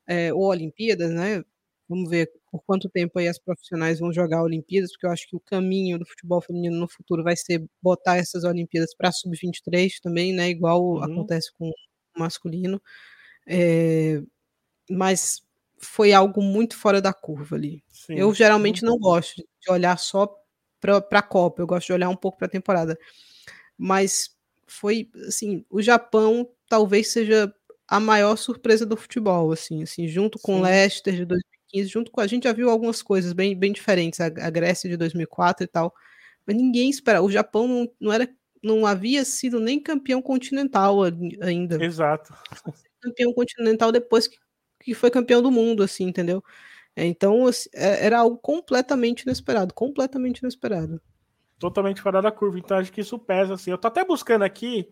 é, 0.07 0.33
ou 0.33 0.45
Olimpíadas, 0.45 1.11
né? 1.11 1.43
Vamos 1.87 2.09
ver 2.09 2.31
por 2.51 2.63
quanto 2.63 2.89
tempo 2.89 3.19
aí 3.19 3.27
as 3.27 3.39
profissionais 3.39 3.99
vão 3.99 4.13
jogar 4.13 4.43
Olimpíadas, 4.43 4.91
porque 4.91 5.05
eu 5.07 5.11
acho 5.11 5.27
que 5.27 5.35
o 5.35 5.39
caminho 5.39 5.99
do 5.99 6.05
futebol 6.05 6.41
feminino 6.41 6.77
no 6.77 6.87
futuro 6.87 7.23
vai 7.23 7.35
ser 7.35 7.63
botar 7.81 8.17
essas 8.17 8.43
Olimpíadas 8.43 8.95
para 8.95 9.11
sub-23 9.11 9.99
também, 10.01 10.33
né? 10.33 10.49
Igual 10.49 10.81
uhum. 10.83 11.03
acontece 11.03 11.51
com 11.57 11.69
o 11.69 12.19
masculino. 12.19 12.81
É, 13.47 14.21
mas 14.89 15.41
foi 15.79 16.13
algo 16.13 16.41
muito 16.41 16.77
fora 16.77 17.01
da 17.01 17.13
curva 17.13 17.55
ali. 17.55 17.83
Sim. 17.91 18.15
Eu 18.15 18.33
geralmente 18.33 18.83
não 18.83 18.97
gosto 18.97 19.43
de 19.61 19.71
olhar 19.71 19.97
só 19.97 20.33
para 20.79 21.19
a 21.19 21.21
Copa, 21.21 21.61
eu 21.61 21.67
gosto 21.67 21.87
de 21.87 21.93
olhar 21.93 22.09
um 22.09 22.15
pouco 22.15 22.37
para 22.37 22.47
a 22.47 22.51
temporada. 22.51 22.97
Mas 23.77 24.35
foi 24.67 25.09
assim, 25.27 25.65
o 25.69 25.81
Japão 25.81 26.47
talvez 26.73 27.09
seja 27.09 27.53
a 27.87 27.99
maior 27.99 28.35
surpresa 28.35 28.83
do 28.83 28.97
futebol, 28.97 29.51
assim, 29.51 29.83
assim, 29.83 30.07
junto 30.07 30.39
com 30.39 30.57
o 30.57 30.63
Leicester 30.63 31.13
de 31.13 31.23
2015, 31.23 31.87
junto 31.87 32.11
com 32.11 32.19
a 32.19 32.25
gente 32.25 32.45
já 32.45 32.51
viu 32.51 32.67
algumas 32.67 33.03
coisas 33.03 33.31
bem, 33.31 33.55
bem 33.55 33.71
diferentes, 33.71 34.19
a, 34.19 34.25
a 34.25 34.49
Grécia 34.49 34.89
de 34.89 34.97
2004 34.97 35.65
e 35.65 35.67
tal, 35.67 35.93
mas 36.47 36.55
ninguém 36.55 36.89
espera. 36.89 37.21
O 37.21 37.29
Japão 37.29 37.67
não, 37.67 37.91
não 38.01 38.11
era, 38.11 38.27
não 38.63 38.87
havia 38.87 39.23
sido 39.23 39.59
nem 39.59 39.79
campeão 39.79 40.19
continental 40.19 41.01
ainda. 41.41 41.83
Exato. 41.85 42.33
Campeão 42.99 43.31
continental 43.33 43.91
depois 43.91 44.27
que, 44.27 44.37
que 44.83 44.95
foi 44.95 45.11
campeão 45.11 45.43
do 45.43 45.51
mundo, 45.51 45.83
assim, 45.83 46.05
entendeu? 46.05 46.43
Então 46.97 47.45
assim, 47.45 47.69
é, 47.71 48.03
era 48.03 48.17
algo 48.17 48.39
completamente 48.39 49.21
inesperado, 49.21 49.75
completamente 49.75 50.39
inesperado. 50.39 50.99
Totalmente 51.59 52.01
fora 52.01 52.19
da 52.19 52.31
curva. 52.31 52.57
Então 52.57 52.77
acho 52.77 52.91
que 52.91 53.01
isso 53.01 53.19
pesa, 53.19 53.53
assim. 53.53 53.69
Eu 53.69 53.77
tô 53.77 53.87
até 53.87 54.03
buscando 54.03 54.41
aqui 54.41 54.89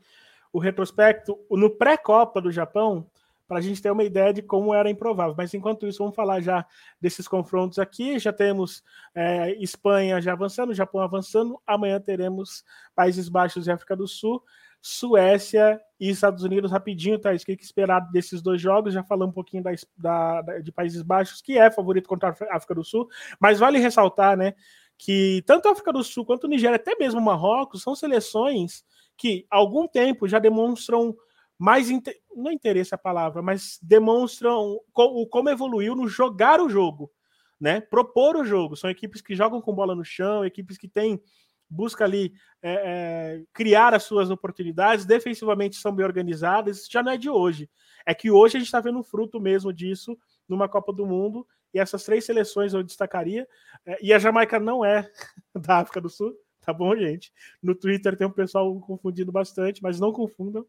o 0.54 0.60
retrospecto 0.60 1.39
no 1.49 1.70
pré-copa 1.70 2.41
do 2.41 2.52
Japão, 2.52 3.10
para 3.52 3.60
a 3.60 3.62
gente 3.62 3.82
ter 3.82 3.91
uma 3.91 4.06
ideia 4.06 4.34
de 4.34 4.41
como 4.41 4.74
era 4.74 4.89
improvável. 4.89 5.36
Mas 5.38 5.54
enquanto 5.54 5.86
isso, 5.86 5.97
vamos 5.99 6.16
falar 6.16 6.39
já 6.39 6.66
desses 7.02 7.28
confrontos 7.28 7.80
aqui. 7.80 8.18
Já 8.18 8.32
temos 8.32 8.82
é, 9.14 9.52
Espanha 9.62 10.22
já 10.22 10.32
avançando, 10.32 10.74
Japão 10.74 11.02
avançando. 11.02 11.62
Amanhã 11.68 11.99
teremos 11.99 12.64
Países 12.95 13.28
Baixos 13.28 13.68
e 13.68 13.72
África 13.72 13.93
do 13.93 14.08
Sul, 14.08 14.41
Suécia 14.82 15.82
e 15.99 16.10
Estados 16.10 16.45
Unidos. 16.45 16.72
Rapidinho, 16.72 17.20
tá? 17.20 17.30
O 17.34 17.38
que 17.38 17.52
esperar 17.62 17.99
desses 18.10 18.41
dois 18.41 18.62
jogos. 18.62 18.93
Já 18.93 19.04
falamos 19.04 19.32
um 19.32 19.36
pouquinho 19.36 19.62
da, 19.62 19.72
da, 19.97 20.60
de 20.60 20.72
Países 20.72 21.02
Baixos, 21.02 21.41
que 21.41 21.58
é 21.58 21.70
favorito 21.70 22.08
contra 22.08 22.30
a 22.30 22.56
África 22.56 22.74
do 22.74 22.86
Sul. 22.86 23.10
Mas 23.38 23.60
vale 23.60 23.80
ressaltar, 23.80 24.38
né? 24.38 24.54
Que 24.97 25.43
tanto 25.45 25.68
a 25.68 25.74
África 25.74 25.91
do 25.91 26.06
Sul 26.06 26.26
quanto 26.26 26.47
Nigéria, 26.47 26.78
até 26.78 26.95
mesmo 26.95 27.20
o 27.20 27.24
Marrocos, 27.24 27.82
são 27.82 27.95
seleções 27.95 28.86
que 29.22 29.45
há 29.51 29.57
algum 29.57 29.88
tempo 29.88 30.28
já 30.28 30.39
demonstram 30.39 31.15
mais 31.55 31.89
não 32.36 32.51
interesse 32.51 32.95
a 32.95 32.97
palavra, 32.97 33.39
mas 33.39 33.78
demonstram 33.80 34.80
o 34.95 35.28
como 35.28 35.47
evoluiu 35.47 35.95
no 35.95 36.07
jogar 36.07 36.59
o 36.59 36.67
jogo, 36.67 37.11
né? 37.59 37.80
Propor 37.80 38.36
o 38.36 38.43
jogo. 38.43 38.76
São 38.76 38.89
equipes 38.89 39.22
que 39.22 39.36
jogam 39.36 39.61
com 39.61 39.76
bola 39.76 39.93
no 39.93 40.03
chão, 40.03 40.43
equipes 40.43 40.76
que 40.76 40.88
têm 40.88 41.22
busca 41.69 42.03
ali 42.03 42.34
é, 42.63 42.74
é, 42.74 43.43
criar 43.53 43.93
as 43.93 44.03
suas 44.03 44.32
oportunidades, 44.32 45.05
defensivamente 45.05 45.78
são 45.78 45.93
bem 45.93 46.05
organizadas. 46.05 46.80
Isso 46.80 46.91
já 46.91 47.03
não 47.03 47.11
é 47.11 47.17
de 47.17 47.30
hoje. 47.30 47.69
É 48.07 48.15
que 48.15 48.32
hoje 48.32 48.57
a 48.57 48.59
gente 48.59 48.67
está 48.67 48.80
vendo 48.80 48.99
o 48.99 49.03
fruto 49.03 49.39
mesmo 49.39 49.72
disso 49.72 50.17
numa 50.49 50.67
Copa 50.67 50.91
do 50.91 51.05
Mundo. 51.05 51.47
E 51.72 51.80
essas 51.80 52.03
três 52.03 52.26
seleções 52.26 52.74
eu 52.74 52.82
destacaria. 52.82 53.47
É, 53.86 53.97
e 54.01 54.11
a 54.11 54.17
Jamaica 54.17 54.59
não 54.59 54.84
é 54.84 55.07
da 55.55 55.78
África 55.78 56.01
do 56.01 56.09
Sul, 56.09 56.36
tá 56.66 56.72
bom, 56.72 56.95
gente? 56.95 57.32
No 57.62 57.76
Twitter 57.76 58.16
tem 58.16 58.28
um 58.28 58.32
pessoal 58.32 58.80
confundindo 58.80 59.32
bastante, 59.32 59.82
mas 59.82 59.99
não 59.99 60.12
confundam. 60.12 60.66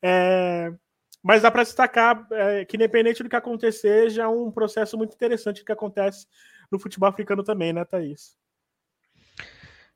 É, 0.00 0.72
mas 1.22 1.42
dá 1.42 1.50
para 1.50 1.62
destacar 1.62 2.26
é, 2.32 2.64
que, 2.64 2.76
independente 2.76 3.22
do 3.22 3.28
que 3.28 3.36
acontecer, 3.36 4.10
já 4.10 4.24
é 4.24 4.28
um 4.28 4.50
processo 4.50 4.96
muito 4.96 5.14
interessante 5.14 5.64
que 5.64 5.72
acontece 5.72 6.26
no 6.70 6.78
futebol 6.78 7.08
africano 7.08 7.44
também, 7.44 7.72
né, 7.72 7.84
Thaís? 7.84 8.36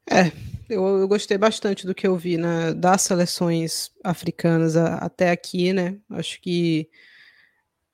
É, 0.08 0.30
eu, 0.68 0.86
eu 1.00 1.08
gostei 1.08 1.36
bastante 1.36 1.84
do 1.84 1.94
que 1.94 2.06
eu 2.06 2.16
vi 2.16 2.36
né, 2.36 2.72
das 2.72 3.02
seleções 3.02 3.90
africanas 4.04 4.76
a, 4.76 4.98
até 4.98 5.30
aqui, 5.30 5.72
né? 5.72 5.98
Acho 6.10 6.40
que 6.40 6.88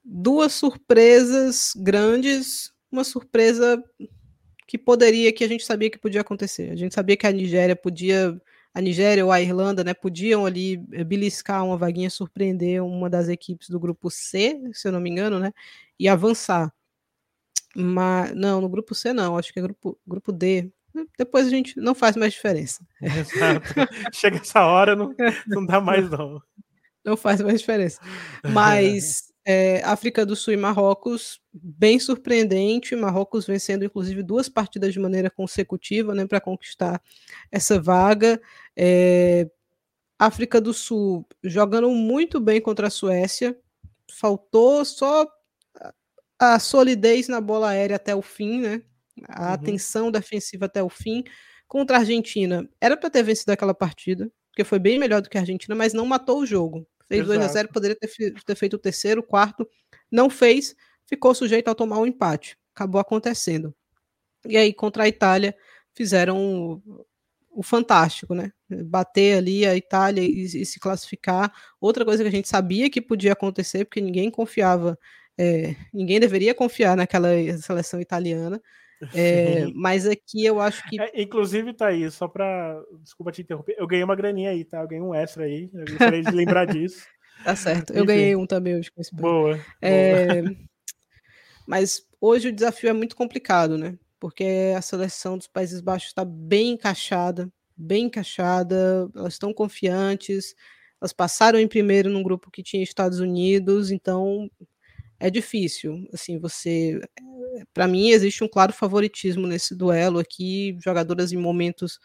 duas 0.04 0.52
surpresas 0.52 1.72
grandes, 1.76 2.70
uma 2.90 3.04
surpresa 3.04 3.82
que 4.72 4.78
poderia, 4.78 5.30
que 5.30 5.44
a 5.44 5.48
gente 5.48 5.66
sabia 5.66 5.90
que 5.90 5.98
podia 5.98 6.22
acontecer. 6.22 6.70
A 6.70 6.74
gente 6.74 6.94
sabia 6.94 7.14
que 7.14 7.26
a 7.26 7.30
Nigéria 7.30 7.76
podia, 7.76 8.40
a 8.72 8.80
Nigéria 8.80 9.22
ou 9.22 9.30
a 9.30 9.38
Irlanda, 9.38 9.84
né, 9.84 9.92
podiam 9.92 10.46
ali 10.46 10.82
eh, 10.92 11.04
beliscar 11.04 11.62
uma 11.62 11.76
vaguinha, 11.76 12.08
surpreender 12.08 12.82
uma 12.82 13.10
das 13.10 13.28
equipes 13.28 13.68
do 13.68 13.78
grupo 13.78 14.10
C, 14.10 14.58
se 14.72 14.88
eu 14.88 14.92
não 14.92 14.98
me 14.98 15.10
engano, 15.10 15.38
né, 15.38 15.52
e 16.00 16.08
avançar. 16.08 16.72
Mas, 17.76 18.34
não, 18.34 18.62
no 18.62 18.68
grupo 18.70 18.94
C 18.94 19.12
não, 19.12 19.36
acho 19.36 19.52
que 19.52 19.58
é 19.58 19.62
grupo, 19.62 20.00
grupo 20.06 20.32
D. 20.32 20.72
Depois 21.18 21.46
a 21.46 21.50
gente 21.50 21.78
não 21.78 21.94
faz 21.94 22.16
mais 22.16 22.32
diferença. 22.32 22.82
Exato. 23.02 23.74
Chega 24.10 24.38
essa 24.38 24.64
hora, 24.64 24.96
não, 24.96 25.14
não 25.48 25.66
dá 25.66 25.82
mais 25.82 26.08
não. 26.08 26.40
Não 27.04 27.14
faz 27.14 27.42
mais 27.42 27.60
diferença. 27.60 28.00
Mas 28.42 29.31
é, 29.44 29.82
África 29.84 30.24
do 30.24 30.36
Sul 30.36 30.54
e 30.54 30.56
Marrocos, 30.56 31.40
bem 31.52 31.98
surpreendente. 31.98 32.94
Marrocos 32.94 33.46
vencendo, 33.46 33.84
inclusive, 33.84 34.22
duas 34.22 34.48
partidas 34.48 34.92
de 34.92 35.00
maneira 35.00 35.30
consecutiva 35.30 36.14
né, 36.14 36.26
para 36.26 36.40
conquistar 36.40 37.02
essa 37.50 37.80
vaga. 37.80 38.40
É, 38.76 39.48
África 40.18 40.60
do 40.60 40.72
Sul 40.72 41.26
jogando 41.42 41.90
muito 41.90 42.38
bem 42.38 42.60
contra 42.60 42.86
a 42.86 42.90
Suécia. 42.90 43.58
Faltou 44.10 44.84
só 44.84 45.26
a 46.38 46.58
solidez 46.58 47.28
na 47.28 47.40
bola 47.40 47.70
aérea 47.70 47.96
até 47.96 48.14
o 48.14 48.22
fim, 48.22 48.60
né? 48.60 48.82
A 49.28 49.48
uhum. 49.48 49.52
atenção 49.52 50.10
defensiva 50.10 50.66
até 50.66 50.82
o 50.82 50.88
fim. 50.88 51.24
Contra 51.66 51.96
a 51.96 52.00
Argentina, 52.00 52.68
era 52.80 52.96
para 52.96 53.08
ter 53.08 53.22
vencido 53.22 53.50
aquela 53.50 53.72
partida, 53.72 54.30
porque 54.50 54.62
foi 54.62 54.78
bem 54.78 54.98
melhor 54.98 55.22
do 55.22 55.30
que 55.30 55.38
a 55.38 55.40
Argentina, 55.40 55.74
mas 55.74 55.94
não 55.94 56.04
matou 56.04 56.40
o 56.40 56.46
jogo. 56.46 56.86
Fez 57.16 57.26
2 57.26 57.40
a 57.40 57.48
0 57.48 57.68
poderia 57.68 57.96
ter, 57.96 58.08
ter 58.44 58.54
feito 58.54 58.74
o 58.74 58.78
terceiro, 58.78 59.20
o 59.20 59.24
quarto. 59.24 59.68
Não 60.10 60.28
fez, 60.30 60.74
ficou 61.06 61.34
sujeito 61.34 61.68
a 61.68 61.74
tomar 61.74 61.98
um 61.98 62.06
empate. 62.06 62.56
Acabou 62.74 63.00
acontecendo. 63.00 63.74
E 64.46 64.56
aí, 64.56 64.72
contra 64.72 65.04
a 65.04 65.08
Itália, 65.08 65.54
fizeram 65.94 66.36
o, 66.84 67.06
o 67.50 67.62
fantástico, 67.62 68.34
né? 68.34 68.52
Bater 68.68 69.38
ali 69.38 69.66
a 69.66 69.76
Itália 69.76 70.22
e, 70.22 70.44
e, 70.44 70.66
se 70.66 70.80
classificar. 70.80 71.52
Outra 71.80 72.04
coisa 72.04 72.22
que 72.22 72.28
a 72.28 72.32
gente 72.32 72.48
sabia 72.48 72.90
que 72.90 73.00
podia 73.00 73.32
acontecer, 73.32 73.84
porque 73.84 74.00
ninguém 74.00 74.30
confiava, 74.30 74.98
é, 75.38 75.76
ninguém 75.92 76.18
deveria 76.18 76.54
confiar 76.54 76.96
naquela 76.96 77.28
seleção 77.58 78.00
italiana. 78.00 78.60
É, 79.14 79.66
mas 79.74 80.06
aqui 80.06 80.44
eu 80.44 80.60
acho 80.60 80.88
que. 80.88 81.00
É, 81.00 81.22
inclusive, 81.22 81.72
tá 81.72 81.88
aí, 81.88 82.10
só 82.10 82.28
para. 82.28 82.80
Desculpa 83.00 83.32
te 83.32 83.42
interromper. 83.42 83.74
Eu 83.78 83.86
ganhei 83.86 84.04
uma 84.04 84.16
graninha 84.16 84.50
aí, 84.50 84.64
tá? 84.64 84.80
Eu 84.80 84.88
ganhei 84.88 85.02
um 85.02 85.14
extra 85.14 85.44
aí. 85.44 85.70
Eu 85.72 85.84
gostaria 85.86 86.22
de 86.22 86.30
lembrar 86.30 86.66
disso. 86.66 87.06
Tá 87.42 87.56
certo. 87.56 87.92
Eu 87.92 88.04
ganhei 88.04 88.36
um 88.36 88.46
também 88.46 88.76
hoje 88.76 88.92
com 88.92 89.00
esse 89.00 89.12
Boa. 89.12 89.58
É... 89.80 90.42
boa. 90.42 90.56
Mas 91.66 92.06
hoje 92.20 92.48
o 92.48 92.52
desafio 92.52 92.90
é 92.90 92.92
muito 92.92 93.16
complicado, 93.16 93.76
né? 93.76 93.98
Porque 94.20 94.72
a 94.76 94.82
seleção 94.82 95.36
dos 95.36 95.48
Países 95.48 95.80
Baixos 95.80 96.10
está 96.10 96.24
bem 96.24 96.72
encaixada, 96.72 97.50
bem 97.76 98.04
encaixada, 98.04 99.10
elas 99.16 99.32
estão 99.32 99.52
confiantes, 99.52 100.54
elas 101.00 101.12
passaram 101.12 101.58
em 101.58 101.66
primeiro 101.66 102.08
num 102.08 102.22
grupo 102.22 102.50
que 102.50 102.62
tinha 102.62 102.82
Estados 102.82 103.18
Unidos, 103.18 103.90
então 103.90 104.48
é 105.26 105.30
difícil. 105.30 106.06
Assim, 106.12 106.38
você 106.38 107.00
para 107.74 107.86
mim, 107.88 108.10
existe 108.10 108.44
um 108.44 108.48
claro 108.48 108.72
favoritismo 108.72 109.46
nesse 109.46 109.74
duelo 109.74 110.18
aqui, 110.18 110.76
jogadoras 110.82 111.32
em 111.32 111.36
momentos 111.36 111.98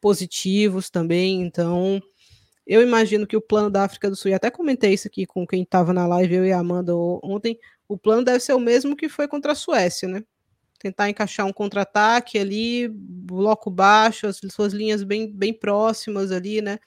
positivos 0.00 0.90
também, 0.90 1.42
então 1.42 2.00
eu 2.66 2.82
imagino 2.82 3.26
que 3.26 3.36
o 3.36 3.40
plano 3.42 3.70
da 3.70 3.84
África 3.84 4.10
do 4.10 4.16
Sul, 4.16 4.30
e 4.30 4.34
até 4.34 4.50
comentei 4.50 4.94
isso 4.94 5.08
aqui 5.08 5.26
com 5.26 5.46
quem 5.46 5.62
estava 5.62 5.92
na 5.92 6.06
live, 6.06 6.34
eu 6.36 6.46
e 6.46 6.52
a 6.52 6.58
Amanda 6.60 6.94
ontem, 6.96 7.58
o 7.88 7.98
plano 7.98 8.24
deve 8.24 8.40
ser 8.40 8.54
o 8.54 8.60
mesmo 8.60 8.96
que 8.96 9.08
foi 9.08 9.28
contra 9.28 9.52
a 9.52 9.54
Suécia, 9.54 10.08
né? 10.08 10.22
Tentar 10.78 11.10
encaixar 11.10 11.46
um 11.46 11.52
contra-ataque 11.52 12.38
ali, 12.38 12.88
bloco 12.90 13.70
baixo, 13.70 14.26
as 14.26 14.40
suas 14.52 14.72
linhas 14.74 15.02
bem, 15.02 15.30
bem 15.32 15.52
próximas 15.54 16.32
ali, 16.32 16.62
né? 16.62 16.78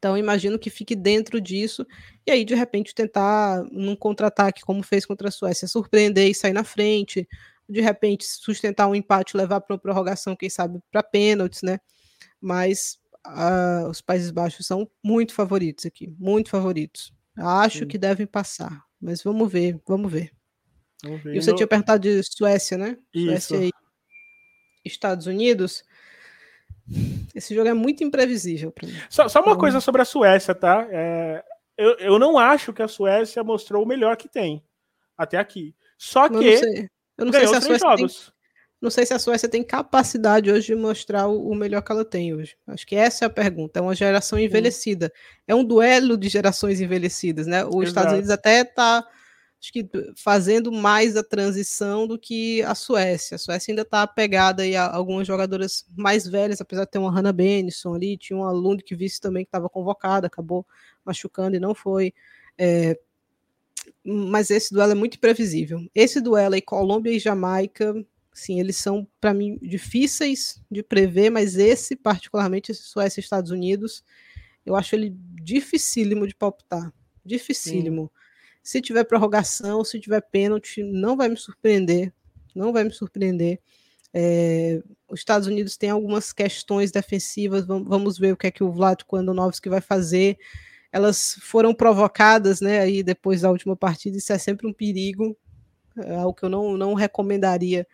Então, 0.00 0.16
imagino 0.16 0.58
que 0.58 0.70
fique 0.70 0.96
dentro 0.96 1.38
disso, 1.38 1.86
e 2.26 2.30
aí, 2.30 2.42
de 2.42 2.54
repente, 2.54 2.94
tentar, 2.94 3.62
num 3.70 3.94
contra-ataque, 3.94 4.62
como 4.62 4.82
fez 4.82 5.04
contra 5.04 5.28
a 5.28 5.30
Suécia, 5.30 5.68
surpreender 5.68 6.30
e 6.30 6.34
sair 6.34 6.54
na 6.54 6.64
frente, 6.64 7.28
de 7.68 7.82
repente, 7.82 8.24
sustentar 8.24 8.88
um 8.88 8.94
empate, 8.94 9.36
levar 9.36 9.60
para 9.60 9.74
uma 9.74 9.78
prorrogação, 9.78 10.34
quem 10.34 10.48
sabe, 10.48 10.80
para 10.90 11.02
pênaltis, 11.02 11.60
né? 11.60 11.78
Mas 12.40 12.98
uh, 13.26 13.90
os 13.90 14.00
Países 14.00 14.30
Baixos 14.30 14.66
são 14.66 14.90
muito 15.04 15.34
favoritos 15.34 15.84
aqui, 15.84 16.14
muito 16.18 16.48
favoritos. 16.48 17.12
Acho 17.36 17.80
Sim. 17.80 17.86
que 17.86 17.98
devem 17.98 18.26
passar, 18.26 18.82
mas 18.98 19.22
vamos 19.22 19.52
ver, 19.52 19.78
vamos 19.86 20.10
ver. 20.10 20.32
Vamos 21.04 21.22
ver. 21.22 21.36
E 21.36 21.42
você 21.42 21.54
tinha 21.54 21.66
perguntado 21.66 22.00
de 22.00 22.22
Suécia, 22.22 22.78
né? 22.78 22.96
Isso. 23.12 23.48
Suécia 23.48 23.66
e 23.66 23.70
Estados 24.82 25.26
Unidos. 25.26 25.84
Esse 27.34 27.54
jogo 27.54 27.68
é 27.68 27.74
muito 27.74 28.02
imprevisível 28.02 28.72
para 28.72 28.88
mim. 28.88 28.94
Só, 29.08 29.28
só, 29.28 29.40
uma 29.40 29.48
então... 29.48 29.58
coisa 29.58 29.80
sobre 29.80 30.02
a 30.02 30.04
Suécia, 30.04 30.54
tá? 30.54 30.86
É, 30.90 31.44
eu, 31.76 31.96
eu 31.98 32.18
não 32.18 32.38
acho 32.38 32.72
que 32.72 32.82
a 32.82 32.88
Suécia 32.88 33.42
mostrou 33.44 33.84
o 33.84 33.86
melhor 33.86 34.16
que 34.16 34.28
tem 34.28 34.62
até 35.16 35.38
aqui. 35.38 35.74
Só 35.96 36.28
que. 36.28 36.34
Eu 36.34 36.42
não 36.42 36.58
sei, 36.58 36.88
eu 37.18 37.24
não 37.26 37.32
sei 37.32 37.46
se 37.46 37.54
a 37.54 37.60
Suécia 37.60 37.88
jogos. 37.88 38.24
tem. 38.24 38.40
Não 38.80 38.90
sei 38.90 39.04
se 39.04 39.12
a 39.12 39.18
Suécia 39.18 39.48
tem 39.48 39.62
capacidade 39.62 40.50
hoje 40.50 40.68
de 40.68 40.74
mostrar 40.74 41.26
o, 41.26 41.50
o, 41.50 41.54
melhor 41.54 41.82
que 41.82 41.92
ela 41.92 42.04
tem 42.04 42.34
hoje. 42.34 42.56
Acho 42.66 42.86
que 42.86 42.96
essa 42.96 43.24
é 43.24 43.26
a 43.26 43.30
pergunta. 43.30 43.78
É 43.78 43.82
uma 43.82 43.94
geração 43.94 44.38
envelhecida. 44.38 45.12
É 45.46 45.54
um 45.54 45.62
duelo 45.62 46.16
de 46.16 46.30
gerações 46.30 46.80
envelhecidas, 46.80 47.46
né? 47.46 47.62
Os 47.62 47.74
Exato. 47.74 47.84
Estados 47.84 48.12
Unidos 48.14 48.30
até 48.30 48.62
está 48.62 49.06
acho 49.60 49.72
que 49.72 49.86
fazendo 50.16 50.72
mais 50.72 51.16
a 51.16 51.22
transição 51.22 52.06
do 52.06 52.18
que 52.18 52.62
a 52.62 52.74
Suécia. 52.74 53.34
A 53.34 53.38
Suécia 53.38 53.70
ainda 53.70 53.82
está 53.82 54.02
apegada 54.02 54.62
aí 54.62 54.74
a 54.74 54.90
algumas 54.90 55.26
jogadoras 55.26 55.84
mais 55.94 56.26
velhas, 56.26 56.60
apesar 56.62 56.84
de 56.84 56.90
ter 56.90 56.98
uma 56.98 57.12
Hannah 57.12 57.32
Benison 57.32 57.94
ali, 57.94 58.16
tinha 58.16 58.38
uma 58.38 58.50
Lundqvist 58.50 59.20
também 59.20 59.44
que 59.44 59.48
estava 59.48 59.68
convocada, 59.68 60.26
acabou 60.26 60.66
machucando 61.04 61.56
e 61.56 61.60
não 61.60 61.74
foi. 61.74 62.14
É, 62.56 62.98
mas 64.02 64.50
esse 64.50 64.72
duelo 64.72 64.92
é 64.92 64.94
muito 64.94 65.16
imprevisível. 65.16 65.86
Esse 65.94 66.20
duelo 66.22 66.54
aí, 66.54 66.62
Colômbia 66.62 67.12
e 67.12 67.18
Jamaica, 67.18 67.94
sim, 68.32 68.58
eles 68.58 68.76
são, 68.76 69.06
para 69.20 69.34
mim, 69.34 69.58
difíceis 69.60 70.62
de 70.70 70.82
prever, 70.82 71.28
mas 71.28 71.56
esse, 71.56 71.94
particularmente, 71.94 72.72
esse 72.72 72.84
Suécia 72.84 73.20
e 73.20 73.22
Estados 73.22 73.50
Unidos, 73.50 74.02
eu 74.64 74.74
acho 74.74 74.94
ele 74.94 75.14
dificílimo 75.42 76.26
de 76.26 76.34
palpitar. 76.34 76.90
Dificílimo. 77.24 78.10
Sim. 78.14 78.20
Se 78.62 78.80
tiver 78.80 79.04
prorrogação, 79.04 79.84
se 79.84 79.98
tiver 79.98 80.20
pênalti, 80.20 80.82
não 80.82 81.16
vai 81.16 81.28
me 81.28 81.36
surpreender. 81.36 82.12
Não 82.54 82.72
vai 82.72 82.84
me 82.84 82.92
surpreender. 82.92 83.60
É, 84.12 84.82
os 85.08 85.20
Estados 85.20 85.46
Unidos 85.46 85.76
tem 85.76 85.90
algumas 85.90 86.32
questões 86.32 86.90
defensivas. 86.90 87.66
Vamos 87.66 88.18
ver 88.18 88.32
o 88.32 88.36
que 88.36 88.46
é 88.46 88.50
que 88.50 88.64
o 88.64 88.72
Vlatko 88.72 89.16
Andonovski 89.16 89.68
vai 89.68 89.80
fazer. 89.80 90.36
Elas 90.92 91.38
foram 91.42 91.72
provocadas, 91.72 92.60
né? 92.60 92.80
Aí 92.80 93.02
depois 93.02 93.42
da 93.42 93.50
última 93.50 93.76
partida, 93.76 94.16
isso 94.18 94.32
é 94.32 94.38
sempre 94.38 94.66
um 94.66 94.72
perigo, 94.72 95.36
é 95.96 96.16
algo 96.16 96.34
que 96.34 96.44
eu 96.44 96.48
não, 96.48 96.76
não 96.76 96.94
recomendaria 96.94 97.86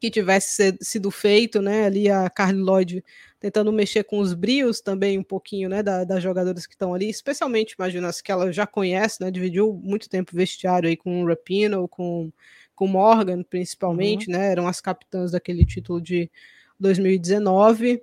que 0.00 0.10
tivesse 0.10 0.76
sido 0.80 1.10
feito, 1.10 1.60
né? 1.60 1.84
Ali 1.84 2.10
a 2.10 2.28
Carly 2.30 2.58
Lloyd 2.58 3.04
tentando 3.38 3.72
mexer 3.72 4.04
com 4.04 4.18
os 4.18 4.34
brios 4.34 4.80
também 4.80 5.18
um 5.18 5.22
pouquinho, 5.22 5.68
né? 5.68 5.82
Da, 5.82 6.04
das 6.04 6.22
jogadoras 6.22 6.66
que 6.66 6.74
estão 6.74 6.94
ali, 6.94 7.08
especialmente, 7.10 7.74
imagina, 7.78 8.08
as 8.08 8.20
que 8.20 8.32
ela 8.32 8.52
já 8.52 8.66
conhece, 8.66 9.22
né? 9.22 9.30
Dividiu 9.30 9.78
muito 9.82 10.08
tempo 10.08 10.34
vestiário 10.34 10.88
aí 10.88 10.96
com 10.96 11.22
o 11.22 11.26
Rapino, 11.26 11.86
com 11.86 12.32
com 12.80 12.86
Morgan, 12.86 13.42
principalmente, 13.42 14.26
uhum. 14.26 14.38
né? 14.38 14.52
Eram 14.52 14.66
as 14.66 14.80
capitãs 14.80 15.32
daquele 15.32 15.66
título 15.66 16.00
de 16.00 16.30
2019. 16.78 18.02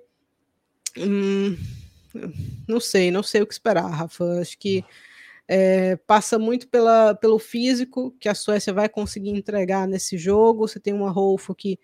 Hum, 0.96 1.56
não 2.68 2.78
sei, 2.78 3.10
não 3.10 3.24
sei 3.24 3.42
o 3.42 3.46
que 3.46 3.52
esperar, 3.52 3.88
Rafa. 3.88 4.40
Acho 4.40 4.56
que 4.56 4.84
é, 5.48 5.96
passa 5.96 6.38
muito 6.38 6.68
pela, 6.68 7.14
pelo 7.14 7.38
físico 7.38 8.14
que 8.20 8.28
a 8.28 8.34
Suécia 8.34 8.72
vai 8.72 8.86
conseguir 8.86 9.30
entregar 9.30 9.88
nesse 9.88 10.18
jogo. 10.18 10.68
Você 10.68 10.78
tem 10.78 10.92
uma 10.92 11.10
Rolfo 11.10 11.54
que 11.54 11.80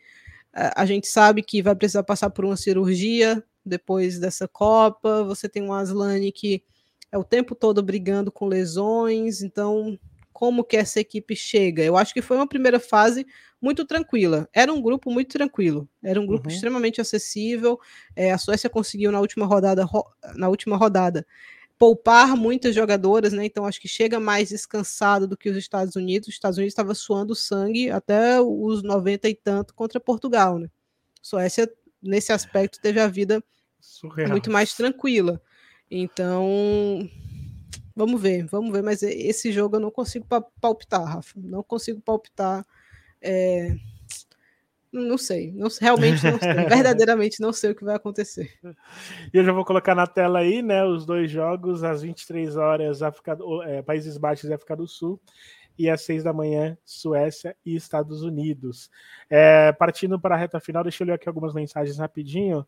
a, 0.52 0.82
a 0.82 0.86
gente 0.86 1.06
sabe 1.06 1.42
que 1.42 1.62
vai 1.62 1.74
precisar 1.74 2.02
passar 2.02 2.28
por 2.28 2.44
uma 2.44 2.58
cirurgia 2.58 3.42
depois 3.64 4.18
dessa 4.18 4.46
Copa. 4.46 5.24
Você 5.24 5.48
tem 5.48 5.62
uma 5.62 5.80
Aslane 5.80 6.30
que 6.30 6.62
é 7.10 7.16
o 7.16 7.24
tempo 7.24 7.54
todo 7.54 7.82
brigando 7.82 8.30
com 8.30 8.46
lesões. 8.46 9.40
Então, 9.40 9.98
como 10.30 10.62
que 10.62 10.76
essa 10.76 11.00
equipe 11.00 11.34
chega? 11.34 11.82
Eu 11.82 11.96
acho 11.96 12.12
que 12.12 12.20
foi 12.20 12.36
uma 12.36 12.46
primeira 12.46 12.78
fase 12.78 13.26
muito 13.62 13.86
tranquila. 13.86 14.46
Era 14.52 14.70
um 14.70 14.82
grupo 14.82 15.10
muito 15.10 15.32
tranquilo. 15.32 15.88
Era 16.02 16.20
um 16.20 16.26
grupo 16.26 16.50
uhum. 16.50 16.54
extremamente 16.54 17.00
acessível. 17.00 17.80
É, 18.14 18.30
a 18.30 18.36
Suécia 18.36 18.68
conseguiu 18.68 19.10
na 19.10 19.20
última 19.20 19.46
rodada, 19.46 19.84
ro 19.84 20.04
na 20.34 20.50
última 20.50 20.76
rodada 20.76 21.26
poupar 21.84 22.34
muitas 22.34 22.74
jogadoras, 22.74 23.34
né? 23.34 23.44
Então 23.44 23.66
acho 23.66 23.78
que 23.78 23.86
chega 23.86 24.18
mais 24.18 24.48
descansado 24.48 25.28
do 25.28 25.36
que 25.36 25.50
os 25.50 25.56
Estados 25.58 25.96
Unidos. 25.96 26.28
Os 26.28 26.34
Estados 26.34 26.56
Unidos 26.56 26.72
estava 26.72 26.94
suando 26.94 27.34
sangue 27.34 27.90
até 27.90 28.40
os 28.40 28.82
90 28.82 29.28
e 29.28 29.34
tanto 29.34 29.74
contra 29.74 30.00
Portugal, 30.00 30.58
né? 30.58 30.70
Suécia 31.20 31.70
nesse 32.02 32.32
aspecto 32.32 32.80
teve 32.80 32.98
a 33.00 33.06
vida 33.06 33.44
Surreal. 33.78 34.30
muito 34.30 34.50
mais 34.50 34.72
tranquila. 34.72 35.42
Então, 35.90 37.06
vamos 37.94 38.18
ver, 38.18 38.46
vamos 38.46 38.72
ver, 38.72 38.82
mas 38.82 39.02
esse 39.02 39.52
jogo 39.52 39.76
eu 39.76 39.80
não 39.80 39.90
consigo 39.90 40.26
palpitar, 40.58 41.04
Rafa. 41.04 41.34
Não 41.36 41.62
consigo 41.62 42.00
palpitar. 42.00 42.64
É 43.20 43.76
não 44.94 45.18
sei, 45.18 45.52
não, 45.52 45.68
realmente 45.80 46.24
não 46.24 46.38
sei, 46.38 46.54
verdadeiramente 46.68 47.40
não 47.40 47.52
sei 47.52 47.72
o 47.72 47.74
que 47.74 47.84
vai 47.84 47.96
acontecer. 47.96 48.52
E 49.32 49.36
eu 49.36 49.44
já 49.44 49.52
vou 49.52 49.64
colocar 49.64 49.94
na 49.94 50.06
tela 50.06 50.38
aí, 50.38 50.62
né, 50.62 50.84
os 50.84 51.04
dois 51.04 51.30
jogos 51.30 51.82
às 51.82 52.02
23 52.02 52.56
horas, 52.56 53.02
África, 53.02 53.36
é, 53.64 53.82
Países 53.82 54.16
Baixos 54.16 54.48
e 54.48 54.54
África 54.54 54.76
do 54.76 54.86
Sul. 54.86 55.20
e 55.76 55.90
às 55.90 56.02
seis 56.02 56.22
da 56.22 56.32
manhã, 56.32 56.78
Suécia 56.84 57.56
e 57.66 57.74
Estados 57.74 58.22
Unidos. 58.22 58.88
É, 59.28 59.72
partindo 59.72 60.20
para 60.20 60.36
a 60.36 60.38
reta 60.38 60.60
final, 60.60 60.84
deixa 60.84 61.02
eu 61.02 61.08
ler 61.08 61.14
aqui 61.14 61.28
algumas 61.28 61.52
mensagens 61.52 61.98
rapidinho. 61.98 62.64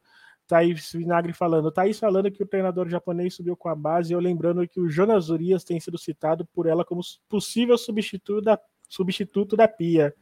Thaís 0.47 0.93
Vinagre 0.93 1.33
falando. 1.33 1.71
Thaís 1.71 1.99
falando 1.99 2.31
que 2.31 2.43
o 2.43 2.47
treinador 2.47 2.89
japonês 2.89 3.35
subiu 3.35 3.57
com 3.57 3.69
a 3.69 3.75
base, 3.75 4.13
e 4.13 4.15
eu 4.15 4.21
lembrando 4.21 4.67
que 4.67 4.81
o 4.81 4.89
Jonas 4.89 5.29
Urias 5.29 5.63
tem 5.63 5.79
sido 5.79 5.99
citado 5.99 6.45
por 6.47 6.67
ela 6.67 6.85
como 6.85 7.01
possível 7.29 7.79
substituto 7.79 8.43
da, 8.43 8.59
substituto 8.89 9.57
da 9.57 9.69
Pia. 9.69 10.15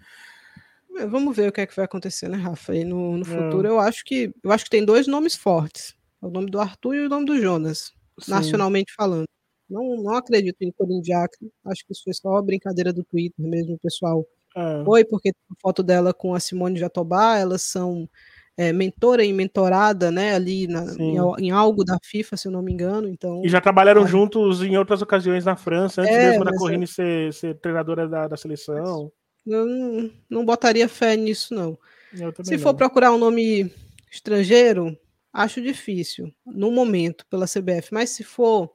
É, 0.96 1.06
vamos 1.06 1.36
ver 1.36 1.48
o 1.48 1.52
que 1.52 1.60
é 1.60 1.66
que 1.66 1.74
vai 1.74 1.84
acontecer, 1.84 2.28
né, 2.28 2.36
Rafa? 2.36 2.74
E 2.74 2.84
no, 2.84 3.18
no 3.18 3.24
futuro, 3.24 3.66
eu 3.66 3.78
acho 3.80 4.04
que 4.04 4.32
eu 4.42 4.52
acho 4.52 4.64
que 4.64 4.70
tem 4.70 4.84
dois 4.84 5.06
nomes 5.06 5.34
fortes: 5.34 5.94
o 6.20 6.28
nome 6.28 6.50
do 6.50 6.60
Arthur 6.60 6.94
e 6.94 7.06
o 7.06 7.08
nome 7.08 7.26
do 7.26 7.40
Jonas, 7.40 7.92
Sim. 8.20 8.30
nacionalmente 8.30 8.92
falando. 8.94 9.26
Não, 9.68 9.96
não 10.02 10.14
acredito 10.14 10.56
em 10.60 10.70
Corinne 10.72 11.02
Diacre. 11.02 11.50
Acho 11.64 11.84
que 11.86 11.92
isso 11.92 12.02
foi 12.04 12.12
só 12.12 12.28
uma 12.28 12.42
brincadeira 12.42 12.92
do 12.92 13.02
Twitter 13.02 13.44
mesmo, 13.44 13.78
pessoal. 13.82 14.24
É. 14.56 14.84
Foi 14.84 15.04
porque 15.04 15.32
tem 15.32 15.56
foto 15.60 15.82
dela 15.82 16.12
com 16.14 16.34
a 16.34 16.40
Simone 16.40 16.78
Jatobá, 16.78 17.38
elas 17.38 17.62
são 17.62 18.08
é, 18.56 18.72
mentora 18.72 19.24
e 19.24 19.32
mentorada, 19.32 20.10
né, 20.12 20.34
ali 20.34 20.68
na, 20.68 20.84
em, 20.96 21.16
em, 21.46 21.50
algo 21.50 21.84
da 21.84 21.98
FIFA, 22.04 22.36
se 22.36 22.46
eu 22.46 22.52
não 22.52 22.62
me 22.62 22.72
engano. 22.72 23.08
Então, 23.08 23.42
e 23.44 23.48
já 23.48 23.60
trabalharam 23.60 24.06
juntos 24.06 24.62
em 24.62 24.76
outras 24.76 25.02
ocasiões 25.02 25.44
na 25.44 25.56
França, 25.56 26.02
antes 26.02 26.14
é, 26.14 26.30
mesmo 26.30 26.44
da 26.44 26.56
Corrine 26.56 26.86
ser, 26.86 27.32
ser 27.32 27.58
treinadora 27.58 28.08
da, 28.08 28.28
da 28.28 28.36
seleção. 28.36 29.10
Eu 29.46 29.66
não, 29.66 30.10
não 30.28 30.44
botaria 30.44 30.88
fé 30.88 31.16
nisso, 31.16 31.54
não. 31.54 31.78
Se 32.42 32.56
não. 32.56 32.58
for 32.58 32.74
procurar 32.74 33.12
um 33.12 33.18
nome 33.18 33.72
estrangeiro, 34.10 34.96
acho 35.32 35.60
difícil, 35.60 36.32
no 36.46 36.70
momento, 36.70 37.26
pela 37.26 37.46
CBF. 37.46 37.92
Mas 37.92 38.10
se 38.10 38.22
for 38.22 38.70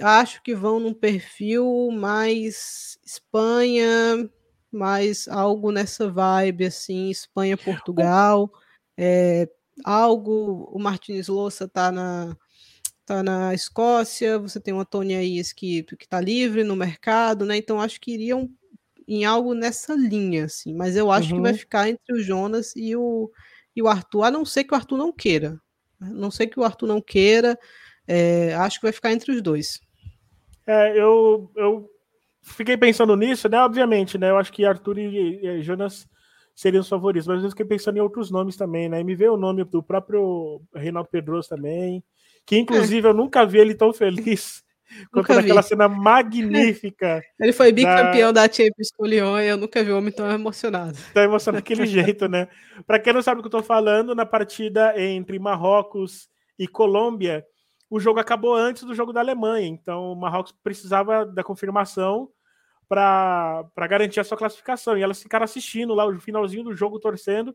acho 0.00 0.42
que 0.42 0.54
vão 0.54 0.80
num 0.80 0.92
perfil 0.92 1.90
mais 1.92 2.98
Espanha, 3.04 4.28
mais 4.70 5.28
algo 5.28 5.70
nessa 5.70 6.10
vibe, 6.10 6.66
assim, 6.66 7.10
Espanha, 7.10 7.56
Portugal, 7.56 8.50
é, 8.96 9.48
algo, 9.84 10.68
o 10.72 10.78
Martins 10.78 11.28
Louça 11.28 11.68
tá 11.68 11.90
na 11.90 12.36
tá 13.06 13.22
na 13.22 13.52
Escócia, 13.52 14.38
você 14.38 14.58
tem 14.58 14.72
uma 14.72 14.84
Tony 14.84 15.38
Is 15.38 15.52
que, 15.52 15.82
que 15.82 16.08
tá 16.08 16.18
livre 16.22 16.64
no 16.64 16.74
mercado, 16.74 17.44
né, 17.44 17.54
então 17.54 17.78
acho 17.78 18.00
que 18.00 18.12
iriam 18.14 18.50
em 19.06 19.24
algo 19.24 19.54
nessa 19.54 19.94
linha, 19.94 20.44
assim, 20.44 20.74
mas 20.74 20.96
eu 20.96 21.10
acho 21.10 21.30
uhum. 21.30 21.36
que 21.36 21.42
vai 21.42 21.52
uhum. 21.52 21.58
ficar 21.58 21.88
entre 21.88 22.14
o 22.14 22.22
Jonas 22.22 22.74
e 22.76 22.96
o, 22.96 23.30
e 23.74 23.82
o 23.82 23.88
Arthur, 23.88 24.24
a 24.24 24.30
não 24.30 24.44
ser 24.44 24.64
que 24.64 24.72
o 24.72 24.76
Arthur 24.76 24.96
não 24.96 25.12
queira, 25.12 25.60
a 26.00 26.06
não 26.06 26.30
ser 26.30 26.46
que 26.46 26.58
o 26.58 26.64
Arthur 26.64 26.86
não 26.86 27.00
queira, 27.00 27.58
é, 28.06 28.54
acho 28.54 28.78
que 28.78 28.86
vai 28.86 28.92
ficar 28.92 29.12
entre 29.12 29.32
os 29.32 29.42
dois. 29.42 29.80
É, 30.66 30.98
eu, 30.98 31.50
eu 31.56 31.90
fiquei 32.42 32.76
pensando 32.76 33.14
nisso, 33.16 33.48
né? 33.48 33.58
Obviamente, 33.60 34.16
né? 34.16 34.30
Eu 34.30 34.38
acho 34.38 34.52
que 34.52 34.64
Arthur 34.64 34.98
e, 34.98 35.46
e 35.46 35.62
Jonas 35.62 36.06
seriam 36.54 36.80
os 36.80 36.88
favoritos, 36.88 37.26
mas 37.26 37.42
eu 37.42 37.50
fiquei 37.50 37.66
pensando 37.66 37.96
em 37.96 38.00
outros 38.00 38.30
nomes 38.30 38.56
também, 38.56 38.88
né? 38.88 39.00
E 39.00 39.04
me 39.04 39.14
veio 39.14 39.34
o 39.34 39.38
nome 39.38 39.64
do 39.64 39.82
próprio 39.82 40.62
Reinaldo 40.74 41.08
Pedroso 41.10 41.48
também, 41.48 42.02
que 42.46 42.56
inclusive 42.56 43.06
é. 43.06 43.10
eu 43.10 43.14
nunca 43.14 43.44
vi 43.44 43.58
ele 43.58 43.74
tão 43.74 43.92
feliz 43.92 44.63
quanto 45.12 45.34
naquela 45.34 45.62
cena 45.62 45.88
magnífica. 45.88 47.22
Ele 47.40 47.52
foi 47.52 47.72
bicampeão 47.72 48.32
da, 48.32 48.46
da 48.46 48.52
Champions 48.52 48.90
com 48.96 49.04
o 49.04 49.06
Lyon 49.06 49.38
e 49.38 49.48
eu 49.48 49.56
nunca 49.56 49.82
vi 49.82 49.92
um 49.92 49.98
homem 49.98 50.12
tão 50.12 50.30
emocionado. 50.30 50.96
Tão 51.12 51.22
emocionado 51.22 51.62
daquele 51.62 51.86
jeito, 51.86 52.28
né? 52.28 52.48
Para 52.86 52.98
quem 52.98 53.12
não 53.12 53.22
sabe 53.22 53.40
o 53.40 53.42
que 53.42 53.46
eu 53.46 53.52
tô 53.58 53.62
falando, 53.62 54.14
na 54.14 54.26
partida 54.26 54.94
entre 55.00 55.38
Marrocos 55.38 56.28
e 56.58 56.68
Colômbia, 56.68 57.44
o 57.90 58.00
jogo 58.00 58.18
acabou 58.18 58.54
antes 58.54 58.84
do 58.84 58.94
jogo 58.94 59.12
da 59.12 59.20
Alemanha, 59.20 59.66
então 59.66 60.12
o 60.12 60.16
Marrocos 60.16 60.52
precisava 60.62 61.24
da 61.24 61.44
confirmação 61.44 62.28
para 62.88 63.88
garantir 63.88 64.20
a 64.20 64.24
sua 64.24 64.36
classificação. 64.36 64.96
E 64.96 65.02
elas 65.02 65.22
ficaram 65.22 65.44
assistindo 65.44 65.94
lá 65.94 66.06
o 66.06 66.20
finalzinho 66.20 66.64
do 66.64 66.74
jogo, 66.74 67.00
torcendo. 67.00 67.54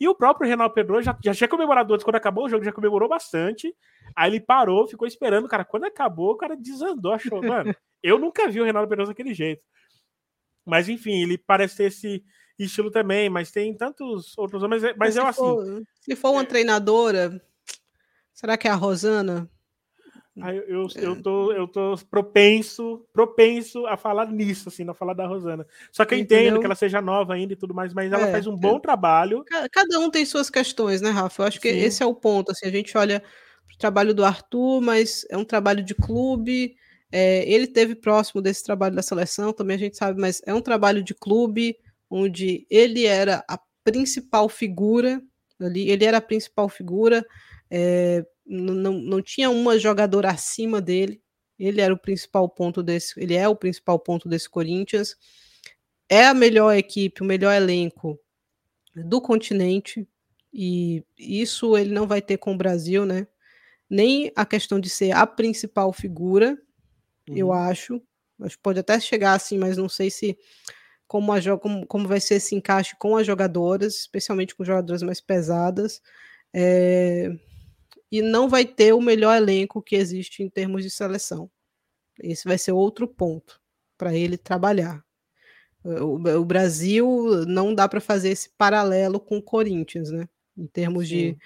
E 0.00 0.06
o 0.06 0.14
próprio 0.14 0.48
Renato 0.48 0.74
Pedro 0.74 1.02
já, 1.02 1.16
já 1.22 1.34
tinha 1.34 1.48
comemorado 1.48 1.92
antes, 1.92 2.04
quando 2.04 2.16
acabou 2.16 2.44
o 2.44 2.48
jogo, 2.48 2.64
já 2.64 2.72
comemorou 2.72 3.08
bastante. 3.08 3.74
Aí 4.14 4.30
ele 4.30 4.40
parou, 4.40 4.86
ficou 4.86 5.08
esperando, 5.08 5.48
cara. 5.48 5.64
Quando 5.64 5.84
acabou, 5.84 6.32
o 6.32 6.36
cara 6.36 6.56
desandou, 6.56 7.12
achou, 7.12 7.42
mano. 7.42 7.74
Eu 8.02 8.18
nunca 8.18 8.48
vi 8.48 8.60
o 8.60 8.64
Renato 8.64 8.88
Pedroso 8.88 9.10
daquele 9.10 9.34
jeito. 9.34 9.62
Mas 10.64 10.88
enfim, 10.88 11.22
ele 11.22 11.36
parece 11.36 11.76
ter 11.78 11.84
esse 11.84 12.24
estilo 12.58 12.90
também, 12.90 13.28
mas 13.28 13.50
tem 13.50 13.74
tantos 13.74 14.36
outros 14.36 14.62
homens. 14.62 14.82
Mas, 14.96 15.16
eu 15.16 15.26
assim. 15.26 15.40
For, 15.40 15.82
se 16.00 16.14
for 16.14 16.30
uma 16.30 16.42
é... 16.42 16.46
treinadora, 16.46 17.42
será 18.32 18.56
que 18.56 18.68
é 18.68 18.70
a 18.70 18.74
Rosana? 18.74 19.50
Eu, 20.38 20.62
eu, 20.62 20.88
eu, 20.96 21.12
é. 21.12 21.22
tô, 21.22 21.52
eu 21.52 21.68
tô 21.68 21.98
propenso, 22.10 23.04
propenso 23.12 23.86
a 23.86 23.96
falar 23.96 24.30
nisso, 24.30 24.68
assim, 24.68 24.88
a 24.88 24.94
falar 24.94 25.14
da 25.14 25.26
Rosana. 25.26 25.66
Só 25.92 26.04
que 26.04 26.14
eu 26.14 26.18
Entendeu? 26.18 26.44
entendo 26.44 26.60
que 26.60 26.66
ela 26.66 26.74
seja 26.74 27.00
nova 27.00 27.34
ainda 27.34 27.52
e 27.52 27.56
tudo 27.56 27.74
mais, 27.74 27.92
mas 27.92 28.12
ela 28.12 28.28
é, 28.28 28.32
faz 28.32 28.46
um 28.46 28.56
bom 28.56 28.76
é. 28.76 28.80
trabalho. 28.80 29.44
Cada 29.72 29.98
um 29.98 30.10
tem 30.10 30.24
suas 30.24 30.48
questões, 30.48 31.00
né, 31.00 31.10
Rafa? 31.10 31.42
Eu 31.42 31.46
acho 31.46 31.60
que 31.60 31.70
Sim. 31.70 31.78
esse 31.78 32.02
é 32.02 32.06
o 32.06 32.14
ponto. 32.14 32.52
Assim, 32.52 32.66
a 32.66 32.70
gente 32.70 32.96
olha 32.96 33.22
o 33.74 33.78
trabalho 33.78 34.14
do 34.14 34.24
Arthur, 34.24 34.80
mas 34.80 35.26
é 35.30 35.36
um 35.36 35.44
trabalho 35.44 35.82
de 35.82 35.94
clube. 35.94 36.76
É, 37.10 37.50
ele 37.50 37.66
teve 37.66 37.94
próximo 37.94 38.40
desse 38.40 38.62
trabalho 38.62 38.94
da 38.94 39.02
seleção, 39.02 39.52
também 39.52 39.76
a 39.76 39.78
gente 39.80 39.96
sabe, 39.96 40.20
mas 40.20 40.42
é 40.46 40.52
um 40.52 40.60
trabalho 40.60 41.02
de 41.02 41.14
clube 41.14 41.76
onde 42.10 42.66
ele 42.70 43.06
era 43.06 43.44
a 43.48 43.58
principal 43.82 44.48
figura 44.48 45.22
ali, 45.60 45.90
ele 45.90 46.04
era 46.04 46.18
a 46.18 46.22
principal 46.22 46.68
figura. 46.68 47.24
É, 47.70 48.24
não, 48.48 48.92
não 48.92 49.22
tinha 49.22 49.50
uma 49.50 49.78
jogadora 49.78 50.30
acima 50.30 50.80
dele. 50.80 51.22
Ele 51.58 51.80
era 51.80 51.92
o 51.92 51.98
principal 51.98 52.48
ponto 52.48 52.82
desse, 52.82 53.20
ele 53.20 53.34
é 53.34 53.48
o 53.48 53.56
principal 53.56 53.98
ponto 53.98 54.28
desse 54.28 54.48
Corinthians. 54.48 55.16
É 56.08 56.26
a 56.26 56.34
melhor 56.34 56.74
equipe, 56.74 57.22
o 57.22 57.26
melhor 57.26 57.52
elenco 57.52 58.18
do 58.94 59.20
continente 59.20 60.08
e 60.52 61.04
isso 61.18 61.76
ele 61.76 61.92
não 61.92 62.06
vai 62.06 62.22
ter 62.22 62.38
com 62.38 62.54
o 62.54 62.56
Brasil, 62.56 63.04
né? 63.04 63.26
Nem 63.88 64.32
a 64.34 64.46
questão 64.46 64.80
de 64.80 64.88
ser 64.88 65.12
a 65.12 65.26
principal 65.26 65.92
figura, 65.92 66.58
uhum. 67.28 67.36
eu 67.36 67.52
acho. 67.52 68.00
Acho 68.40 68.56
que 68.56 68.62
pode 68.62 68.78
até 68.78 68.98
chegar 69.00 69.34
assim, 69.34 69.58
mas 69.58 69.76
não 69.76 69.88
sei 69.88 70.10
se 70.10 70.38
como, 71.06 71.32
a, 71.32 71.58
como, 71.58 71.86
como 71.86 72.06
vai 72.06 72.20
ser 72.20 72.36
esse 72.36 72.54
encaixe 72.54 72.94
com 72.98 73.16
as 73.16 73.26
jogadoras, 73.26 73.96
especialmente 73.96 74.54
com 74.54 74.64
jogadoras 74.64 75.02
mais 75.02 75.20
pesadas. 75.20 76.00
É, 76.54 77.30
e 78.10 78.22
não 78.22 78.48
vai 78.48 78.64
ter 78.64 78.92
o 78.92 79.00
melhor 79.00 79.36
elenco 79.36 79.82
que 79.82 79.96
existe 79.96 80.42
em 80.42 80.48
termos 80.48 80.82
de 80.82 80.90
seleção. 80.90 81.50
Esse 82.20 82.46
vai 82.46 82.58
ser 82.58 82.72
outro 82.72 83.06
ponto 83.06 83.60
para 83.96 84.14
ele 84.14 84.36
trabalhar. 84.36 85.04
O, 85.84 86.44
Brasil 86.44 87.06
não 87.46 87.74
dá 87.74 87.88
para 87.88 88.00
fazer 88.00 88.30
esse 88.30 88.50
paralelo 88.50 89.20
com 89.20 89.38
o 89.38 89.42
Corinthians, 89.42 90.10
né? 90.10 90.28
Em 90.56 90.66
termos 90.66 91.08
de, 91.08 91.36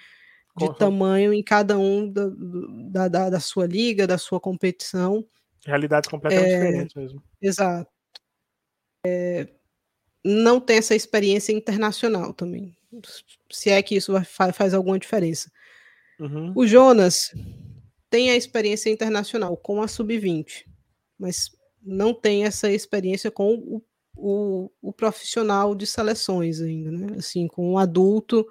de 0.57 0.77
tamanho 0.77 1.31
em 1.31 1.43
cada 1.43 1.77
um 1.77 2.11
da, 2.11 3.07
da, 3.07 3.29
da, 3.29 3.39
sua 3.39 3.67
liga, 3.67 4.07
da 4.07 4.17
sua 4.17 4.39
competição. 4.39 5.25
Realidades 5.65 6.09
completamente 6.09 6.51
é, 6.51 6.59
diferentes 6.59 6.95
mesmo. 6.95 7.23
Exato. 7.41 7.91
É, 9.05 9.47
não 10.25 10.59
tem 10.59 10.77
essa 10.77 10.95
experiência 10.95 11.53
internacional 11.53 12.33
também. 12.33 12.75
Se 13.51 13.69
é 13.69 13.81
que 13.81 13.95
isso 13.95 14.13
faz 14.25 14.73
alguma 14.73 14.97
diferença. 14.97 15.51
Uhum. 16.19 16.53
O 16.55 16.65
Jonas 16.65 17.31
tem 18.09 18.29
a 18.29 18.35
experiência 18.35 18.89
internacional 18.89 19.57
com 19.57 19.81
a 19.81 19.87
sub-20, 19.87 20.65
mas 21.17 21.51
não 21.81 22.13
tem 22.13 22.45
essa 22.45 22.71
experiência 22.71 23.31
com 23.31 23.55
o, 23.55 23.81
o, 24.15 24.71
o, 24.81 24.93
profissional 24.93 25.73
de 25.75 25.85
seleções 25.85 26.61
ainda, 26.61 26.91
né? 26.91 27.07
Assim, 27.17 27.47
com 27.47 27.73
o 27.73 27.77
adulto, 27.77 28.45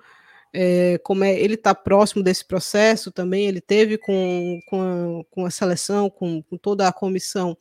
é, 0.52 0.98
como 0.98 1.24
é, 1.24 1.38
ele 1.38 1.54
está 1.54 1.74
próximo 1.74 2.22
desse 2.22 2.44
processo 2.44 3.10
também, 3.10 3.46
ele 3.46 3.60
teve 3.60 3.96
com, 3.96 4.60
com, 4.66 4.82
a, 4.82 5.24
com 5.30 5.46
a 5.46 5.50
seleção, 5.50 6.10
com, 6.10 6.42
com 6.42 6.58
toda 6.58 6.86
a 6.86 6.92
comissão 6.92 7.56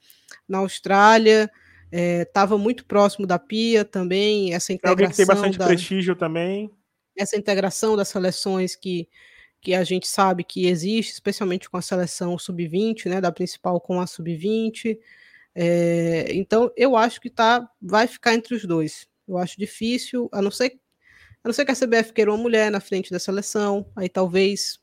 na 0.48 0.58
Austrália, 0.58 1.50
estava 1.92 2.56
é, 2.56 2.58
muito 2.58 2.86
próximo 2.86 3.26
da 3.26 3.40
Pia 3.40 3.86
também, 3.86 4.54
essa 4.54 4.74
integração. 4.74 4.90
É 4.90 5.06
alguém 5.06 5.10
que 5.10 5.16
tem 5.16 5.26
bastante 5.26 5.58
da, 5.58 5.68
prestígio 5.68 6.16
também. 6.16 6.70
Essa 7.18 7.38
integração 7.38 7.96
das 7.96 8.08
seleções 8.08 8.76
que 8.76 9.08
que 9.62 9.76
a 9.76 9.84
gente 9.84 10.08
sabe 10.08 10.44
que 10.44 10.66
existe, 10.66 11.14
especialmente 11.14 11.70
com 11.70 11.78
a 11.78 11.82
seleção 11.82 12.38
sub-20, 12.38 13.06
né, 13.08 13.22
da 13.22 13.32
principal 13.32 13.80
com 13.80 14.02
a 14.02 14.08
sub-20. 14.08 14.98
É, 15.54 16.34
então, 16.34 16.72
eu 16.76 16.98
acho 16.98 17.22
que 17.22 17.30
tá, 17.30 17.70
vai 17.80 18.08
ficar 18.08 18.34
entre 18.34 18.56
os 18.56 18.66
dois. 18.66 19.08
Eu 19.28 19.38
acho 19.38 19.60
difícil, 19.60 20.28
a 20.32 20.42
não 20.42 20.50
ser, 20.50 20.80
a 21.44 21.48
não 21.48 21.54
ser 21.54 21.64
que 21.64 21.72
a 21.72 21.76
CBF 21.76 22.12
queira 22.12 22.32
uma 22.32 22.42
mulher 22.42 22.72
na 22.72 22.80
frente 22.80 23.12
da 23.12 23.20
seleção, 23.20 23.86
aí 23.96 24.10
talvez 24.10 24.80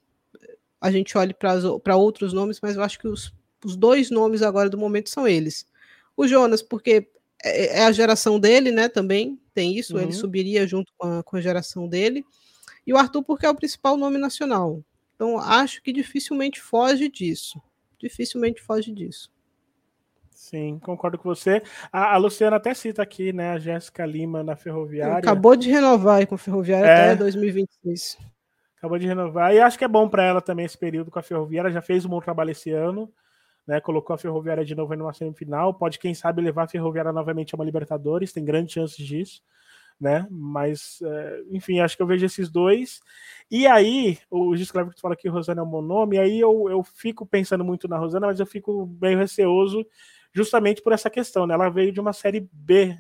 a 0.81 0.93
gente 0.93 1.19
olhe 1.19 1.35
para 1.35 1.97
outros 1.97 2.33
nomes, 2.33 2.61
mas 2.63 2.77
eu 2.77 2.83
acho 2.83 3.01
que 3.01 3.09
os, 3.09 3.35
os 3.65 3.77
dois 3.77 4.11
nomes 4.11 4.43
agora 4.43 4.71
do 4.71 4.79
momento 4.79 5.11
são 5.11 5.27
eles. 5.27 5.67
O 6.17 6.27
Jonas, 6.27 6.63
porque 6.63 7.09
é, 7.43 7.79
é 7.79 7.85
a 7.85 7.93
geração 7.93 8.39
dele, 8.39 8.71
né, 8.71 8.89
também 8.89 9.41
tem 9.53 9.77
isso, 9.77 9.97
uhum. 9.97 10.03
ele 10.03 10.13
subiria 10.13 10.67
junto 10.69 10.93
com 10.97 11.19
a, 11.19 11.23
com 11.25 11.37
a 11.37 11.41
geração 11.41 11.89
dele. 11.89 12.25
E 12.89 12.93
o 12.95 12.97
Arthur, 12.97 13.23
porque 13.23 13.45
é 13.45 13.51
o 13.51 13.55
principal 13.55 13.99
nome 13.99 14.17
nacional. 14.17 14.83
Então, 15.15 15.39
acho 15.39 15.83
que 15.83 15.93
dificilmente 15.93 16.59
foge 16.59 17.11
disso. 17.11 17.61
Dificilmente 17.99 18.63
foge 18.63 18.91
disso. 18.91 19.31
Sim, 20.31 20.79
concordo 20.79 21.19
com 21.19 21.29
você. 21.29 21.63
A, 21.93 22.15
a 22.15 22.17
Luciana 22.17 22.57
até 22.57 22.73
cita 22.73 23.03
aqui, 23.03 23.31
né, 23.31 23.51
a 23.51 23.59
Jéssica 23.59 24.07
Lima 24.07 24.43
na 24.43 24.57
Ferroviária. 24.57 25.19
Acabou 25.19 25.55
de 25.55 25.69
renovar 25.69 26.27
com 26.27 26.37
a 26.37 26.39
Ferroviária 26.39 26.87
é. 26.87 27.05
até 27.11 27.17
2026. 27.17 28.17
Acabou 28.79 28.99
de 28.99 29.07
renovar. 29.07 29.53
E 29.53 29.61
acho 29.61 29.77
que 29.77 29.85
é 29.85 29.89
bom 29.89 30.09
para 30.09 30.25
ela 30.25 30.41
também 30.41 30.65
esse 30.65 30.79
período 30.79 31.11
com 31.11 31.19
a 31.19 31.23
Ferroviária. 31.23 31.71
Já 31.71 31.83
fez 31.83 32.07
um 32.07 32.09
bom 32.09 32.23
trabalho 32.23 32.53
esse 32.53 32.71
ano. 32.71 33.13
Né, 33.67 33.83
colocou 33.83 34.15
a 34.15 34.19
Ferroviária 34.19 34.65
de 34.65 34.75
novo 34.75 34.95
em 34.95 35.01
uma 35.03 35.13
semifinal. 35.13 35.75
Pode, 35.75 35.99
quem 35.99 36.15
sabe, 36.15 36.41
levar 36.41 36.63
a 36.63 36.69
Ferroviária 36.69 37.13
novamente 37.13 37.55
a 37.55 37.57
uma 37.59 37.67
Libertadores. 37.67 38.33
Tem 38.33 38.43
grandes 38.43 38.73
chances 38.73 38.97
disso. 38.97 39.43
Né? 40.01 40.27
Mas, 40.31 40.99
é, 41.03 41.43
enfim, 41.51 41.81
acho 41.81 41.97
que 41.97 42.03
eu 42.03 42.07
vejo 42.07 42.25
esses 42.25 42.49
dois. 42.49 43.01
E 43.51 43.67
aí, 43.67 44.19
o 44.31 44.55
Gis 44.55 44.71
Clever 44.71 44.95
fala 45.01 45.17
que 45.17 45.29
Rosana 45.29 45.61
é 45.61 45.65
um 45.65 45.69
bom 45.69 45.83
nome. 45.83 46.19
Aí 46.19 46.39
eu, 46.39 46.69
eu 46.71 46.85
fico 46.85 47.27
pensando 47.27 47.65
muito 47.65 47.89
na 47.89 47.99
Rosana, 47.99 48.29
mas 48.29 48.39
eu 48.39 48.47
fico 48.47 48.89
meio 49.01 49.19
receoso 49.19 49.85
justamente 50.33 50.83
por 50.83 50.93
essa 50.93 51.11
questão, 51.11 51.47
né? 51.47 51.55
Ela 51.55 51.69
veio 51.69 51.93
de 51.93 52.01
uma 52.01 52.13
série 52.13 52.49
B, 52.53 52.97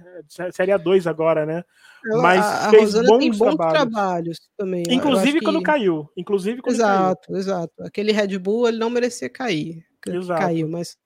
série 0.52 0.72
A2 0.72 1.08
agora, 1.08 1.46
né? 1.46 1.64
Ela, 2.04 2.22
Mas 2.22 2.44
a, 2.44 2.70
fez 2.70 2.82
Rosana 2.94 3.08
bons, 3.08 3.18
tem 3.18 3.30
bons 3.30 3.38
trabalhos. 3.38 3.72
trabalhos 3.72 4.38
também. 4.56 4.82
Inclusive 4.88 5.40
quando 5.40 5.58
que... 5.58 5.64
caiu. 5.64 6.10
Inclusive 6.16 6.62
quando 6.62 6.76
exato, 6.76 7.28
caiu. 7.28 7.38
exato. 7.38 7.82
Aquele 7.82 8.12
Red 8.12 8.38
Bull 8.38 8.68
ele 8.68 8.78
não 8.78 8.90
merecia 8.90 9.28
cair. 9.28 9.84
Exato. 10.06 10.40
Caiu, 10.40 10.68
mas 10.68 10.96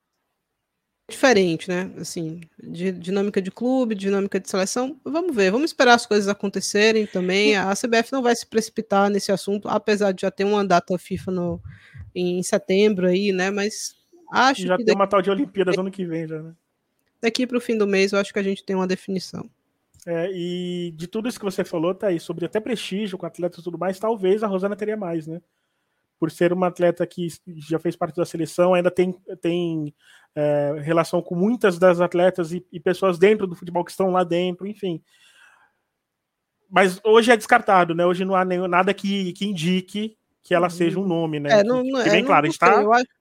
diferente, 1.13 1.69
né? 1.69 1.91
Assim, 1.99 2.41
de 2.63 2.91
dinâmica 2.91 3.41
de 3.41 3.51
clube, 3.51 3.95
dinâmica 3.95 4.41
de 4.41 4.51
seleção. 4.51 4.99
Vamos 5.05 5.35
ver, 5.35 5.53
vamos 5.53 5.71
esperar 5.71 5.95
as 5.95 6.07
coisas 6.07 6.29
acontecerem 6.29 7.07
também. 7.07 7.57
A 7.57 7.73
CBF 7.75 8.13
não 8.13 8.23
vai 8.23 8.35
se 8.35 8.47
precipitar 8.47 9.09
nesse 9.09 9.31
assunto, 9.31 9.69
apesar 9.69 10.13
de 10.13 10.23
já 10.23 10.31
ter 10.31 10.45
uma 10.45 10.65
data 10.65 10.99
FIFA 10.99 11.31
no, 11.31 11.61
em 12.15 12.43
setembro 12.43 13.07
aí, 13.07 13.33
né? 13.33 13.51
Mas 13.51 13.97
Acho 14.33 14.63
já 14.63 14.77
que 14.79 14.85
tem 14.85 14.87
daqui... 14.87 14.99
uma 14.99 15.07
tal 15.07 15.21
de 15.21 15.31
Olimpíadas 15.31 15.77
ano 15.77 15.91
que 15.91 16.07
vem, 16.07 16.27
já, 16.27 16.43
né? 16.43 16.55
Daqui 17.21 17.47
para 17.47 17.59
o 17.59 17.61
fim 17.61 17.77
do 17.77 17.87
mês, 17.87 18.13
eu 18.13 18.19
acho 18.19 18.33
que 18.33 18.39
a 18.39 18.43
gente 18.43 18.65
tem 18.65 18.75
uma 18.75 18.87
definição. 18.87 19.49
É, 20.07 20.29
e 20.33 20.91
de 20.97 21.07
tudo 21.07 21.29
isso 21.29 21.39
que 21.39 21.45
você 21.45 21.63
falou, 21.65 21.95
tá 21.95 22.09
aí, 22.09 22.19
sobre 22.19 22.47
até 22.47 22.59
prestígio 22.59 23.19
com 23.19 23.27
atletas 23.27 23.61
e 23.61 23.63
tudo 23.63 23.79
mais, 23.79 23.99
talvez 23.99 24.43
a 24.43 24.47
Rosana 24.49 24.75
teria 24.75 24.97
mais, 24.97 25.27
né? 25.27 25.41
Por 26.19 26.31
ser 26.31 26.53
uma 26.53 26.69
atleta 26.69 27.07
que 27.07 27.29
já 27.47 27.79
fez 27.79 27.95
parte 27.95 28.17
da 28.17 28.25
seleção, 28.25 28.75
ainda 28.75 28.91
tem, 28.91 29.13
tem 29.41 29.95
é, 30.35 30.75
relação 30.83 31.21
com 31.21 31.35
muitas 31.35 31.79
das 31.79 32.01
atletas 32.01 32.53
e, 32.53 32.65
e, 32.73 32.81
pessoas 32.81 33.19
dentro 33.19 33.47
do 33.47 33.55
futebol 33.55 33.85
que 33.85 33.91
estão 33.91 34.11
lá 34.11 34.25
dentro, 34.25 34.67
enfim. 34.67 35.03
Mas 36.71 36.99
hoje 37.05 37.31
é 37.31 37.37
descartado, 37.37 37.95
né? 37.95 38.07
Hoje 38.07 38.25
não 38.25 38.35
há 38.35 38.45
nenhum, 38.45 38.67
nada 38.67 38.95
que, 38.95 39.33
que 39.35 39.45
indique 39.45 40.17
que 40.43 40.55
ela 40.55 40.69
seja 40.69 40.99
um 40.99 41.03
uhum. 41.03 41.09
nome, 41.09 41.39
né? 41.39 41.61
É, 41.61 41.65
não, 41.65 41.83
que, 41.83 41.93
que 42.03 42.11
bem 42.11 42.23
é, 42.23 42.27
claro, 42.27 42.47
a 42.47 42.49
gente 42.49 42.59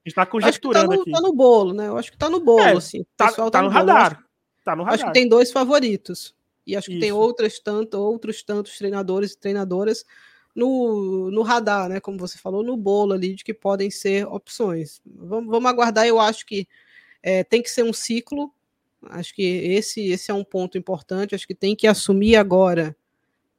está 0.05 0.25
conjecturando 0.25 0.89
tá 0.89 0.95
no, 0.95 1.01
aqui. 1.01 1.11
Tá 1.11 1.21
no 1.21 1.33
bolo, 1.33 1.73
né? 1.73 1.87
Eu 1.87 1.97
acho 1.97 2.11
que 2.11 2.17
tá 2.17 2.29
no 2.29 2.39
bolo, 2.39 2.61
é, 2.61 2.71
assim. 2.75 3.05
Tá, 3.15 3.31
tá, 3.31 3.51
tá, 3.51 3.61
no, 3.61 3.67
no 3.67 3.73
radar. 3.73 4.13
Acho, 4.13 4.25
tá 4.63 4.75
no 4.75 4.83
radar. 4.83 4.95
Acho 4.95 5.05
que 5.05 5.13
tem 5.13 5.27
dois 5.27 5.51
favoritos. 5.51 6.35
E 6.65 6.75
acho 6.75 6.87
que 6.87 6.93
Isso. 6.93 7.01
tem 7.01 7.11
outras 7.11 7.59
tanto, 7.59 7.99
outros 7.99 8.41
tantos 8.41 8.77
treinadores 8.77 9.33
e 9.33 9.39
treinadoras 9.39 10.03
no, 10.55 11.29
no 11.29 11.41
radar, 11.43 11.89
né? 11.89 11.99
Como 11.99 12.17
você 12.17 12.37
falou, 12.37 12.63
no 12.63 12.75
bolo 12.75 13.13
ali 13.13 13.35
de 13.35 13.43
que 13.43 13.53
podem 13.53 13.91
ser 13.91 14.25
opções. 14.27 15.01
Vamos, 15.05 15.49
vamos 15.49 15.69
aguardar. 15.69 16.07
Eu 16.07 16.19
acho 16.19 16.45
que 16.45 16.67
é, 17.23 17.43
tem 17.43 17.61
que 17.61 17.69
ser 17.69 17.83
um 17.83 17.93
ciclo. 17.93 18.53
Acho 19.03 19.33
que 19.33 19.43
esse, 19.43 20.09
esse 20.09 20.31
é 20.31 20.33
um 20.33 20.43
ponto 20.43 20.77
importante. 20.77 21.35
Acho 21.35 21.47
que 21.47 21.55
tem 21.55 21.75
que 21.75 21.87
assumir 21.87 22.35
agora 22.35 22.95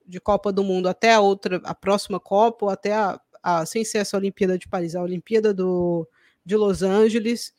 de 0.07 0.21
Copa 0.21 0.53
do 0.53 0.65
Mundo 0.65 0.89
até 0.89 1.15
a 1.15 1.21
outra, 1.21 1.61
a 1.65 1.75
próxima 1.75 2.21
Copa, 2.21 2.67
ou 2.67 2.71
até 2.71 2.93
a, 2.93 3.21
a, 3.43 3.67
sem 3.67 3.85
ser 3.85 3.99
essa 3.99 4.17
Olimpíada 4.17 4.59
de 4.59 4.69
Paris, 4.69 4.95
a 4.95 5.03
Olimpíada 5.03 5.53
do, 5.53 6.09
de 6.45 6.57
Los 6.57 6.83
Angeles. 6.83 7.55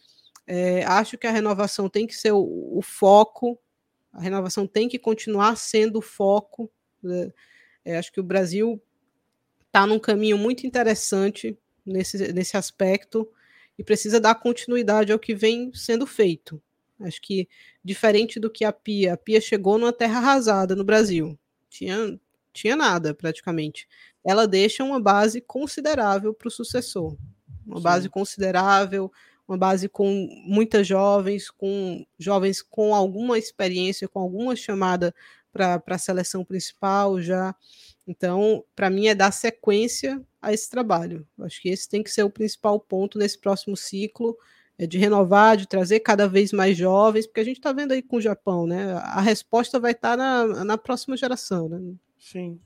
É, 0.45 0.83
acho 0.83 1.17
que 1.17 1.25
a 1.25 1.31
renovação 1.31 1.89
tem 1.89 2.05
que 2.05 2.15
ser 2.15 2.33
o, 2.33 2.77
o, 2.77 2.81
foco, 2.81 3.57
a 4.11 4.21
renovação 4.21 4.67
tem 4.67 4.89
que 4.89 4.99
continuar 4.99 5.57
sendo 5.57 5.99
o 5.99 6.01
foco. 6.01 6.69
Né? 7.01 7.31
É, 7.85 7.97
acho 7.97 8.11
que 8.11 8.19
o 8.19 8.23
Brasil 8.23 8.81
está 9.67 9.87
num 9.87 9.99
caminho 9.99 10.37
muito 10.37 10.67
interessante 10.67 11.57
nesse, 11.85 12.31
nesse 12.33 12.55
aspecto 12.55 13.27
e 13.77 13.83
precisa 13.83 14.19
dar 14.19 14.35
continuidade 14.35 15.11
ao 15.11 15.19
que 15.19 15.33
vem 15.33 15.71
sendo 15.73 16.05
feito. 16.05 16.61
Acho 16.99 17.21
que, 17.21 17.47
diferente 17.83 18.39
do 18.39 18.49
que 18.49 18.63
a 18.63 18.71
Pia, 18.71 19.13
a 19.13 19.17
Pia 19.17 19.41
chegou 19.41 19.77
numa 19.77 19.91
terra 19.91 20.19
arrasada 20.19 20.75
no 20.75 20.83
Brasil. 20.83 21.37
Tinha, 21.69 22.19
tinha 22.53 22.75
nada, 22.75 23.13
praticamente 23.13 23.87
ela 24.23 24.47
deixa 24.47 24.83
uma 24.83 25.01
base 25.01 25.41
considerável 25.41 26.33
para 26.33 26.47
o 26.47 26.51
sucessor. 26.51 27.17
Uma 27.65 27.77
Sim. 27.77 27.83
base 27.83 28.09
considerável, 28.09 29.11
uma 29.47 29.57
base 29.57 29.89
com 29.89 30.27
muitas 30.45 30.87
jovens, 30.87 31.49
com 31.49 32.05
jovens 32.17 32.61
com 32.61 32.95
alguma 32.95 33.37
experiência, 33.37 34.07
com 34.07 34.19
alguma 34.19 34.55
chamada 34.55 35.13
para 35.51 35.81
a 35.85 35.97
seleção 35.97 36.45
principal 36.45 37.21
já. 37.21 37.53
Então, 38.07 38.63
para 38.75 38.89
mim, 38.89 39.07
é 39.07 39.15
dar 39.15 39.31
sequência 39.31 40.21
a 40.43 40.53
esse 40.53 40.69
trabalho. 40.69 41.27
Acho 41.39 41.61
que 41.61 41.69
esse 41.69 41.89
tem 41.89 42.03
que 42.03 42.11
ser 42.11 42.23
o 42.23 42.29
principal 42.29 42.79
ponto 42.79 43.17
nesse 43.17 43.39
próximo 43.39 43.75
ciclo, 43.77 44.37
é 44.77 44.85
de 44.85 44.97
renovar, 44.97 45.55
de 45.57 45.67
trazer 45.67 45.99
cada 46.01 46.27
vez 46.27 46.51
mais 46.51 46.77
jovens, 46.77 47.25
porque 47.25 47.39
a 47.39 47.45
gente 47.45 47.57
está 47.57 47.71
vendo 47.71 47.93
aí 47.93 48.01
com 48.01 48.17
o 48.17 48.21
Japão, 48.21 48.67
né? 48.67 48.93
A 48.93 49.21
resposta 49.21 49.79
vai 49.79 49.91
estar 49.91 50.17
tá 50.17 50.17
na, 50.17 50.65
na 50.65 50.77
próxima 50.77 51.15
geração, 51.15 51.69
né? 51.69 51.79
Sim, 52.17 52.59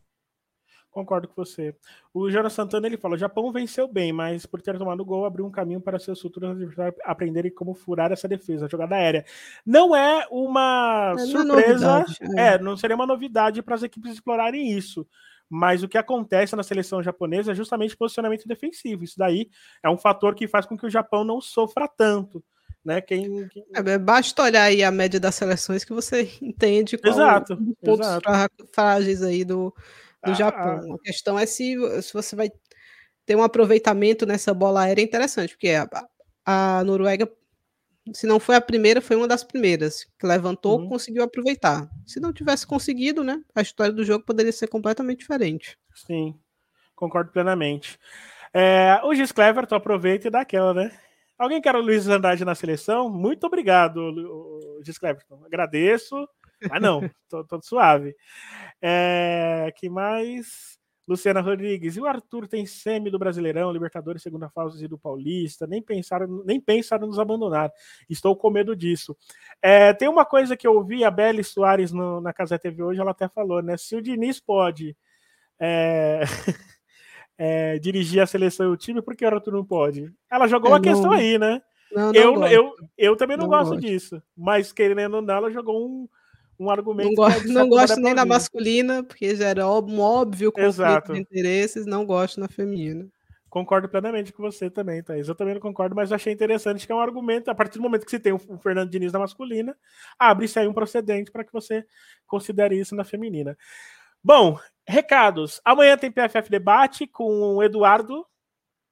Concordo 0.97 1.27
com 1.27 1.35
você. 1.35 1.75
O 2.11 2.27
Jonas 2.31 2.53
Santana 2.53 2.87
ele 2.87 2.97
fala: 2.97 3.13
o 3.13 3.19
Japão 3.19 3.51
venceu 3.51 3.87
bem, 3.87 4.11
mas 4.11 4.47
por 4.47 4.59
ter 4.63 4.79
tomado 4.79 5.05
gol, 5.05 5.25
abriu 5.25 5.45
um 5.45 5.51
caminho 5.51 5.79
para 5.79 5.99
seus 5.99 6.19
futuros 6.19 6.49
adversários 6.49 6.99
aprenderem 7.05 7.53
como 7.53 7.75
furar 7.75 8.11
essa 8.11 8.27
defesa, 8.27 8.65
a 8.65 8.67
jogada 8.67 8.95
aérea. 8.95 9.23
Não 9.63 9.95
é 9.95 10.25
uma 10.31 11.13
é, 11.15 11.19
surpresa, 11.19 12.05
não 12.19 12.39
é, 12.39 12.55
é, 12.55 12.57
não 12.57 12.75
seria 12.75 12.95
uma 12.95 13.05
novidade 13.05 13.61
para 13.61 13.75
as 13.75 13.83
equipes 13.83 14.13
explorarem 14.13 14.71
isso. 14.71 15.07
Mas 15.49 15.81
o 15.83 15.87
que 15.87 15.97
acontece 15.97 16.55
na 16.55 16.63
seleção 16.63 17.01
japonesa 17.01 17.51
é 17.51 17.55
justamente 17.55 17.95
posicionamento 17.95 18.47
defensivo. 18.47 19.03
Isso 19.03 19.15
daí 19.17 19.49
é 19.83 19.89
um 19.89 19.97
fator 19.97 20.35
que 20.35 20.47
faz 20.47 20.65
com 20.65 20.77
que 20.77 20.85
o 20.85 20.89
Japão 20.89 21.23
não 21.23 21.39
sofra 21.39 21.87
tanto. 21.87 22.43
Né? 22.83 23.01
Quem, 23.01 23.47
quem... 23.49 23.65
É, 23.73 23.97
basta 23.97 24.43
olhar 24.43 24.63
aí 24.63 24.83
a 24.83 24.91
média 24.91 25.19
das 25.19 25.35
seleções 25.35 25.83
que 25.83 25.93
você 25.93 26.29
entende 26.41 26.97
qual 26.97 27.13
exato, 27.13 27.57
pontos 27.83 28.07
exato. 28.07 28.67
frágeis 28.73 29.21
aí 29.21 29.43
do, 29.43 29.73
do 30.23 30.31
ah, 30.31 30.33
Japão. 30.33 30.95
A 30.95 30.99
questão 30.99 31.37
é 31.37 31.45
se, 31.45 31.75
se 32.01 32.13
você 32.13 32.35
vai 32.35 32.49
ter 33.25 33.35
um 33.35 33.43
aproveitamento 33.43 34.25
nessa 34.25 34.53
bola 34.53 34.83
aérea 34.83 35.01
interessante, 35.01 35.53
porque 35.53 35.69
a, 35.69 35.87
a 36.45 36.83
Noruega, 36.85 37.29
se 38.13 38.27
não 38.27 38.39
foi 38.39 38.55
a 38.55 38.61
primeira, 38.61 39.01
foi 39.01 39.15
uma 39.15 39.27
das 39.27 39.43
primeiras 39.43 40.05
que 40.19 40.25
levantou, 40.25 40.79
uhum. 40.79 40.89
conseguiu 40.89 41.23
aproveitar. 41.23 41.89
Se 42.05 42.19
não 42.19 42.33
tivesse 42.33 42.65
conseguido, 42.65 43.23
né, 43.23 43.41
a 43.55 43.61
história 43.61 43.93
do 43.93 44.03
jogo 44.03 44.25
poderia 44.25 44.51
ser 44.51 44.67
completamente 44.67 45.19
diferente. 45.19 45.77
Sim, 45.93 46.37
concordo 46.95 47.31
plenamente. 47.31 47.99
É, 48.53 48.99
o 49.03 49.13
Gis 49.13 49.31
tu 49.31 49.75
aproveita 49.75 50.27
e 50.27 50.31
dá 50.31 50.41
aquela, 50.41 50.73
né? 50.73 50.91
Alguém 51.37 51.61
quer 51.61 51.75
o 51.75 51.81
Luiz 51.81 52.07
Andrade 52.07 52.43
na 52.43 52.55
seleção? 52.55 53.09
Muito 53.09 53.45
obrigado, 53.45 54.11
Gis 54.83 54.97
Cleverton. 54.97 55.43
Agradeço. 55.45 56.27
Ah, 56.71 56.79
não, 56.79 57.07
tô, 57.29 57.43
tô 57.43 57.61
suave. 57.61 58.15
É, 58.81 59.71
que 59.75 59.89
mais? 59.89 60.76
Luciana 61.07 61.39
Rodrigues, 61.39 61.95
e 61.95 62.01
o 62.01 62.05
Arthur 62.05 62.47
tem 62.47 62.65
semi 62.65 63.09
do 63.09 63.17
Brasileirão, 63.17 63.71
Libertadores, 63.71 64.21
segunda 64.21 64.49
fase 64.49 64.87
do 64.87 64.97
Paulista, 64.97 65.65
nem 65.65 65.81
pensaram, 65.81 66.43
nem 66.45 66.59
pensaram 66.59 67.07
nos 67.07 67.17
abandonar. 67.17 67.71
Estou 68.09 68.35
com 68.35 68.49
medo 68.49 68.75
disso. 68.75 69.15
É, 69.61 69.93
tem 69.93 70.09
uma 70.09 70.25
coisa 70.25 70.57
que 70.57 70.67
eu 70.67 70.73
ouvi 70.73 71.05
a 71.05 71.11
Belle 71.11 71.43
Soares 71.43 71.93
no, 71.93 72.19
na 72.19 72.33
Casa 72.33 72.59
TV 72.59 72.83
hoje, 72.83 72.99
ela 72.99 73.11
até 73.11 73.29
falou, 73.29 73.61
né? 73.61 73.77
Se 73.77 73.95
o 73.95 74.01
Diniz 74.01 74.39
pode 74.41 74.97
é, 75.57 76.23
é, 77.37 77.79
dirigir 77.79 78.21
a 78.21 78.27
seleção 78.27 78.65
e 78.65 78.73
o 78.73 78.77
time, 78.77 79.01
por 79.01 79.15
que 79.15 79.23
o 79.23 79.27
Arthur 79.27 79.53
não 79.53 79.63
pode? 79.63 80.13
Ela 80.29 80.47
jogou 80.47 80.71
uma 80.71 80.81
questão 80.81 81.11
aí, 81.13 81.39
né? 81.39 81.61
Não, 81.89 82.11
não 82.11 82.13
eu, 82.13 82.43
eu, 82.47 82.75
eu 82.97 83.15
também 83.15 83.37
não, 83.37 83.45
não 83.45 83.51
gosto, 83.51 83.71
gosto 83.71 83.81
disso, 83.81 84.21
mas 84.35 84.73
querendo 84.73 85.15
ou 85.15 85.21
não, 85.21 85.35
ela 85.35 85.49
jogou 85.49 85.87
um 85.87 86.09
um 86.59 86.69
argumento. 86.69 87.09
Não, 87.09 87.15
go 87.15 87.53
não 87.53 87.69
gosto 87.69 87.99
nem 87.99 88.15
da 88.15 88.25
masculina, 88.25 89.03
porque 89.03 89.35
já 89.35 89.49
era 89.49 89.67
um 89.67 89.99
óbvio 89.99 90.51
conflito 90.51 90.69
Exato. 90.69 91.13
de 91.13 91.19
interesses, 91.19 91.85
não 91.85 92.05
gosto 92.05 92.39
na 92.39 92.47
feminina. 92.47 93.07
Concordo 93.49 93.87
plenamente 93.87 94.33
com 94.33 94.43
você 94.43 94.69
também, 94.69 95.01
Thaís. 95.01 95.27
Eu 95.27 95.35
também 95.35 95.53
não 95.53 95.61
concordo, 95.61 95.95
mas 95.95 96.11
achei 96.11 96.33
interessante 96.33 96.85
que 96.85 96.91
é 96.91 96.95
um 96.95 96.99
argumento, 96.99 97.49
a 97.49 97.55
partir 97.55 97.77
do 97.77 97.81
momento 97.81 98.05
que 98.05 98.11
você 98.11 98.19
tem 98.19 98.33
o 98.33 98.39
Fernando 98.59 98.89
Diniz 98.89 99.13
na 99.13 99.19
masculina, 99.19 99.75
abre-se 100.19 100.59
aí 100.59 100.67
um 100.67 100.73
procedente 100.73 101.31
para 101.31 101.43
que 101.43 101.53
você 101.53 101.85
considere 102.25 102.77
isso 102.77 102.93
na 102.93 103.03
feminina. 103.03 103.57
Bom, 104.23 104.59
recados. 104.85 105.61
Amanhã 105.63 105.97
tem 105.97 106.11
PFF 106.11 106.49
Debate 106.49 107.07
com 107.07 107.55
o 107.55 107.63
Eduardo, 107.63 108.25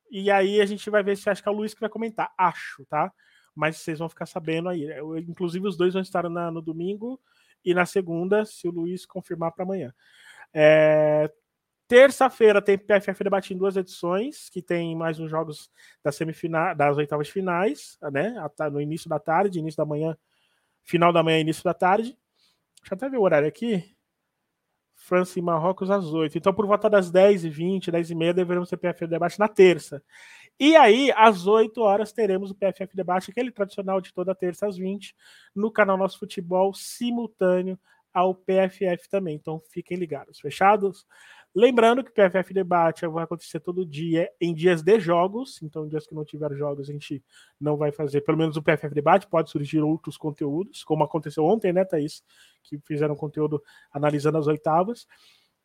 e 0.09 0.32
aí 0.32 0.61
a 0.61 0.66
gente 0.66 0.89
vai 0.89 1.03
ver 1.03 1.18
se 1.18 1.30
acha 1.30 1.41
que 1.41 1.49
é 1.49 1.51
o 1.51 1.55
Luiz 1.55 1.74
que 1.74 1.82
vai 1.82 1.89
comentar. 1.89 2.32
Acho, 2.38 2.86
tá? 2.86 3.11
Mas 3.53 3.78
vocês 3.78 3.99
vão 3.99 4.07
ficar 4.07 4.26
sabendo 4.26 4.70
aí. 4.70 4.84
Eu, 4.84 5.18
inclusive, 5.18 5.68
os 5.68 5.76
dois 5.76 5.93
vão 5.93 6.01
estar 6.01 6.30
na, 6.30 6.49
no 6.49 6.61
domingo 6.61 7.20
e 7.66 7.74
na 7.74 7.86
segunda, 7.86 8.45
se 8.45 8.68
o 8.68 8.72
Luiz 8.72 9.05
confirmar 9.05 9.51
para 9.51 9.63
amanhã. 9.63 9.93
É... 10.53 11.32
Terça-feira 11.88 12.61
tem 12.61 12.80
PFF 12.80 13.24
Debate 13.24 13.53
em 13.53 13.57
duas 13.57 13.78
edições, 13.78 14.49
que 14.49 14.59
tem 14.59 14.95
mais 14.95 15.20
uns 15.20 15.30
jogos 15.30 15.70
da 16.03 16.11
semifinal, 16.11 16.76
das 16.76 16.97
oitavas 16.97 17.30
finais, 17.30 17.97
né? 18.11 18.36
No 18.72 18.82
início 18.82 19.07
da 19.07 19.20
tarde, 19.20 19.59
início 19.59 19.78
da 19.78 19.86
manhã, 19.86 20.18
final 20.82 21.13
da 21.13 21.22
manhã, 21.22 21.39
início 21.39 21.63
da 21.63 21.76
tarde. 21.76 22.18
Deixa 22.82 22.93
eu 22.93 22.95
até 22.95 23.07
ver 23.07 23.18
o 23.18 23.22
horário 23.22 23.47
aqui. 23.47 23.95
França 25.06 25.38
e 25.38 25.41
Marrocos 25.41 25.91
às 25.91 26.06
8. 26.06 26.38
Então, 26.38 26.53
por 26.53 26.66
volta 26.66 26.89
das 26.89 27.12
10h20, 27.12 27.91
10h30, 27.91 28.34
deveremos 28.34 28.70
ter 28.70 28.78
PFF 28.78 29.08
Debate 29.08 29.38
na 29.38 29.47
terça. 29.47 30.01
E 30.60 30.76
aí, 30.76 31.12
às 31.16 31.45
8 31.45 31.80
horas, 31.82 32.12
teremos 32.12 32.49
o 32.49 32.56
PFF 32.56 32.95
Debate, 32.95 33.30
aquele 33.30 33.51
tradicional 33.51 34.01
de 34.01 34.12
toda 34.12 34.34
terça 34.34 34.68
às 34.68 34.78
20, 34.78 35.14
no 35.56 35.72
canal 35.72 35.95
Nosso 35.95 36.18
Futebol, 36.18 36.74
simultâneo 36.74 37.78
ao 38.12 38.34
PFF 38.34 39.08
também. 39.10 39.36
Então, 39.36 39.62
fiquem 39.72 39.97
ligados. 39.97 40.39
Fechados? 40.39 41.06
Lembrando 41.56 42.03
que 42.03 42.12
o 42.12 42.14
PFF 42.14 42.53
Debate 42.53 43.08
vai 43.08 43.24
acontecer 43.24 43.62
todo 43.62 43.86
dia 43.86 44.30
em 44.41 44.53
dias 44.53 44.84
de 44.84 44.99
jogos, 44.99 45.62
então 45.64 45.88
dias 45.88 46.06
que 46.06 46.14
não 46.14 46.26
tiver 46.26 46.53
jogos 46.53 46.89
a 46.89 46.91
gente 46.91 47.24
não 47.58 47.78
vai 47.78 47.93
fazer, 47.93 48.20
pelo 48.22 48.38
menos 48.38 48.58
o 48.58 48.62
PFF 48.62 48.93
Debate, 48.93 49.26
pode 49.26 49.49
surgir 49.49 49.80
outros 49.80 50.18
conteúdos, 50.18 50.84
como 50.84 51.06
aconteceu 51.06 51.45
ontem, 51.45 51.72
né, 51.72 51.86
Thaís? 51.86 52.22
Que 52.62 52.78
fizeram 52.80 53.16
conteúdo 53.16 53.64
analisando 53.93 54.38
as 54.38 54.47
oitavas. 54.47 55.08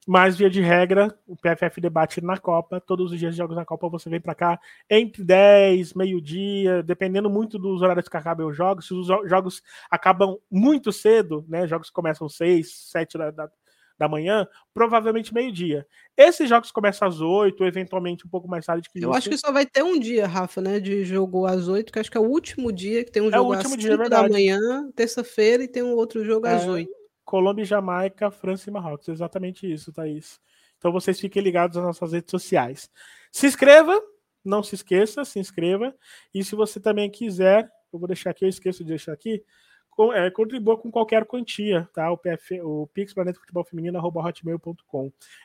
Mas, 0.07 0.37
via 0.37 0.49
de 0.49 0.63
regra, 0.63 1.15
o 1.27 1.37
PFF 1.37 1.79
debate 1.81 2.21
na 2.23 2.39
Copa. 2.39 2.81
Todos 2.81 3.13
os 3.13 3.19
dias 3.19 3.33
de 3.33 3.39
jogos 3.39 3.55
na 3.55 3.67
Copa 3.67 3.89
você 3.89 4.09
vem 4.09 4.21
para 4.21 4.35
cá 4.35 4.59
entre 4.89 5.23
10, 5.23 5.93
meio-dia, 5.93 6.83
dependendo 6.83 7.29
muito 7.29 7.59
dos 7.59 7.83
horários 7.83 8.09
que 8.09 8.17
acabam 8.17 8.49
os 8.49 8.57
jogos. 8.57 8.87
Se 8.87 8.95
os 8.95 9.07
jogos 9.07 9.63
acabam 9.91 10.39
muito 10.51 10.91
cedo, 10.91 11.45
né? 11.47 11.67
Jogos 11.67 11.91
começam 11.91 12.29
6, 12.29 12.91
7 12.91 13.19
da, 13.19 13.31
da, 13.31 13.51
da 14.01 14.09
manhã, 14.09 14.49
provavelmente 14.73 15.33
meio-dia. 15.35 15.87
Esses 16.17 16.49
jogos 16.49 16.73
começam 16.73 17.07
às 17.07 17.21
8, 17.21 17.63
eventualmente 17.67 18.27
um 18.27 18.31
pouco 18.31 18.49
mais 18.49 18.65
tarde 18.65 18.89
que 18.91 18.99
Eu 18.99 19.13
acho 19.13 19.29
que 19.29 19.37
só 19.37 19.53
vai 19.53 19.67
ter 19.67 19.83
um 19.83 20.01
dia, 20.01 20.27
Rafa, 20.27 20.63
né? 20.63 20.81
De 20.81 21.05
jogo 21.05 21.45
às 21.45 21.69
8, 21.69 21.93
que 21.93 21.99
acho 21.99 22.11
que 22.11 22.17
é 22.17 22.21
o 22.21 22.25
último 22.25 22.73
dia 22.73 23.05
que 23.05 23.13
tem 23.13 23.23
um 23.23 23.31
jogo 23.31 23.53
é 23.53 23.59
às 23.59 23.63
5 23.65 23.77
dia, 23.77 23.93
é 23.93 24.09
da 24.09 24.27
manhã, 24.27 24.91
terça-feira, 24.97 25.63
e 25.63 25.69
tem 25.69 25.83
um 25.83 25.95
outro 25.95 26.25
jogo 26.25 26.47
às 26.47 26.65
é, 26.65 26.71
8. 26.71 26.91
Colômbia 27.27 27.65
Jamaica, 27.65 28.31
França 28.31 28.71
e 28.71 28.73
Marrocos. 28.73 29.09
Exatamente 29.09 29.71
isso, 29.71 29.93
Thaís. 29.93 30.41
Então 30.79 30.91
vocês 30.91 31.21
fiquem 31.21 31.43
ligados 31.43 31.77
nas 31.77 31.85
nossas 31.85 32.13
redes 32.13 32.31
sociais. 32.31 32.89
Se 33.31 33.47
inscreva, 33.47 34.01
não 34.43 34.63
se 34.63 34.77
esqueça, 34.77 35.27
se 35.27 35.39
inscreva. 35.39 35.95
E 36.35 36.43
se 36.43 36.57
você 36.57 36.81
também 36.81 37.11
quiser, 37.11 37.71
eu 37.93 37.99
vou 37.99 38.09
deixar 38.09 38.31
aqui, 38.31 38.47
eu 38.47 38.49
esqueço 38.49 38.83
de 38.83 38.89
deixar 38.89 39.13
aqui, 39.13 39.45
é, 40.13 40.31
contribua 40.31 40.79
com 40.79 40.91
qualquer 40.91 41.25
quantia, 41.27 41.89
tá? 41.93 42.11
O, 42.11 42.17
PF, 42.17 42.61
o 42.63 42.89
Pix. 42.95 43.15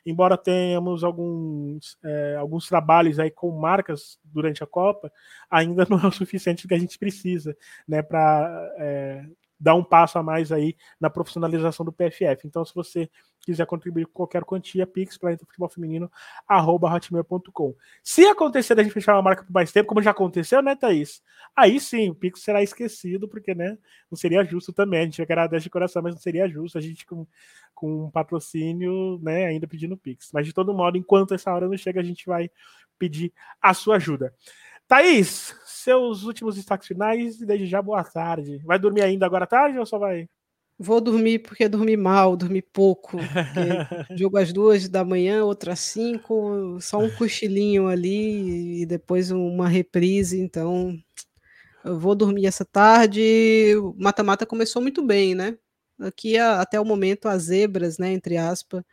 Embora 0.05 0.37
tenhamos 0.37 1.03
alguns, 1.03 1.97
é, 2.03 2.35
alguns 2.37 2.67
trabalhos 2.67 3.19
aí 3.19 3.31
com 3.31 3.51
marcas 3.51 4.19
durante 4.23 4.63
a 4.63 4.67
Copa, 4.67 5.11
ainda 5.49 5.85
não 5.89 5.99
é 5.99 6.07
o 6.07 6.11
suficiente 6.11 6.67
que 6.67 6.73
a 6.73 6.79
gente 6.79 6.97
precisa, 6.97 7.55
né? 7.87 8.01
Para 8.01 8.73
é, 8.77 9.25
dar 9.59 9.75
um 9.75 9.83
passo 9.83 10.17
a 10.17 10.23
mais 10.23 10.51
aí 10.51 10.75
na 10.99 11.09
profissionalização 11.09 11.85
do 11.85 11.91
PFF. 11.91 12.45
Então, 12.45 12.63
se 12.65 12.73
você 12.73 13.09
quiser 13.41 13.65
contribuir 13.65 14.05
com 14.07 14.13
qualquer 14.13 14.43
quantia, 14.43 14.87
pix, 14.87 15.17
planeta 15.17 15.45
futebol 15.45 15.69
feminino, 15.69 16.11
arroba 16.47 16.91
hotmail.com. 16.91 17.75
Se 18.03 18.25
acontecer 18.25 18.73
da 18.75 18.83
gente 18.83 18.93
fechar 18.93 19.13
uma 19.13 19.21
marca 19.21 19.43
por 19.43 19.53
mais 19.53 19.71
tempo, 19.71 19.87
como 19.87 20.01
já 20.01 20.11
aconteceu, 20.11 20.61
né, 20.61 20.75
Thaís? 20.75 21.21
Aí 21.55 21.79
sim, 21.79 22.09
o 22.09 22.15
pix 22.15 22.41
será 22.41 22.63
esquecido, 22.63 23.27
porque, 23.27 23.53
né, 23.53 23.77
não 24.09 24.17
seria 24.17 24.43
justo 24.43 24.73
também, 24.73 25.01
a 25.01 25.03
gente 25.03 25.21
agradece 25.21 25.63
de 25.63 25.69
coração, 25.69 26.01
mas 26.01 26.13
não 26.13 26.21
seria 26.21 26.47
justo 26.47 26.77
a 26.77 26.81
gente 26.81 27.05
com, 27.05 27.27
com 27.73 28.05
um 28.05 28.11
patrocínio, 28.11 29.19
né, 29.21 29.45
ainda 29.45 29.67
pedindo 29.67 29.95
pix. 29.95 30.31
Mas, 30.33 30.45
de 30.45 30.53
todo 30.53 30.73
modo, 30.73 30.97
enquanto 30.97 31.33
essa 31.33 31.53
hora 31.53 31.67
não 31.67 31.77
chega, 31.77 32.01
a 32.01 32.03
gente 32.03 32.25
vai 32.25 32.49
pedir 32.97 33.31
a 33.61 33.73
sua 33.73 33.97
ajuda. 33.97 34.33
Thaís, 34.87 35.55
seus 35.65 36.23
últimos 36.23 36.55
destaques 36.55 36.87
finais 36.87 37.41
e 37.41 37.45
desde 37.45 37.65
já 37.65 37.81
boa 37.81 38.03
tarde. 38.03 38.59
Vai 38.63 38.77
dormir 38.77 39.01
ainda 39.01 39.25
agora 39.25 39.45
à 39.45 39.47
tarde 39.47 39.79
ou 39.79 39.85
só 39.85 39.97
vai? 39.97 40.27
Vou 40.77 40.99
dormir 40.99 41.39
porque 41.39 41.69
dormi 41.69 41.95
mal, 41.95 42.35
dormi 42.35 42.61
pouco. 42.61 43.17
jogo 44.17 44.37
às 44.37 44.51
duas 44.51 44.89
da 44.89 45.05
manhã, 45.05 45.43
outra 45.43 45.73
às 45.73 45.79
cinco, 45.79 46.77
só 46.81 46.99
um 46.99 47.09
cochilinho 47.09 47.87
ali 47.87 48.81
e 48.81 48.85
depois 48.85 49.31
uma 49.31 49.67
reprise. 49.67 50.39
Então, 50.39 50.95
eu 51.83 51.99
vou 51.99 52.15
dormir 52.15 52.45
essa 52.45 52.65
tarde. 52.65 53.75
O 53.77 53.95
mata-mata 53.97 54.45
começou 54.45 54.81
muito 54.81 55.01
bem, 55.05 55.33
né? 55.33 55.57
Aqui 55.99 56.37
até 56.37 56.79
o 56.79 56.85
momento 56.85 57.27
as 57.27 57.43
zebras, 57.43 57.97
né, 57.97 58.11
entre 58.11 58.35
aspas, 58.37 58.83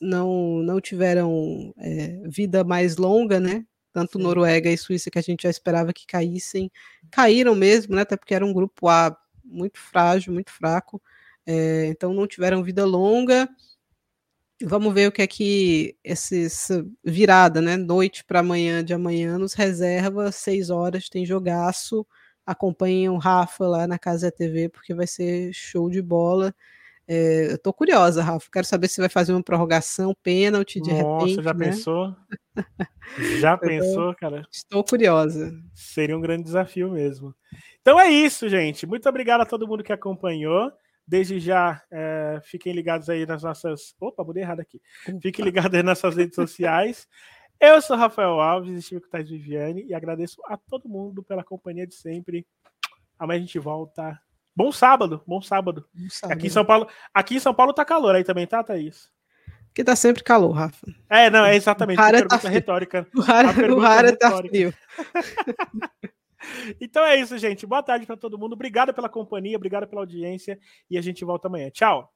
não 0.00 0.62
não 0.62 0.80
tiveram 0.80 1.74
é, 1.78 2.22
vida 2.28 2.64
mais 2.64 2.96
longa, 2.96 3.38
né? 3.38 3.64
Tanto 3.96 4.18
Sim. 4.18 4.24
Noruega 4.24 4.70
e 4.70 4.76
Suíça 4.76 5.10
que 5.10 5.18
a 5.18 5.22
gente 5.22 5.44
já 5.44 5.48
esperava 5.48 5.90
que 5.90 6.06
caíssem, 6.06 6.70
caíram 7.10 7.54
mesmo, 7.54 7.96
né? 7.96 8.02
Até 8.02 8.14
porque 8.14 8.34
era 8.34 8.44
um 8.44 8.52
grupo 8.52 8.88
A 8.88 9.16
muito 9.42 9.78
frágil, 9.78 10.34
muito 10.34 10.50
fraco, 10.50 11.00
é, 11.46 11.86
então 11.86 12.12
não 12.12 12.26
tiveram 12.26 12.62
vida 12.62 12.84
longa. 12.84 13.48
Vamos 14.62 14.92
ver 14.92 15.08
o 15.08 15.12
que 15.12 15.22
é 15.22 15.26
que 15.26 15.96
essa 16.04 16.84
virada, 17.02 17.62
né? 17.62 17.78
Noite 17.78 18.22
para 18.22 18.40
amanhã 18.40 18.84
de 18.84 18.92
amanhã 18.92 19.38
nos 19.38 19.54
reserva, 19.54 20.30
seis 20.30 20.68
horas, 20.68 21.08
tem 21.08 21.24
jogaço. 21.24 22.06
Acompanhem 22.44 23.08
o 23.08 23.16
Rafa 23.16 23.66
lá 23.66 23.86
na 23.86 23.98
Casa 23.98 24.30
TV, 24.30 24.68
porque 24.68 24.94
vai 24.94 25.06
ser 25.06 25.52
show 25.54 25.88
de 25.88 26.02
bola. 26.02 26.54
É, 27.08 27.52
eu 27.52 27.58
tô 27.58 27.72
curiosa, 27.72 28.22
Rafa. 28.22 28.48
Quero 28.52 28.66
saber 28.66 28.88
se 28.88 29.00
vai 29.00 29.08
fazer 29.08 29.32
uma 29.32 29.42
prorrogação, 29.42 30.14
pênalti 30.22 30.80
de 30.80 30.90
Nossa, 30.90 31.26
repente. 31.26 31.36
Nossa, 31.36 31.42
já 31.42 31.54
né? 31.54 31.66
pensou? 31.66 32.16
Já 33.40 33.56
pensou, 33.56 34.14
cara? 34.16 34.42
Estou 34.50 34.82
curiosa. 34.82 35.52
Seria 35.74 36.16
um 36.16 36.20
grande 36.20 36.44
desafio 36.44 36.90
mesmo. 36.90 37.34
Então 37.80 38.00
é 38.00 38.08
isso, 38.08 38.48
gente. 38.48 38.86
Muito 38.86 39.08
obrigado 39.08 39.42
a 39.42 39.46
todo 39.46 39.68
mundo 39.68 39.84
que 39.84 39.92
acompanhou. 39.92 40.72
Desde 41.06 41.38
já, 41.38 41.80
é, 41.88 42.40
fiquem 42.42 42.72
ligados 42.72 43.08
aí 43.08 43.24
nas 43.24 43.44
nossas. 43.44 43.94
Opa, 44.00 44.24
mudei 44.24 44.42
errado 44.42 44.58
aqui. 44.58 44.80
Fiquem 45.22 45.44
ligados 45.44 45.72
aí 45.72 45.82
nas 45.84 46.02
nossas 46.02 46.16
redes 46.16 46.34
sociais. 46.34 47.06
Eu 47.60 47.80
sou 47.80 47.96
Rafael 47.96 48.40
Alves, 48.40 48.76
estive 48.76 49.00
com 49.00 49.06
o 49.06 49.10
Thais 49.10 49.30
Viviane 49.30 49.86
e 49.86 49.94
agradeço 49.94 50.42
a 50.46 50.56
todo 50.56 50.88
mundo 50.88 51.22
pela 51.22 51.44
companhia 51.44 51.86
de 51.86 51.94
sempre. 51.94 52.44
Amanhã 53.18 53.38
a 53.38 53.40
gente 53.40 53.58
volta 53.58 54.20
Bom 54.56 54.72
sábado, 54.72 55.22
bom 55.26 55.42
sábado. 55.42 55.86
bom 55.94 56.08
sábado. 56.08 56.38
Aqui 56.38 56.46
em 56.46 56.50
São 56.50 56.64
Paulo, 56.64 56.88
aqui 57.12 57.36
em 57.36 57.40
São 57.40 57.52
Paulo 57.52 57.74
tá 57.74 57.84
calor 57.84 58.14
aí 58.14 58.24
também, 58.24 58.46
tá, 58.46 58.64
Thaís? 58.64 59.10
Que 59.74 59.84
tá 59.84 59.94
sempre 59.94 60.24
calor, 60.24 60.52
Rafa. 60.52 60.86
É, 61.10 61.28
não, 61.28 61.44
é 61.44 61.54
exatamente. 61.54 61.98
O 61.98 62.00
Rara 62.00 62.24
tá 62.26 62.48
retórica. 62.48 63.06
O 63.14 63.20
Rara, 63.20 63.74
o 63.74 63.78
Rara 63.78 64.16
tá 64.16 64.34
frio. 64.38 64.72
então 66.80 67.04
é 67.04 67.16
isso, 67.16 67.36
gente. 67.36 67.66
Boa 67.66 67.82
tarde 67.82 68.06
para 68.06 68.16
todo 68.16 68.38
mundo. 68.38 68.54
Obrigado 68.54 68.94
pela 68.94 69.10
companhia, 69.10 69.58
obrigado 69.58 69.86
pela 69.86 70.00
audiência 70.00 70.58
e 70.90 70.96
a 70.96 71.02
gente 71.02 71.22
volta 71.22 71.48
amanhã. 71.48 71.68
Tchau. 71.68 72.10